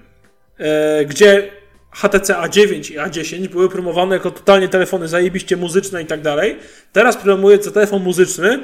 [0.57, 1.51] e, gdzie
[1.91, 6.57] HTC A9 i A10 były promowane jako totalnie telefony zajebiście muzyczne i tak dalej.
[6.91, 8.59] Teraz promuje telefon muzyczny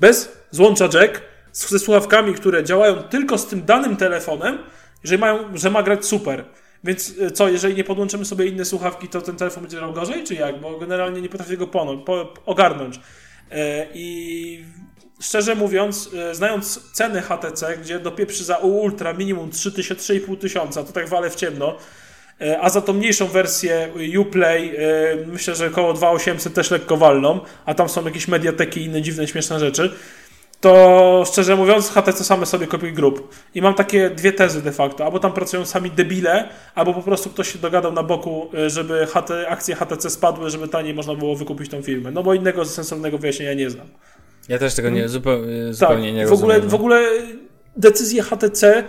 [0.00, 1.22] bez złącza jack,
[1.56, 4.58] ze słuchawkami, które działają tylko z tym danym telefonem,
[5.04, 6.44] że, mają, że ma grać super.
[6.84, 10.24] Więc e, co, jeżeli nie podłączymy sobie inne słuchawki, to ten telefon będzie grał gorzej,
[10.24, 10.60] czy jak?
[10.60, 13.00] Bo generalnie nie potrafię go pono, po, ogarnąć.
[13.50, 14.64] E, I
[15.20, 20.92] szczerze mówiąc, e, znając ceny HTC, gdzie dopieprzy za U Ultra minimum 3000-3500 tysiąca, to
[20.92, 21.76] tak wale w ciemno,
[22.60, 23.88] a za tą mniejszą wersję
[24.20, 24.76] Uplay
[25.26, 29.28] myślę, że około 2800 też lekko walną, a tam są jakieś mediateki i inne dziwne,
[29.28, 29.92] śmieszne rzeczy,
[30.60, 33.34] to szczerze mówiąc HTC same sobie kopiuj grup.
[33.54, 35.04] I mam takie dwie tezy de facto.
[35.04, 39.06] Albo tam pracują sami debile, albo po prostu ktoś się dogadał na boku, y, żeby
[39.06, 42.10] HT, akcje HTC spadły, żeby taniej można było wykupić tą firmę.
[42.10, 43.86] No bo innego sensownego wyjaśnienia nie znam.
[44.48, 46.50] Ja też tego nie, zupełnie, zupełnie tak, nie w rozumiem.
[46.50, 46.70] ogóle, no.
[46.70, 47.02] w ogóle
[47.76, 48.84] decyzje HTC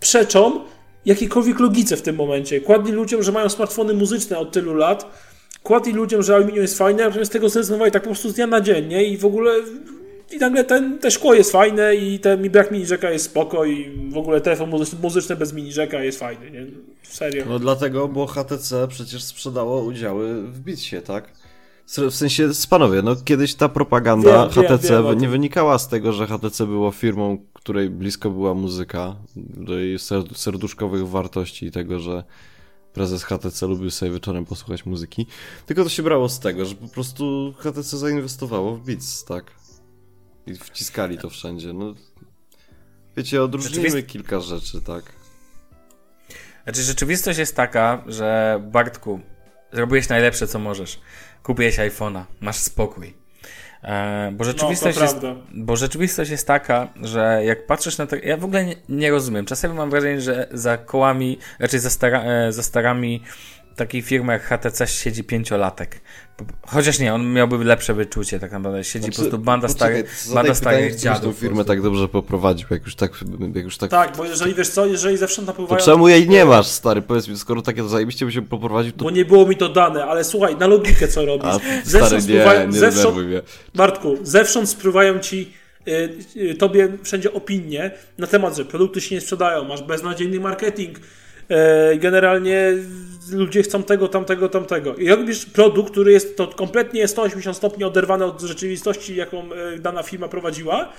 [0.00, 0.60] przeczą
[1.04, 2.60] jakiejkolwiek logice w tym momencie.
[2.60, 5.06] Kładli ludziom, że mają smartfony muzyczne od tylu lat,
[5.62, 8.60] kładli ludziom, że aluminium jest fajne, natomiast tego zrezygnowali tak po prostu z dnia na
[8.60, 9.04] dzień, nie?
[9.04, 9.52] I w ogóle
[10.32, 13.64] i nagle ten, te szkło jest fajne i ten mi brak mini jacka jest spoko
[13.64, 16.66] i w ogóle telefon muzyczny, muzyczny bez mini jacka jest fajny, nie?
[17.02, 17.44] Serio.
[17.48, 21.42] No dlatego, bo HTC przecież sprzedało udziały w Bitsie, tak?
[21.86, 26.26] W sensie, panowie, no kiedyś ta propaganda Wiem, HTC wiem nie wynikała z tego, że
[26.26, 32.24] HTC było firmą, której blisko była muzyka, do jej ser- serduszkowych wartości i tego, że
[32.92, 35.26] prezes HTC lubił sobie wieczorem posłuchać muzyki,
[35.66, 39.44] tylko to się brało z tego, że po prostu HTC zainwestowało w Beats, tak?
[40.46, 41.94] I wciskali to wszędzie, no...
[43.16, 45.02] Wiecie, odróżnijmy Rzeczywist- kilka rzeczy, tak?
[46.64, 49.20] Znaczy, rzeczywistość jest taka, że Bartku,
[49.72, 51.00] zrobiłeś najlepsze, co możesz.
[51.42, 53.14] Kupiłeś iPhone'a, masz spokój.
[53.82, 55.18] E, bo, rzeczywistość No, jest,
[55.54, 58.16] bo rzeczywistość jest taka, że jak patrzysz na to.
[58.16, 59.46] Ja w ogóle nie, nie rozumiem.
[59.46, 63.22] Czasami mam wrażenie, że za kołami, raczej za, stara, e, za starami
[63.76, 66.00] takiej firmy jak HTC siedzi pięciolatek.
[66.66, 68.84] Chociaż nie, on miałby lepsze wyczucie, tak naprawdę.
[68.84, 71.34] Siedzi po prostu banda, Znaczy, poczekaj, starych, zadaj banda starych dziadów.
[71.34, 71.68] tą firmę prostu.
[71.72, 73.12] tak dobrze poprowadził, jak już tak,
[73.54, 75.84] jak już tak Tak, bo jeżeli wiesz co, jeżeli zewsząd To napływają...
[75.84, 77.02] czemu jej nie masz, stary?
[77.02, 79.04] Powiedz mi, skoro takie to zajebiście by się poprowadził, to...
[79.04, 81.46] Bo nie było mi to dane, ale słuchaj, na logikę co robisz.
[81.54, 83.40] A, Zewsząd stary, spływają- nie, nie zewsząd- mnie.
[83.74, 85.52] Bartku, zewsząd spływają ci
[85.88, 90.98] y, y, tobie wszędzie opinie na temat, że produkty się nie sprzedają, masz beznadziejny marketing,
[90.98, 92.72] y, generalnie
[93.30, 94.94] ludzie chcą tego, tamtego, tamtego.
[94.94, 100.02] I robisz produkt, który jest to kompletnie 180 stopni oderwany od rzeczywistości, jaką y, dana
[100.02, 100.92] firma prowadziła,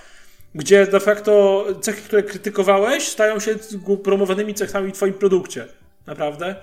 [0.55, 3.55] gdzie de facto cechy, które krytykowałeś, stają się
[4.03, 5.67] promowanymi cechami w twoim produkcie.
[6.07, 6.55] Naprawdę?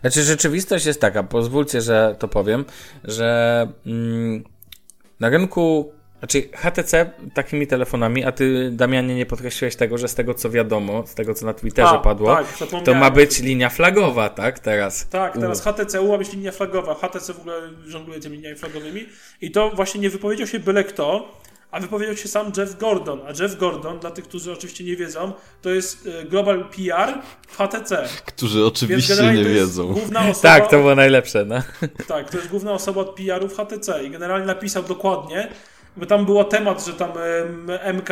[0.00, 2.64] Znaczy, rzeczywistość jest taka, pozwólcie, że to powiem,
[3.04, 4.44] że mm,
[5.20, 5.92] na rynku,
[6.24, 11.06] znaczy HTC takimi telefonami, a ty, Damianie, nie podkreśliłeś tego, że z tego co wiadomo,
[11.06, 12.46] z tego co na Twitterze A, padło, tak,
[12.84, 14.58] to ma być linia flagowa, tak?
[14.58, 15.08] Teraz.
[15.08, 15.40] Tak, U.
[15.40, 16.94] teraz HTC U ma być linia flagowa.
[16.94, 17.54] HTC w ogóle
[17.86, 19.06] żongluje tymi liniami flagowymi.
[19.40, 21.38] I to właśnie nie wypowiedział się byle kto,
[21.70, 23.20] a wypowiedział się sam Jeff Gordon.
[23.26, 27.18] A Jeff Gordon, dla tych, którzy oczywiście nie wiedzą, to jest e, Global PR
[27.48, 28.08] w HTC.
[28.24, 29.94] Którzy oczywiście nie wiedzą.
[30.30, 31.62] Osoba, Tak, to było najlepsze, no.
[32.08, 34.04] tak, to jest główna osoba od PR-u w HTC.
[34.04, 35.48] I generalnie napisał dokładnie,
[35.96, 37.10] bo tam był temat, że tam
[37.94, 38.10] MK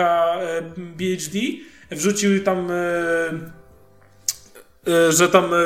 [0.77, 1.39] BHD
[1.97, 2.75] wrzucił tam e,
[4.93, 5.57] e, że tam e,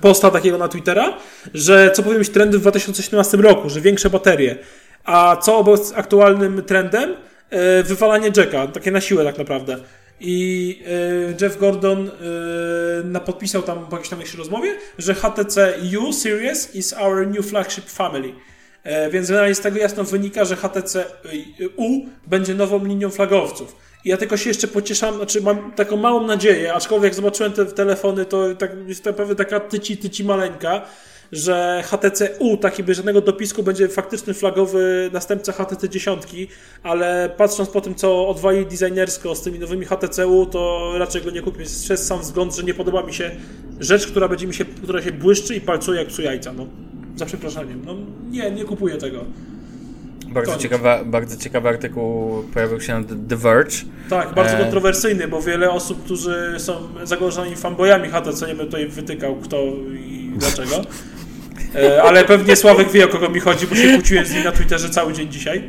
[0.00, 1.16] posta takiego na Twittera,
[1.54, 4.58] że co powinny być trendy w 2017 roku, że większe baterie.
[5.04, 7.16] A co obec aktualnym trendem?
[7.84, 9.76] Wywalanie jacka, takie na siłę tak naprawdę.
[10.20, 10.82] I
[11.40, 12.10] Jeff Gordon
[13.26, 18.32] podpisał tam po jakiejś tam rozmowie, że HTC U Series is our new flagship family.
[18.84, 21.04] E, Więc generalnie z tego jasno wynika, że HTC
[21.76, 23.76] U będzie nową linią flagowców.
[24.04, 28.24] I ja tylko się jeszcze pocieszam, znaczy mam taką małą nadzieję, aczkolwiek zobaczyłem te telefony,
[28.24, 30.82] to tak, jest naprawdę taka tyci, tyci maleńka,
[31.32, 36.22] że HTC U, taki bez żadnego dopisku, będzie faktyczny flagowy następca HTC 10,
[36.82, 41.30] ale patrząc po tym, co odwali designersko z tymi nowymi HTC U, to raczej go
[41.30, 43.30] nie kupię przez sam wzgląd, że nie podoba mi się
[43.80, 46.66] rzecz, która będzie mi się, która się błyszczy i palcuje jak psu jajca, no.
[47.20, 47.82] Za przeproszeniem.
[47.86, 47.94] No
[48.30, 49.24] nie, nie kupuję tego.
[50.28, 50.62] Bardzo, Koniec.
[50.62, 53.76] ciekawa, bardzo ciekawy artykuł pojawił się na The- Verge.
[54.10, 54.60] Tak, bardzo E.
[54.62, 59.56] kontrowersyjny, bo wiele osób, którzy są zagrożonymi fanboyami HTC, nie będę tutaj wytykał kto
[60.08, 60.76] i dlaczego.
[61.74, 64.52] E, ale pewnie Sławek wie o kogo mi chodzi, bo się kłóciłem z nim na
[64.52, 65.62] Twitterze cały dzień dzisiaj.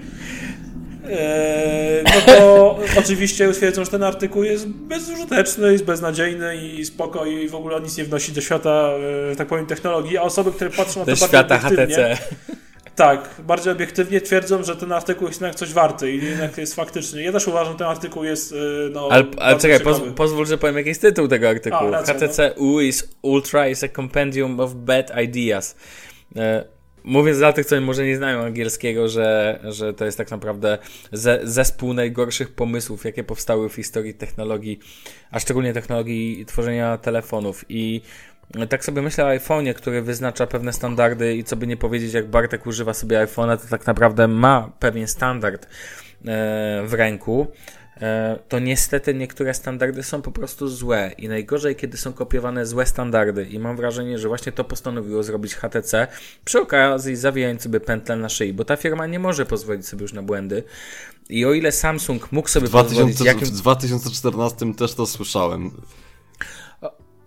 [1.12, 7.50] E, no to oczywiście twierdzą, że ten artykuł jest bezużyteczny, jest beznadziejny i spoko i
[7.50, 8.92] w ogóle nic nie wnosi do świata,
[9.32, 12.18] e, tak powiem, technologii, a osoby, które patrzą na to bardziej świata HTC.
[12.96, 17.24] tak, bardziej obiektywnie twierdzą, że ten artykuł jest jednak coś warty i jednak jest faktyczny.
[17.24, 18.56] Ja też uważam, że ten artykuł jest y,
[18.92, 21.88] no, Ale, ale czekaj, poz, pozwól, że powiem jakiś tytuł tego artykułu.
[21.88, 25.76] A, racja, HTC U is Ultra is a compendium of bad ideas.
[26.36, 30.78] E, mówiąc dla tych, co może nie znają angielskiego, że, że to jest tak naprawdę
[31.12, 34.80] ze, zespół najgorszych pomysłów, jakie powstały w historii technologii,
[35.32, 37.66] a szczególnie technologii tworzenia telefonów.
[37.70, 38.02] I
[38.70, 42.28] tak sobie myślę o iPhone'ie, który wyznacza pewne standardy i co by nie powiedzieć, jak
[42.28, 45.68] Bartek używa sobie iPhone'a, to tak naprawdę ma pewien standard e,
[46.86, 47.48] w ręku.
[48.02, 52.86] E, to niestety niektóre standardy są po prostu złe i najgorzej, kiedy są kopiowane złe
[52.86, 56.08] standardy i mam wrażenie, że właśnie to postanowiło zrobić HTC
[56.46, 60.14] przy okazji zawijając sobie pętlę na szyi, bo ta firma nie może pozwolić sobie już
[60.14, 60.64] na błędy
[61.30, 63.22] i o ile Samsung mógł sobie w 2000, pozwolić...
[63.22, 63.48] Jakim...
[63.48, 65.72] W 2014 też to słyszałem.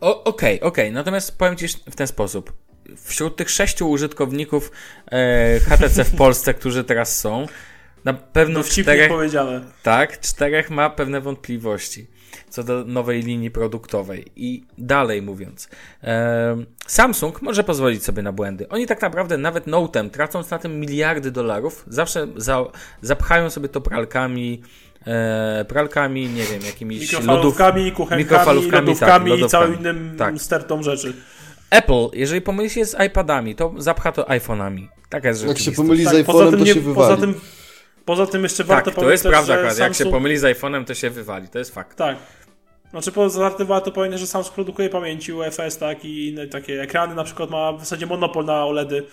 [0.01, 0.93] Okej, okej, okay, okay.
[0.93, 2.53] natomiast powiem Ci w ten sposób.
[2.97, 4.71] Wśród tych sześciu użytkowników
[5.13, 7.47] e, HTC w Polsce, którzy teraz są,
[8.05, 9.61] na pewno Dowcipnie czterech, powiedziane.
[9.83, 12.07] Tak, czterech ma pewne wątpliwości
[12.55, 14.25] co do nowej linii produktowej.
[14.37, 15.69] I dalej mówiąc,
[16.03, 18.69] e, Samsung może pozwolić sobie na błędy.
[18.69, 22.65] Oni tak naprawdę nawet Note'em, tracąc na tym miliardy dolarów, zawsze za,
[23.03, 24.63] zapchają sobie to pralkami,
[25.07, 30.39] e, pralkami, nie wiem, jakimiś mikrofalówkami, lodów, kuchenkami, mikrofalówkami, lodówkami tak, i całym innym tak.
[30.39, 31.13] stertą rzeczy.
[31.71, 34.89] Apple, jeżeli pomyli się z iPadami, to zapcha to iPhone'ami.
[35.09, 36.95] Taka jest Jak się pomyli z tak, iPhone'em, to się wywali.
[36.95, 37.35] Poza tym,
[38.05, 39.79] Poza tym jeszcze warto tak, to jest prawda, że Samsung...
[39.79, 41.99] jak się pomyli z iPhone'em, to się wywali, to jest fakt.
[41.99, 42.17] Tak.
[42.91, 47.15] Znaczy poza tym warto powiedzieć, że Samsung produkuje pamięci UFS, tak, i inne takie ekrany,
[47.15, 49.07] na przykład ma w zasadzie monopol na OLEDy.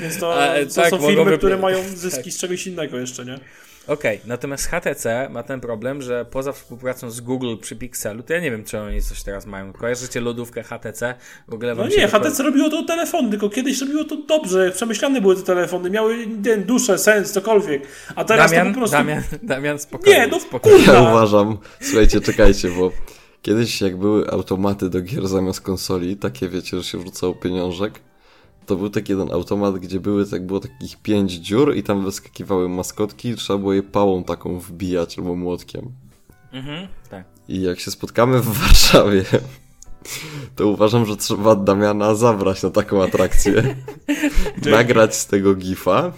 [0.00, 2.32] Więc to, A, to tak, są firmy, które mają zyski tak.
[2.32, 3.38] z czegoś innego jeszcze, nie?
[3.86, 8.32] Okej, okay, natomiast HTC ma ten problem, że poza współpracą z Google przy Pixelu, to
[8.32, 9.72] ja nie wiem, czy oni coś teraz mają.
[9.72, 11.14] Kojarzycie lodówkę HTC?
[11.48, 15.36] W ogóle no nie, HTC robiło to telefony, tylko kiedyś robiło to dobrze, przemyślane były
[15.36, 16.26] te telefony, miały
[16.66, 17.82] duszę, sens, cokolwiek.
[18.16, 18.96] A teraz Damian, to po prostu...
[18.96, 20.18] Damian, Damian, spokojnie.
[20.18, 20.84] Nie, no spokojnie.
[20.86, 22.90] Ja uważam, słuchajcie, czekajcie, bo
[23.42, 28.00] kiedyś jak były automaty do gier zamiast konsoli, takie wiecie, że się wrzucało pieniążek,
[28.66, 32.68] to był taki jeden automat, gdzie były, tak było takich pięć dziur i tam wyskakiwały
[32.68, 35.92] maskotki i trzeba było je pałą taką wbijać albo młotkiem.
[36.52, 37.24] Mhm, tak.
[37.48, 39.24] I jak się spotkamy w Warszawie,
[40.56, 43.76] to uważam, że trzeba Damiana zabrać na taką atrakcję.
[44.66, 46.12] nagrać z tego gifa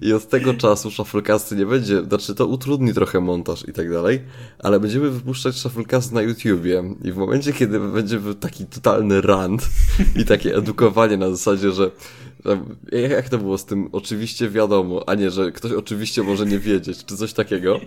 [0.00, 4.20] i od tego czasu Shufflecasty nie będzie, znaczy to utrudni trochę montaż i tak dalej,
[4.58, 9.68] ale będziemy wypuszczać Shufflecast na YouTubie i w momencie, kiedy będzie taki totalny rant
[10.20, 11.90] i takie edukowanie na zasadzie, że
[12.92, 13.88] jak to było z tym?
[13.92, 17.80] Oczywiście wiadomo, a nie, że ktoś oczywiście może nie wiedzieć, czy coś takiego,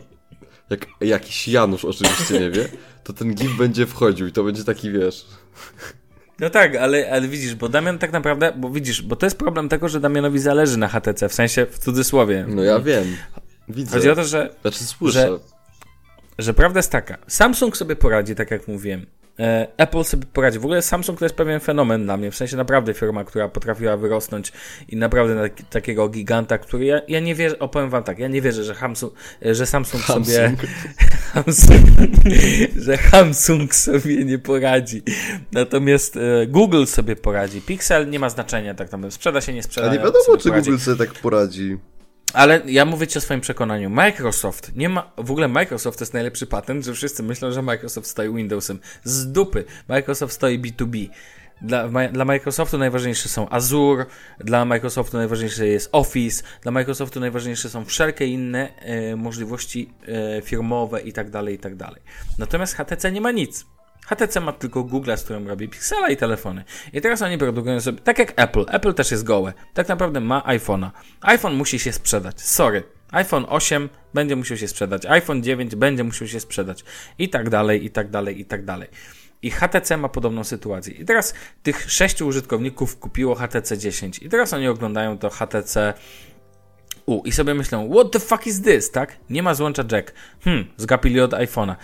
[0.69, 2.69] jak jakiś Janusz oczywiście nie wie,
[3.03, 5.25] to ten gif będzie wchodził i to będzie taki, wiesz...
[6.39, 9.69] No tak, ale, ale widzisz, bo Damian tak naprawdę, bo widzisz, bo to jest problem
[9.69, 12.45] tego, że Damianowi zależy na HTC, w sensie w cudzysłowie.
[12.47, 13.17] No ja wiem.
[13.69, 13.91] Widzę.
[13.97, 14.55] Chodzi o to, że.
[14.61, 15.19] Znaczy słyszę.
[15.19, 15.39] Że,
[16.39, 17.17] że prawda jest taka.
[17.27, 19.05] Samsung sobie poradzi, tak jak mówiłem.
[19.39, 20.59] E, Apple sobie poradzi.
[20.59, 23.97] W ogóle Samsung to jest pewien fenomen dla mnie, w sensie naprawdę firma, która potrafiła
[23.97, 24.51] wyrosnąć
[24.89, 28.41] i naprawdę na takiego giganta, który ja, ja nie wierzę, opowiem wam tak, ja nie
[28.41, 30.25] wierzę, że, Hamsung, że Samsung, Samsung.
[30.25, 30.55] sobie
[31.33, 31.87] Samsung,
[32.85, 35.01] że Samsung sobie nie poradzi.
[35.51, 37.61] Natomiast e, Google sobie poradzi.
[37.61, 39.11] Pixel nie ma znaczenia tak naprawdę.
[39.11, 39.89] Sprzeda się, nie sprzeda.
[39.89, 40.71] A nie wiadomo, czy poradzi.
[40.71, 41.77] Google sobie tak poradzi.
[42.33, 43.89] Ale ja mówię ci o swoim przekonaniu.
[43.89, 48.07] Microsoft, nie ma, w ogóle Microsoft to jest najlepszy patent, że wszyscy myślą, że Microsoft
[48.07, 48.79] stoi Windowsem.
[49.03, 49.65] Z dupy.
[49.87, 51.09] Microsoft stoi B2B.
[51.61, 54.05] Dla, dla Microsoftu najważniejsze są Azure,
[54.39, 59.93] dla Microsoftu najważniejsze jest Office, dla Microsoftu najważniejsze są wszelkie inne e, możliwości
[60.37, 62.01] e, firmowe tak tak dalej.
[62.37, 63.65] Natomiast HTC nie ma nic.
[64.07, 66.63] HTC ma tylko Google, z którym robi Pixela i telefony.
[66.93, 68.65] I teraz oni produkują sobie, tak jak Apple.
[68.67, 69.53] Apple też jest gołe.
[69.73, 70.89] Tak naprawdę ma iPhone'a.
[71.21, 72.41] iPhone musi się sprzedać.
[72.41, 72.83] Sorry.
[73.11, 75.05] iPhone 8 będzie musiał się sprzedać.
[75.05, 76.83] iPhone 9 będzie musiał się sprzedać.
[77.19, 78.87] I tak dalej, i tak dalej, i tak dalej.
[79.41, 80.93] I HTC ma podobną sytuację.
[80.93, 81.33] I teraz
[81.63, 84.19] tych sześciu użytkowników kupiło HTC 10.
[84.19, 85.93] I teraz oni oglądają to HTC
[87.07, 89.17] u i sobie myślą, what the fuck is this, tak?
[89.29, 90.13] Nie ma złącza jack.
[90.43, 91.75] Hmm, zgapili od iPhone'a.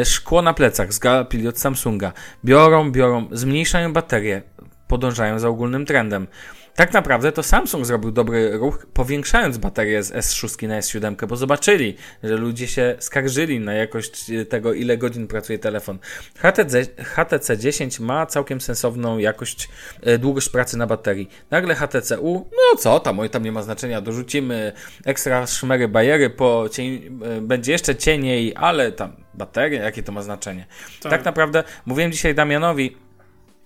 [0.00, 2.12] E, szkło na plecach, zgapili od Samsunga.
[2.44, 4.42] Biorą, biorą, zmniejszają baterię,
[4.88, 6.26] podążają za ogólnym trendem.
[6.74, 11.96] Tak naprawdę to Samsung zrobił dobry ruch, powiększając baterię z S6 na S7, bo zobaczyli,
[12.22, 15.98] że ludzie się skarżyli na jakość tego, ile godzin pracuje telefon.
[16.36, 19.68] HTC, HTC 10 ma całkiem sensowną jakość,
[20.02, 21.30] e, długość pracy na baterii.
[21.50, 24.72] Nagle HTC U, no co tam, oj, tam nie ma znaczenia, dorzucimy
[25.04, 30.22] ekstra szmery bajery, po cień, e, będzie jeszcze cieniej, ale tam bateria, jakie to ma
[30.22, 30.66] znaczenie.
[31.02, 32.96] Tak, tak naprawdę, mówiłem dzisiaj Damianowi,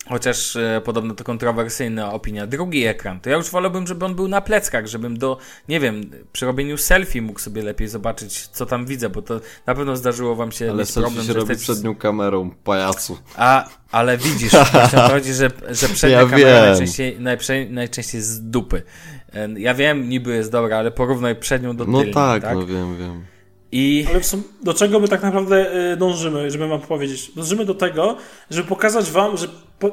[0.08, 4.28] chociaż e, podobno to kontrowersyjna opinia, drugi ekran, to ja już wolałbym, żeby on był
[4.28, 5.38] na pleckach, żebym do,
[5.68, 9.74] nie wiem, przy robieniu selfie mógł sobie lepiej zobaczyć, co tam widzę, bo to na
[9.74, 13.18] pewno zdarzyło wam się Ale mieć problem, się że robi jesteś- przed nią kamerą, pajacu.
[13.36, 18.82] A, ale widzisz, właśnie chodzi, że, że przednia Ja kamera najczęściej, najprze, najczęściej z dupy.
[19.34, 22.54] E, Ja wiem, niby jest dobra, ale porównaj przednią do No tylnej, tak, tak?
[22.54, 23.24] no wiem, wiem.
[23.72, 27.32] I Ale sum- do czego my tak naprawdę y, dążymy, żeby wam powiedzieć?
[27.36, 28.16] Dążymy do tego,
[28.50, 29.48] żeby pokazać wam, że
[29.78, 29.90] po,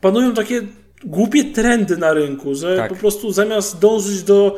[0.00, 0.62] panują takie
[1.04, 2.88] głupie trendy na rynku, że Tak.
[2.88, 4.56] po prostu zamiast dążyć do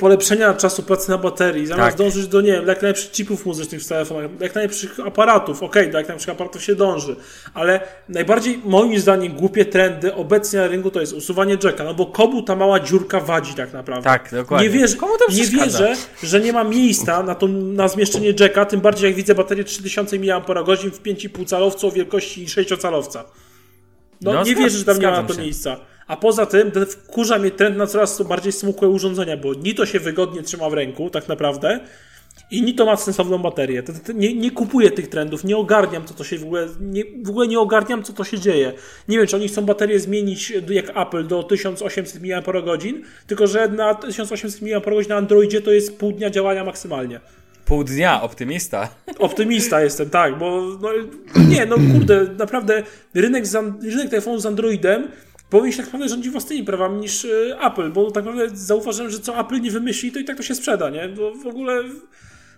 [0.00, 1.98] polepszenia czasu pracy na baterii, zamiast Tak.
[1.98, 5.98] dążyć do, nie wiem, jak najlepszych chipów muzycznych w telefonach, jak najlepszych aparatów, okej, do
[5.98, 7.16] jak najlepszych aparatów się dąży,
[7.54, 12.06] ale najbardziej moim zdaniem głupie trendy obecnie na rynku to jest usuwanie jacka, no bo
[12.06, 14.04] komu ta mała dziurka wadzi tak naprawdę.
[14.04, 14.68] Tak, dokładnie.
[14.68, 18.64] Nie wierzę, Komu to nie wierzę, że nie ma miejsca na, to, na zmieszczenie jacka,
[18.64, 23.24] tym bardziej jak widzę baterię 3000 mAh w 5,5 calowcu o wielkości 6 calowca.
[24.20, 25.40] No, No, nie wierzę, że tam nie ma na to się.
[25.40, 25.76] miejsca.
[26.10, 29.86] A poza tym ten wkurza mnie trend na coraz bardziej smukłe urządzenia, bo ni to
[29.86, 31.80] się wygodnie trzyma w ręku, tak naprawdę,
[32.50, 33.82] i ni to ma sensowną baterię.
[34.14, 37.48] Nie, nie kupuję tych trendów, nie ogarniam, co to się w ogóle, nie, w ogóle
[37.48, 38.72] nie ogarniam, co to się dzieje.
[39.08, 42.44] Nie wiem, czy oni chcą baterię zmienić do- jak Apple do 1800 mAh,
[43.26, 47.20] tylko że na 1800 mAh na Androidzie to jest pół dnia działania maksymalnie.
[47.64, 48.88] pół dnia, optymista.
[49.18, 50.88] Optymista jestem, tak, bo no,
[51.48, 52.82] nie, no kurde, naprawdę
[53.14, 55.08] rynek, z, rynek telefonów z Androidem
[55.50, 59.18] powinien się tak naprawdę rządzić własnymi prawami niż y, Apple, bo tak naprawdę zauważyłem, że
[59.20, 61.08] co Apple nie wymyśli, to i tak to się sprzeda, nie?
[61.08, 61.82] Bo w ogóle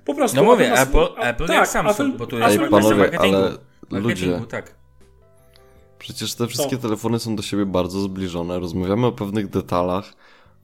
[0.05, 0.37] po prostu...
[0.37, 2.95] No mówię, nas- Apple, a- Apple tak, jak Samsung, Apple- bo tu jest Apple- panowie,
[2.97, 3.37] marketingu.
[3.37, 3.51] ale
[3.91, 4.75] Marketingu, ludzie- tak.
[5.99, 6.83] Przecież te wszystkie Co?
[6.83, 8.59] telefony są do siebie bardzo zbliżone.
[8.59, 10.13] Rozmawiamy o pewnych detalach,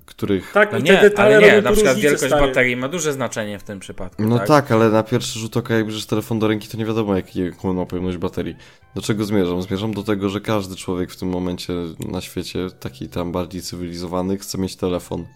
[0.08, 0.52] których...
[0.52, 2.46] Tak, No i nie, te detale ale nie, robią na przykład wielkość stary.
[2.46, 4.48] baterii ma duże znaczenie w tym przypadku, No tak?
[4.48, 4.72] tak?
[4.72, 7.86] ale na pierwszy rzut oka, jak bierzesz telefon do ręki, to nie wiadomo, jaką ma
[7.86, 8.56] pojemność baterii.
[8.94, 9.62] Do czego zmierzam?
[9.62, 11.72] Zmierzam do tego, że każdy człowiek w tym momencie
[12.08, 15.26] na świecie, taki tam bardziej cywilizowany, chce mieć telefon.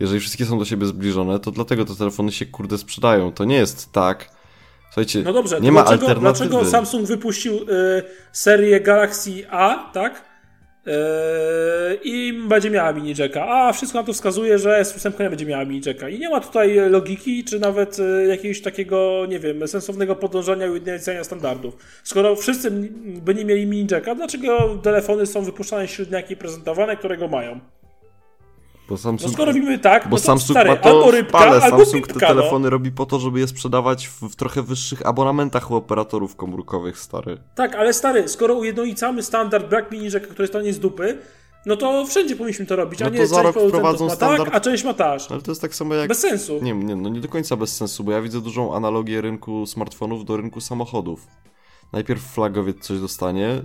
[0.00, 3.32] Jeżeli wszystkie są do siebie zbliżone, to dlatego te telefony się kurde sprzedają.
[3.32, 4.30] To nie jest tak.
[4.86, 6.48] Słuchajcie, No dobrze, nie ma dlaczego, alternatywy.
[6.50, 7.66] dlaczego Samsung wypuścił y,
[8.32, 10.29] serię Galaxy A, tak?
[10.86, 10.90] Y,
[12.04, 13.48] I będzie miała mini jacka.
[13.48, 16.08] A wszystko na to wskazuje, że S8 nie będzie miała mini jacka.
[16.08, 20.70] I nie ma tutaj logiki, czy nawet y, jakiegoś takiego, nie wiem, sensownego podążania i
[20.70, 21.76] ujednolicenia standardów.
[22.04, 22.70] Skoro wszyscy
[23.24, 27.60] by nie mieli mini jacka, dlaczego telefony są wypuszczane średniaki prezentowane, którego mają?
[28.90, 31.38] Bo No Samsung, skoro robimy tak, bo no to Samsung stary, ma to albo rybka,
[31.38, 31.62] pale.
[31.62, 32.40] albo Samsung pipka, te no.
[32.40, 36.98] telefony robi po to, żeby je sprzedawać w, w trochę wyższych abonamentach u operatorów komórkowych,
[36.98, 37.38] stary.
[37.54, 41.18] Tak, ale stary, skoro ujednolicamy standard brak mini jacka, który jest to nie z dupy,
[41.66, 44.12] no to wszędzie powinniśmy to robić, a No to nie za część rok wprowadzą ma
[44.14, 45.28] standard- tak, a część ma taż.
[45.28, 46.08] No Ale to jest tak samo jak...
[46.08, 46.58] Bez sensu.
[46.62, 50.24] Nie, nie, no nie do końca bez sensu, bo ja widzę dużą analogię rynku smartfonów
[50.24, 51.26] do rynku samochodów.
[51.92, 53.62] Najpierw flagowiec coś dostanie,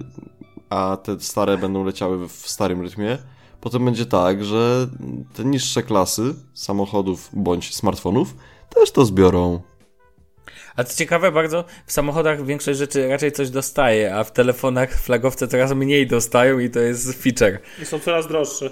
[0.69, 3.17] a te stare będą leciały w starym rytmie.
[3.65, 4.87] Potem będzie tak, że
[5.33, 6.21] te niższe klasy
[6.53, 8.35] samochodów bądź smartfonów
[8.75, 9.61] też to zbiorą.
[10.75, 15.47] A co ciekawe, bardzo w samochodach większość rzeczy raczej coś dostaje, a w telefonach flagowce
[15.47, 17.59] coraz mniej dostają i to jest feature.
[17.81, 18.69] I są coraz droższe.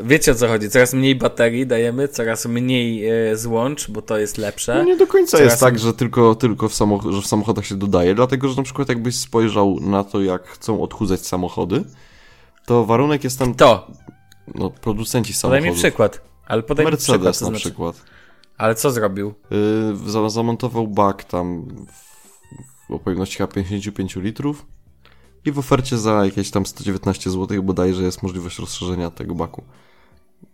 [0.00, 0.70] Wiecie o co chodzi?
[0.70, 4.74] Coraz mniej baterii dajemy, coraz mniej e, złącz, bo to jest lepsze.
[4.74, 7.66] No nie do końca Coraz- jest tak, że tylko, tylko w, samoch- że w samochodach
[7.66, 11.84] się dodaje, dlatego że na przykład jakbyś spojrzał na to, jak chcą odchudzać samochody,
[12.66, 13.90] to warunek jest tam, To,
[14.54, 15.76] no producenci podaj samochodów.
[15.76, 16.20] mi przykład.
[16.46, 17.64] Ale podaj mi Mercedes przykład, to na znaczy.
[17.64, 18.02] przykład.
[18.58, 19.34] Ale co zrobił?
[19.50, 21.66] Yy, za- zamontował bak tam
[22.88, 24.66] w, o pojemności chyba 55 litrów
[25.44, 29.62] i w ofercie za jakieś tam 119 zł bodajże jest możliwość rozszerzenia tego baku.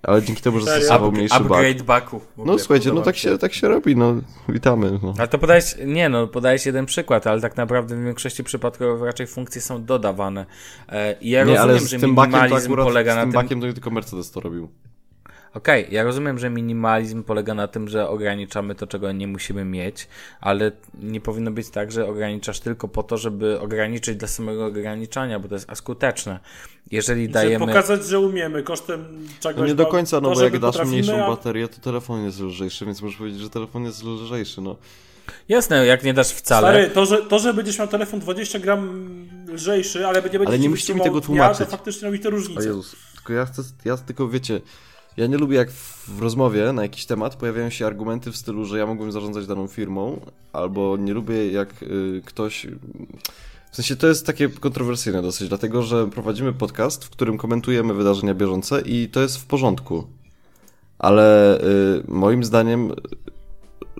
[0.02, 0.80] Ale dzięki temu, że Serio?
[0.80, 2.20] zastosował Up, mniejszy upgrade baku.
[2.36, 4.14] w No słuchajcie, no tak się, tak się robi, no
[4.48, 4.98] witamy.
[5.02, 5.14] No.
[5.18, 9.26] Ale to podajesz, nie no, podajesz jeden przykład, ale tak naprawdę w większości przypadków raczej
[9.26, 10.46] funkcje są dodawane.
[10.88, 13.16] E, I ja Nie, rozumiem, ale z że tym bakiem to minimalizm akurat, polega z
[13.16, 13.42] na tym tym...
[13.42, 14.68] bakiem to nie tylko Mercedes to robił.
[15.54, 20.08] Okej, ja rozumiem, że minimalizm polega na tym, że ograniczamy to, czego nie musimy mieć,
[20.40, 20.72] ale
[21.02, 25.48] nie powinno być tak, że ograniczasz tylko po to, żeby ograniczyć dla samego ograniczania, bo
[25.48, 26.40] to jest askuteczne.
[26.90, 27.66] Jeżeli Żeby dajemy...
[27.66, 29.04] pokazać, że umiemy kosztem
[29.40, 29.60] czegoś.
[29.60, 32.40] No nie do końca, no bo że jak dasz mniejszą a- baterię, to telefon jest
[32.40, 34.76] lżejszy, więc możesz powiedzieć, że telefon jest lżejszy, no.
[35.48, 36.68] Jasne, jak nie dasz wcale.
[36.68, 39.08] Stary, to że, to, że będziesz miał telefon 20 gram
[39.48, 41.58] lżejszy, ale nie będziesz Ale nie ci musicie mi tego dnia, tłumaczyć.
[41.58, 42.66] to faktycznie robi to O różnicę.
[42.66, 44.60] Jezus, tylko ja chcę, ja tylko wiecie,
[45.18, 48.78] ja nie lubię jak w, rozmowie na jakiś temat pojawiają się argumenty w stylu, że
[48.78, 50.20] ja mógłbym zarządzać daną firmą,
[50.52, 52.66] albo nie lubię jak y, ktoś...
[53.70, 58.34] W sensie to jest takie kontrowersyjne dosyć, dlatego że prowadzimy podcast, w którym komentujemy wydarzenia
[58.34, 60.06] bieżące i to jest w porządku.
[60.98, 61.62] Ale y,
[62.08, 62.92] moim zdaniem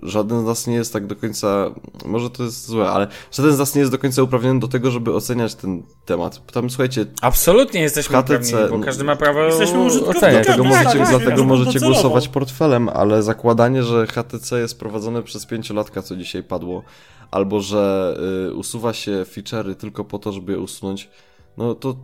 [0.03, 1.71] żaden z nas nie jest tak do końca,
[2.05, 4.91] może to jest złe, ale żaden z nas nie jest do końca uprawniony do tego,
[4.91, 6.51] żeby oceniać ten temat.
[6.51, 10.45] Tam słuchajcie, Absolutnie jesteśmy HTC uprawnieni, bo każdy ma prawo Jesteśmy oceniać.
[10.45, 15.23] dlatego tak, możecie, tak, dlatego tak, możecie głosować portfelem, ale zakładanie, że HTC jest prowadzone
[15.23, 16.83] przez pięciolatka, co dzisiaj padło,
[17.31, 18.15] albo że
[18.49, 21.09] y, usuwa się feature'y tylko po to, żeby je usunąć,
[21.57, 21.95] no to...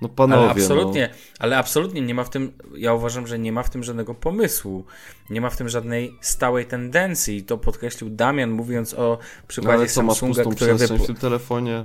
[0.00, 3.62] No panowie, Ale absolutnie, ale absolutnie nie ma w tym, ja uważam, że nie ma
[3.62, 4.84] w tym żadnego pomysłu.
[5.30, 7.44] Nie ma w tym żadnej stałej tendencji.
[7.44, 9.08] To podkreślił Damian, mówiąc o no.
[9.08, 9.18] no
[9.48, 11.84] przykładzie ale co, Samsunga, pustą który przestrzeń wypu- w tym telefonie?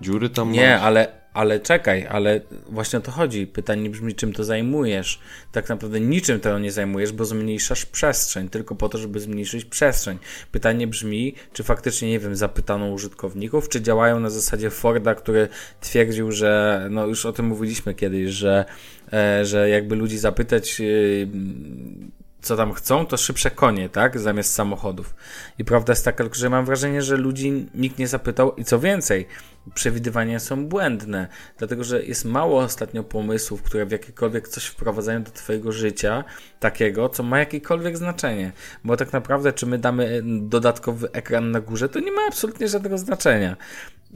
[0.00, 0.82] Dziury tam Nie, masz?
[0.82, 3.46] ale, ale czekaj, ale właśnie o to chodzi.
[3.46, 5.20] Pytanie brzmi, czym to zajmujesz.
[5.52, 10.18] Tak naprawdę niczym to nie zajmujesz, bo zmniejszasz przestrzeń, tylko po to, żeby zmniejszyć przestrzeń.
[10.52, 15.48] Pytanie brzmi, czy faktycznie, nie wiem, zapytano użytkowników, czy działają na zasadzie Forda, który
[15.80, 18.64] twierdził, że, no już o tym mówiliśmy kiedyś, że,
[19.12, 20.84] e, że jakby ludzi zapytać, e,
[22.42, 24.18] co tam chcą, to szybsze konie, tak?
[24.18, 25.14] Zamiast samochodów.
[25.58, 29.26] I prawda jest taka, że mam wrażenie, że ludzi nikt nie zapytał i co więcej,
[29.74, 31.28] przewidywania są błędne,
[31.58, 36.24] dlatego że jest mało ostatnio pomysłów, które w jakiekolwiek coś wprowadzają do Twojego życia,
[36.60, 38.52] takiego, co ma jakiekolwiek znaczenie.
[38.84, 42.98] Bo tak naprawdę, czy my damy dodatkowy ekran na górze, to nie ma absolutnie żadnego
[42.98, 43.56] znaczenia.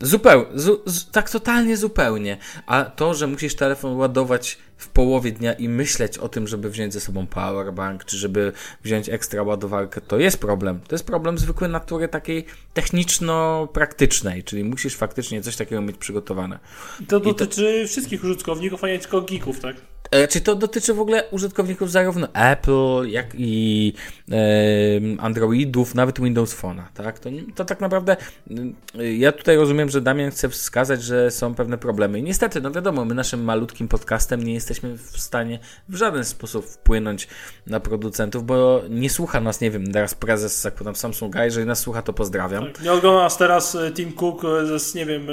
[0.02, 2.36] Zupełnie, zu, z, tak totalnie zupełnie.
[2.66, 6.92] A to, że musisz telefon ładować w połowie dnia i myśleć o tym, żeby wziąć
[6.92, 10.80] ze sobą powerbank, czy żeby wziąć ekstra ładowarkę, to jest problem.
[10.88, 16.58] To jest problem zwykłej natury takiej techniczno-praktycznej, czyli musisz faktycznie coś takiego mieć przygotowane.
[17.08, 19.76] To dotyczy wszystkich użytkowników, a nie tylko geeków, tak?
[20.14, 23.92] E, Czy to dotyczy w ogóle użytkowników zarówno Apple, jak i
[24.32, 24.34] e,
[25.18, 27.18] Androidów, nawet Windows Phone'a, tak?
[27.18, 28.16] To, to tak naprawdę
[29.00, 32.18] y, ja tutaj rozumiem, że Damian chce wskazać, że są pewne problemy.
[32.18, 35.58] I niestety, no wiadomo, my naszym malutkim podcastem nie jesteśmy w stanie
[35.88, 37.28] w żaden sposób wpłynąć
[37.66, 42.02] na producentów, bo nie słucha nas, nie wiem, teraz prezes zakładam Samsunga, jeżeli nas słucha,
[42.02, 42.64] to pozdrawiam.
[42.82, 45.26] Nie ogląda nas teraz e, Tim Cook e, ze, nie wiem,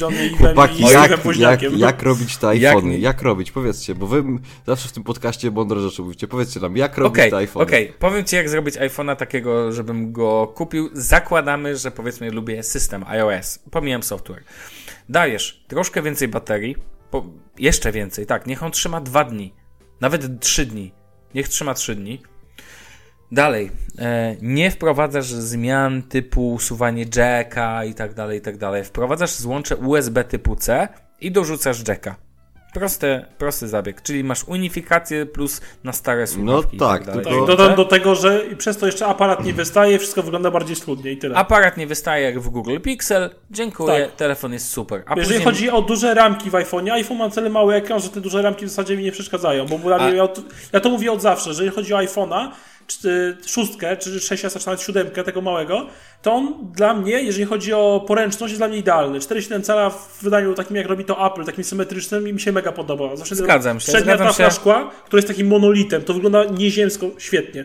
[0.00, 2.92] Johnny Chłopaki, i jak, jak, jak robić te Jak iPhony?
[2.92, 3.55] nie- Jak, robić?
[3.56, 4.24] Powiedzcie, bo wy
[4.66, 6.28] zawsze w tym podcaście mądre rzeczy mówicie.
[6.28, 7.66] Powiedzcie nam, jak robić Okej, te iPhony?
[7.66, 7.92] okej.
[7.98, 10.90] Powiem Ci, jak zrobić iPhone'a takiego, żebym go kupił.
[10.92, 13.58] Zakładamy, że powiedzmy lubię system iOS.
[13.70, 14.42] Pomijam software.
[15.08, 16.76] Dajesz troszkę więcej baterii,
[17.58, 19.54] jeszcze więcej, tak, niech on trzyma dwa dni,
[20.00, 20.92] nawet trzy dni.
[21.34, 22.22] Niech trzyma trzy dni.
[23.32, 28.84] Dalej, e, nie wprowadzasz zmian typu usuwanie jacka i tak dalej, i tak dalej.
[28.84, 30.88] Wprowadzasz złącze USB typu C
[31.20, 32.25] i dorzucasz jacka.
[32.80, 36.76] Prosty, prosty zabieg, czyli masz unifikację plus na stare słuchawki.
[36.76, 37.24] i tak, dalej.
[37.24, 40.76] tylko- Tak, dodam do tego, że przez to jeszcze aparat nie wystaje, wszystko wygląda bardziej
[40.76, 41.36] schludnie i tyle.
[41.36, 43.30] Aparat nie wystaje jak w Google Pixel.
[43.50, 44.16] Dziękuję, Tak.
[44.16, 45.02] telefon jest super.
[45.06, 45.44] A Jeżeli później...
[45.44, 48.66] chodzi o duże ramki w iPhone'ie, iPhone ma tyle mały ekran, że te duże ramki
[48.66, 51.62] w zasadzie mi nie przeszkadzają, bo A- ja, to- ja to mówię od zawsze, że
[51.64, 52.48] jeżeli chodzi o iPhone'a,
[53.46, 55.86] szóstkę, czy 6 czy nawet siódemkę tego małego,
[56.22, 59.18] to on dla mnie, jeżeli chodzi o poręczność, jest dla mnie idealny.
[59.18, 62.72] 4,7 cala w wydaniu takim, jak robi to Apple, takim symetrycznym i mi się mega
[62.72, 63.16] podoba.
[63.16, 64.56] Zawsze Zgadzam się, Przednia zgadzam tafla się.
[64.56, 67.64] szkła, która jest takim monolitem, to wygląda nieziemsko świetnie.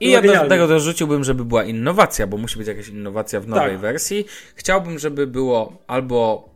[0.00, 3.70] I ja do tego dorzuciłbym, żeby była innowacja, bo musi być jakaś innowacja w nowej
[3.70, 3.80] Tak.
[3.80, 4.24] wersji.
[4.54, 6.49] Chciałbym, żeby było albo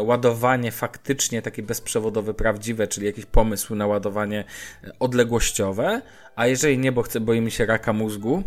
[0.00, 4.44] ładowanie faktycznie takie bezprzewodowe, prawdziwe, czyli jakiś pomysł na ładowanie
[4.84, 6.02] e, odległościowe,
[6.36, 8.42] a jeżeli nie, bo chcę, boimy się raka mózgu,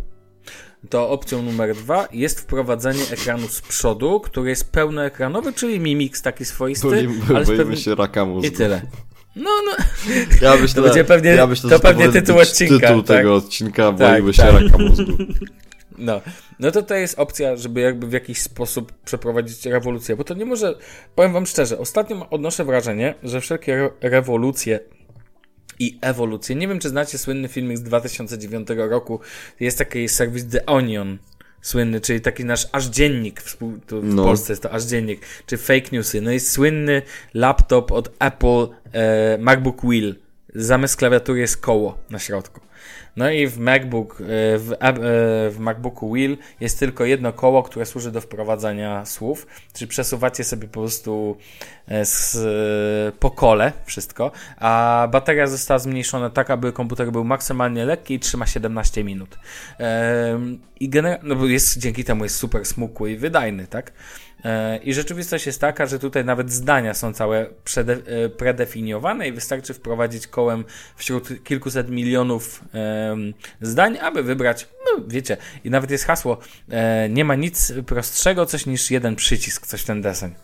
[0.90, 6.46] to opcją numer dwa jest wprowadzenie ekranu z przodu, który jest pełnoekranowy, czyli Mimix taki
[6.46, 8.48] swoisty, Boimy, ale boimy się raka mózgu.
[8.48, 8.82] I tyle.
[9.36, 9.72] No, no,
[10.42, 13.18] Ja myślę, To będzie pewnie- ja myślę, to że pewnie tytuł odcinka, Tytuł tak?
[13.18, 14.54] tego odcinka, Tak, boimy się tak.
[14.54, 15.12] raka mózgu.
[15.98, 16.22] No,
[16.60, 20.46] no to to jest opcja, żeby jakby w jakiś sposób przeprowadzić rewolucję, bo to nie
[20.46, 20.76] może,
[21.16, 24.80] powiem wam szczerze, ostatnio odnoszę wrażenie, że wszelkie re- rewolucje
[25.80, 29.20] i ewolucje, nie wiem czy znacie słynny filmik z 2009 roku,
[29.60, 31.18] jest taki serwis The Onion,
[31.62, 33.42] słynny, czyli taki nasz aż dziennik,
[33.88, 34.24] tu w No.
[34.24, 37.02] Polsce jest to aż dziennik, czy fake newsy, no jest słynny
[37.34, 40.16] laptop od Apple e, MacBook Wheel,
[40.56, 42.62] zamiast klawiatury jest koło na środku.
[43.16, 44.24] No i w MacBook, e,
[44.58, 44.94] w, e,
[45.50, 50.68] w MacBooku Wheel jest tylko jedno koło, które służy do wprowadzania słów, czyli przesuwacie sobie
[50.68, 51.38] po prostu
[51.88, 52.38] e, z,
[53.20, 58.46] po kole wszystko, a bateria została zmniejszona tak, aby komputer był maksymalnie lekki i trzyma
[58.46, 59.38] 17 minut.
[60.80, 63.92] I genera- no bo jest, dzięki temu jest super smukły i wydajny, tak?
[64.44, 69.74] E, I rzeczywistość jest taka, że tutaj nawet zdania są całe e, predefiniowane i wystarczy
[69.74, 70.66] wprowadzić kołem
[70.96, 72.64] wśród kilkuset milionów
[73.62, 76.38] zdań, aby wybrać, no wiecie, i nawet jest hasło,
[76.70, 80.36] e, nie ma nic prostszego coś niż jeden przycisk, coś ten deseń.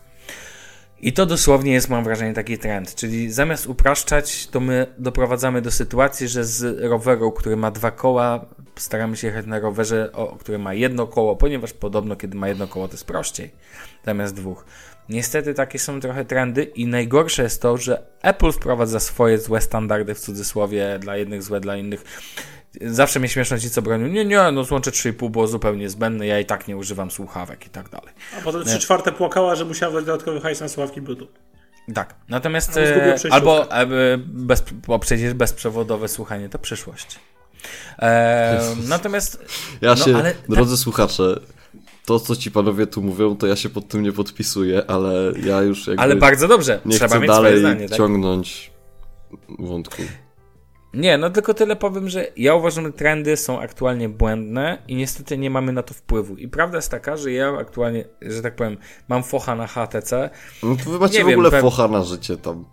[1.02, 2.94] I to dosłownie jest, mam wrażenie, taki trend.
[2.94, 8.46] Czyli zamiast upraszczać, to my doprowadzamy do sytuacji, że z roweru, który ma dwa koła,
[8.76, 12.68] staramy się jechać na rowerze, o, który ma jedno koło, ponieważ podobno, kiedy ma jedno
[12.68, 13.50] koło, to jest prościej
[14.04, 14.64] zamiast dwóch.
[15.08, 20.14] Niestety takie są trochę trendy i najgorsze jest to, że Apple wprowadza swoje złe standardy
[20.14, 22.04] w cudzysłowie, dla jednych złe, dla innych.
[22.80, 24.06] Zawsze mnie śmieszą ci, co bronią.
[24.06, 27.70] Nie, nie, no złącze 3,5 było zupełnie zbędne, ja i tak nie używam słuchawek i
[27.70, 28.14] tak dalej.
[28.38, 31.28] A potem 3 czwarte płakała, że musiała wydać dodatkowy hajs na słuchawki Bluetooth.
[31.94, 33.32] Tak, natomiast Albo e, przejściówkę.
[33.34, 33.86] albo e,
[34.18, 37.18] bez, bo przecież bezprzewodowe słuchanie to przyszłość.
[37.98, 39.44] E, natomiast
[39.80, 41.40] Ja No, się, ale- drodzy słuchacze,
[42.04, 45.62] to co ci panowie tu mówią, to ja się pod tym nie podpisuję, ale ja
[45.62, 47.98] już jakby ale bardzo dobrze, nie trzeba chcę mieć dalej swoje zdanie, tak?
[47.98, 48.70] ciągnąć
[49.58, 50.02] wątku.
[50.94, 55.38] Nie, no tylko tyle powiem, że ja uważam, że trendy są aktualnie błędne i niestety
[55.38, 56.36] nie mamy na to wpływu.
[56.36, 58.76] I prawda jest taka, że ja aktualnie, że tak powiem,
[59.08, 60.30] mam focha na HTC.
[60.62, 62.64] No to wy macie Nie w wiem, ogóle pe- focha na życie tam.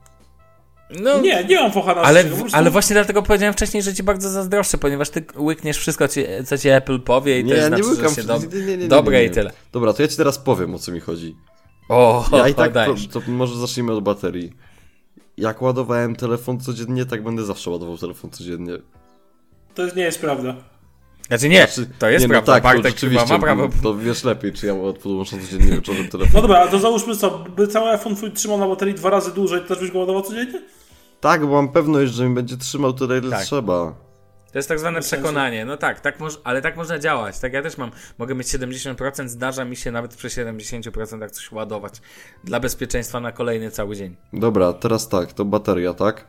[1.02, 3.94] No, Nie, nie mam focha na ale, życie, prostu- ale właśnie dlatego powiedziałem wcześniej, że
[3.94, 6.06] ci bardzo zazdroszczę, ponieważ ty łykniesz wszystko,
[6.46, 8.38] co ci Apple powie i Nie, to znaczy, nie łykam że się do...
[8.38, 9.28] nie, nie, nie, nie, dobre nie, nie.
[9.28, 9.52] i tyle.
[9.72, 11.36] Dobra, to ja ci teraz powiem, o co mi chodzi.
[11.90, 14.54] O, Ja i tak, to, to może zacznijmy od baterii.
[15.40, 18.74] Jak ładowałem telefon codziennie, tak będę zawsze ładował telefon codziennie.
[19.76, 20.56] To jest, nie jest prawda.
[21.28, 23.70] Znaczy nie, Znaczy, to jest nie, prawda, No tak, Bartek to chyba rzeczywiście, ma prawo.
[23.84, 24.74] To wiesz lepiej, czy ja
[25.04, 26.32] podłączam codziennie wieczorem telefon.
[26.34, 29.32] No dobra, a to załóżmy co, by cały iPhone twój trzymał na baterii dwa razy
[29.34, 30.62] dłużej, to też byś go ładował codziennie?
[31.20, 33.44] Tak, bo mam pewność, że mi będzie trzymał tyle, ile Tak.
[33.46, 33.94] trzeba.
[34.52, 35.66] To jest tak zwane przekonanie.
[35.66, 37.40] No tak, tak moż, ale tak można działać.
[37.40, 41.94] Tak ja też mam, mogę mieć 70%, zdarza mi się nawet przy 70% coś ładować.
[42.44, 44.16] Dla bezpieczeństwa na kolejny cały dzień.
[44.34, 46.28] Dobra, teraz tak, to bateria, tak?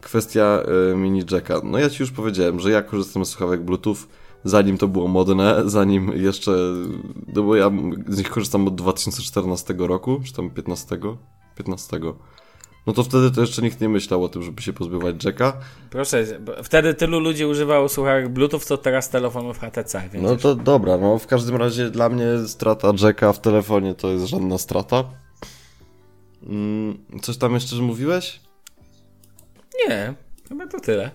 [0.00, 0.62] Kwestia
[0.92, 1.60] y, mini jacka.
[1.64, 3.96] No ja ci już powiedziałem, że ja korzystam z słuchawek Bluetooth,
[4.44, 6.52] zanim to było modne, zanim jeszcze,
[7.34, 7.70] no bo ja
[8.08, 10.98] z nich korzystam od 2014 roku, czy tam 15?
[11.54, 12.00] 15.
[12.86, 15.56] No to wtedy to jeszcze nikt nie myślał o tym, żeby się pozbywać jacka.
[15.90, 16.24] Proszę,
[16.64, 21.18] wtedy tylu ludzi używało słuchawek Bluetooth, co teraz telefonów HTC, więc No to dobra, no
[21.18, 25.04] w każdym razie dla mnie strata jacka w telefonie to jest żadna strata.
[26.46, 28.40] Mm, coś tam jeszcze mówiłeś?
[29.88, 30.14] nie,
[30.48, 31.10] chyba to tyle.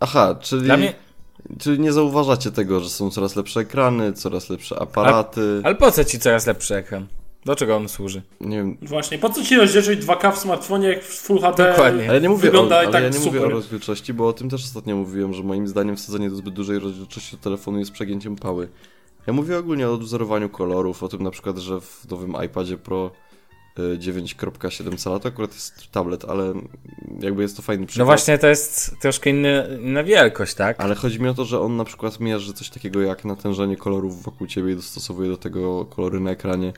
[0.00, 0.70] Aha, czyli,
[1.58, 5.60] czyli nie zauważacie tego, że są coraz lepsze ekrany, coraz lepsze aparaty.
[5.64, 7.06] ale po co ci coraz lepszy ekran?
[7.44, 8.22] Do czego on służy?
[8.40, 12.04] Nie wiem, Właśnie, po co ci rozdzielczyć 2K w smartfonie, jak w Full HD Dokładnie.
[12.04, 13.32] ale ja nie mówię, o, wygląda ale i tak ja nie super.
[13.32, 16.54] mówię o rozdzielczości, bo o tym też ostatnio mówiłem, że moim zdaniem wsadzenie do zbyt
[16.54, 18.68] dużej rozdzielczości do telefonu jest przegięciem pały.
[19.26, 23.10] Ja mówię ogólnie o odwzorowaniu kolorów, o tym na przykład, że w nowym iPadzie Pro
[23.78, 26.54] y, 9.7 cala to akurat jest tablet, ale
[27.20, 27.98] jakby jest to fajny przykład.
[27.98, 30.80] No właśnie, to jest troszkę inny, inna wielkość, tak?
[30.80, 34.22] Ale chodzi mi o to, że on na przykład mierzy coś takiego jak natężenie kolorów
[34.22, 36.72] wokół ciebie i dostosowuje do tego kolory na ekranie.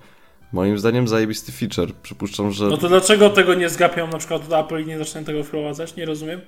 [0.53, 1.93] Moim zdaniem zajebisty feature.
[2.03, 2.67] Przypuszczam, że...
[2.67, 5.97] No to dlaczego tego nie zgapią na przykład do Apple i nie zaczną tego wprowadzać?
[5.97, 6.41] Nie rozumiem.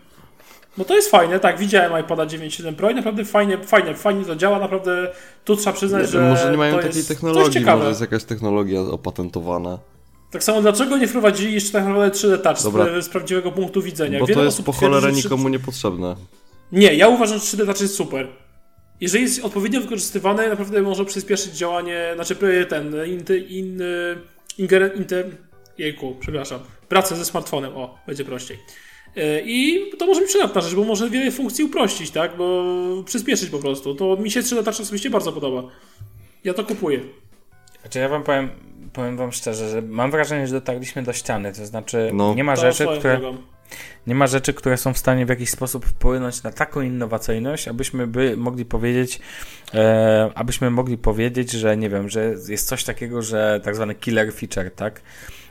[0.76, 4.36] Bo to jest fajne, tak, widziałem iPada 9.7 Pro i naprawdę fajnie, fajnie, fajnie to
[4.36, 5.12] działa, naprawdę
[5.44, 8.80] tu trzeba przyznać, Nie że może nie mają to takiej technologii, może jest jakaś technologia
[8.80, 9.78] opatentowana.
[10.30, 13.02] Tak samo dlaczego nie wprowadzili jeszcze tak naprawdę 3D Touch z, Dobra.
[13.02, 14.18] z prawdziwego punktu widzenia?
[14.18, 16.16] Bo Wiele to jest po twierdzi, cholerę że nikomu niepotrzebne.
[16.72, 18.28] Nie, ja uważam, że 3D Touch jest super.
[19.02, 22.36] Jeżeli jest odpowiednio wykorzystywane, naprawdę może przyspieszyć działanie, znaczy
[22.68, 23.82] ten, in, in,
[24.58, 25.26] inger, inter,
[25.78, 28.58] jejku, przepraszam, pracę ze smartfonem, o, będzie prościej.
[29.16, 32.64] E, I to może być przydatna rzecz, bo może wiele funkcji uprościć, tak, bo
[33.06, 33.94] przyspieszyć po prostu.
[33.94, 35.62] To mi się 3D Touch osobiście bardzo podoba.
[36.44, 37.00] Ja to kupuję.
[37.80, 38.50] Znaczy ja wam powiem,
[38.92, 42.34] powiem wam szczerze, że mam wrażenie, że dotarliśmy do ściany, to znaczy No.
[42.34, 43.18] nie ma To rzeczy, które...
[43.18, 43.38] drogą.
[44.06, 48.06] Nie ma rzeczy, które są w stanie w jakiś sposób wpłynąć na taką innowacyjność, abyśmy
[48.06, 49.20] by mogli powiedzieć,
[49.74, 54.34] e, abyśmy mogli powiedzieć, że nie wiem, że jest coś takiego, że tak zwany killer
[54.34, 55.00] feature, tak?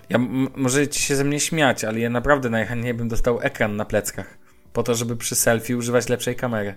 [0.10, 0.18] Ja
[0.56, 4.38] możecie się ze mnie śmiać, ale ja naprawdę najchętniej bym dostał ekran na pleckach,
[4.74, 6.76] po to, żeby przy selfie używać lepszej kamery.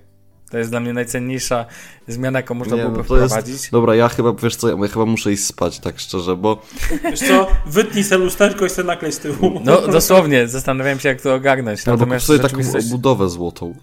[0.54, 1.66] To jest dla mnie najcenniejsza
[2.08, 3.34] zmiana, jaką można Nie, byłoby no to jest...
[3.34, 3.70] wprowadzić.
[3.70, 6.62] Dobra, ja chyba, wiesz co, ja chyba muszę iść spać, tak szczerze, bo...
[7.04, 9.60] Wiesz co, wytnij se lusterko i se naklej z tyłu.
[9.64, 11.80] No dosłownie, zastanawiam się, jak to ogarnąć.
[11.80, 13.74] Kup Natomiast sobie taką rzeczywistość- obudowę złotą.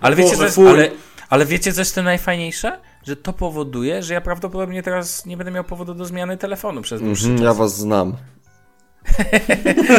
[0.00, 0.90] Ale wiecie, Boże, co ale,
[1.28, 2.78] ale wiecie, co jest to najfajniejsze?
[3.06, 7.02] Że to powoduje, że ja prawdopodobnie teraz nie będę miał powodu do zmiany telefonu przez
[7.02, 7.44] dłuższy Mhm, czas.
[7.44, 8.16] ja was znam.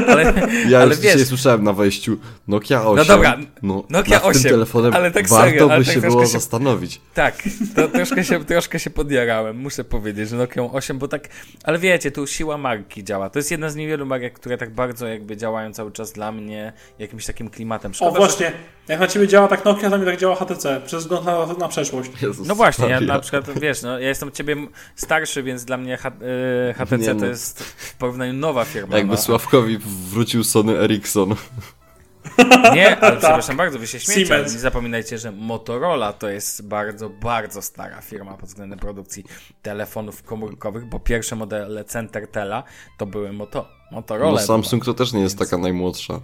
[0.08, 0.34] Ale,
[0.70, 2.18] Ja ale już dzisiaj wiesz, słyszałem na wejściu
[2.48, 2.96] Nokia 8.
[2.98, 5.94] No dobra, no, Nokia nad 8, tym telefonem ale tak warto serio, ale by tak
[5.94, 7.02] się było się- zastanowić.
[7.14, 7.36] tak,
[7.76, 11.30] to troszkę się, troszkę się podjarałem, muszę powiedzieć, że Nokia 8, bo tak,
[11.64, 13.30] ale wiecie, tu siła marki działa.
[13.30, 16.74] To jest jedna z niewielu marek, które tak bardzo jakby działają cały czas dla mnie
[17.00, 17.92] jakimś takim klimatem.
[17.92, 18.52] O Szkoda, że- właśnie,
[18.88, 21.68] jak na ciebie działa tak Nokia, to mi tak działa HTC, przez wzgląd na, na
[21.68, 22.12] przeszłość.
[22.22, 24.56] Jezus No właśnie, ja na przykład, wiesz, no, ja jestem ciebie
[24.96, 26.12] starszy, więc dla mnie H-
[26.70, 27.26] y, HTC Nie to no.
[27.26, 28.98] jest w porównaniu nowa firma.
[29.02, 29.18] Jakby.
[29.24, 29.78] Sławkowi
[30.10, 31.36] wrócił Sony Ericsson.
[32.76, 33.20] Nie, ale Tak.
[33.20, 34.54] przepraszam bardzo, wy się śmiecie, Siemens.
[34.54, 39.24] nie zapominajcie, że Motorola to jest bardzo, bardzo stara firma pod względem produkcji
[39.62, 42.64] telefonów komórkowych, bo pierwsze modele Centertela
[42.98, 44.32] to były moto Motorola.
[44.42, 46.20] No Samsung to też nie jest taka najmłodsza.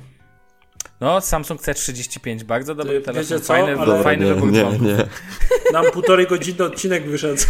[1.02, 3.54] No, Samsung C35, bardzo dobry Ty, telefon, wiecie co?
[3.54, 4.98] fajny, Ale- Dobra, fajny nie, wybór nie, nie.
[5.74, 7.42] Nam półtorej godziny odcinek wyszedł.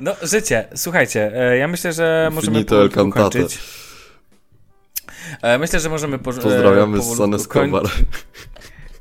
[0.00, 3.38] No, życie, słuchajcie, e, ja myślę, że możemy Finito cantate.
[3.38, 3.58] kończyć.
[5.42, 7.82] E, Myślę, że możemy po, Pozdrawiamy e, z powolutku San Escobar.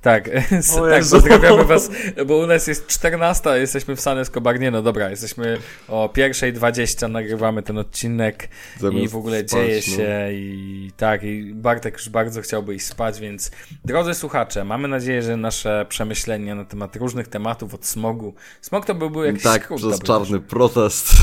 [0.02, 0.30] Tak,
[0.90, 1.90] tak, pozdrawiamy was,
[2.26, 4.60] bo u nas jest 14, a jesteśmy w San Escobar.
[4.60, 5.58] Nie no, dobra, jesteśmy
[5.88, 9.96] o pierwszej 20, nagrywamy ten odcinek i Zamiast w ogóle spać, dzieje no.
[9.96, 13.52] się i tak, i Bartek już bardzo chciałby iść spać, więc
[13.86, 18.96] drodzy słuchacze, mamy nadzieję, że nasze przemyślenia na temat różnych tematów od smogu, smog to
[18.96, 20.08] byłby jakiś Tak, skrót przez dobry.
[20.08, 21.14] czarny protest,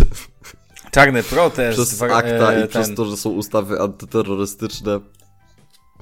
[0.90, 5.00] Czarny protest, przez akta e, i przez ten- to, że są ustawy antyterrorystyczne.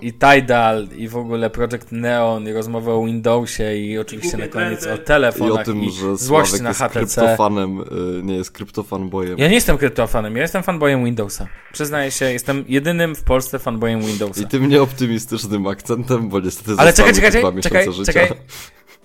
[0.00, 4.80] i Tidal, i w ogóle Project Neon, i rozmowy o Windowsie, i oczywiście na koniec
[4.80, 5.00] trendy.
[5.00, 6.98] o I telefonach, o tym, i że złość Sławek na jest HTC.
[6.98, 7.84] kryptofanem, y,
[8.22, 9.38] nie jest kryptofanbojem.
[9.38, 11.46] Ja nie jestem kryptofanem, ja jestem fanboyem Windowsa.
[11.72, 14.42] Przyznaję się, jestem jedynym w Polsce fanboyem Windowsa.
[14.42, 18.12] I tym nieoptymistycznym akcentem, bo niestety Ale czekaj, czekaj, dwa miesiące czekaj, życia.
[18.12, 18.28] czekaj.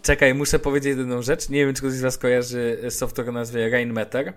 [0.03, 1.49] Czekaj, muszę powiedzieć jedną rzecz.
[1.49, 4.33] Nie wiem, czy ktoś z was kojarzy software o nazwie Rainmeter.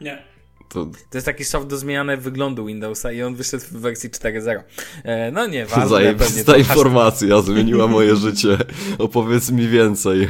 [0.00, 0.37] Nie.
[0.68, 4.62] To To jest taki soft do zmiany wyglądu Windowsa i on wyszedł w wersji 4.0.
[5.04, 5.88] E, no nie, ważne.
[5.88, 8.58] zajebista to informacja, zmieniła moje życie.
[8.98, 10.28] Opowiedz mi więcej.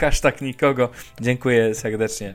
[0.00, 0.88] Hashtag, nikogo.
[1.20, 2.34] Dziękuję serdecznie.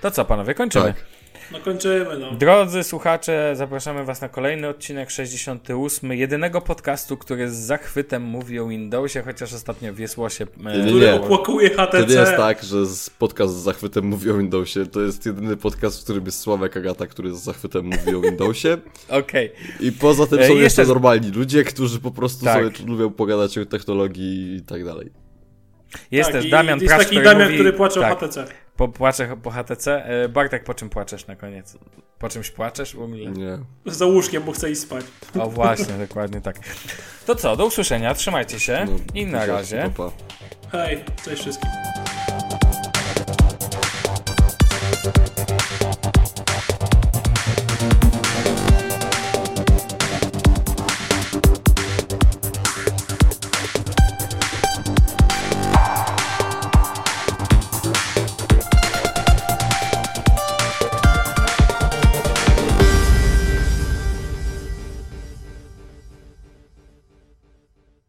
[0.00, 0.84] To co, panowie, kończymy.
[0.84, 1.19] Tak.
[1.52, 2.30] No kończymy, no.
[2.34, 6.12] Drodzy słuchacze, zapraszamy Was na kolejny odcinek 68.
[6.12, 10.44] Jedynego podcastu, który z zachwytem mówi o Windowsie, chociaż ostatnio wiesło się.
[10.66, 11.14] e, Nie, Który nie.
[11.14, 11.90] opłakuje HTC.
[12.04, 12.76] To nie jest tak, że
[13.18, 14.86] podcast z zachwytem mówi o Windowsie.
[14.86, 18.76] To jest jedyny podcast, w którym jest Sławek Agata, który z zachwytem mówi o Windowsie.
[19.08, 19.52] Okej.
[19.80, 22.76] I poza tym E, są jeszcze jeszcze- normalni ludzie, którzy po prostu Tak.
[22.76, 25.10] sobie lubią pogadać o technologii i tak dalej.
[26.10, 28.26] Jest tak, też i Damian Jest Pracz, taki który Damian, mówi, który płacze tak, o
[28.26, 28.46] HTC.
[28.80, 30.04] Po, płacze po HTC.
[30.04, 31.78] E, Bartek, po czym płaczesz na koniec?
[32.18, 33.30] Po czymś płaczesz ogóle?
[33.30, 33.58] Nie.
[33.86, 35.04] Za łóżkiem, bo chce iść spać.
[35.40, 36.56] O właśnie, dokładnie tak.
[37.26, 39.90] To co, do usłyszenia, trzymajcie się No, i na razie.
[39.96, 40.78] pa, pa.
[40.78, 41.70] Hej, cześć wszystkim.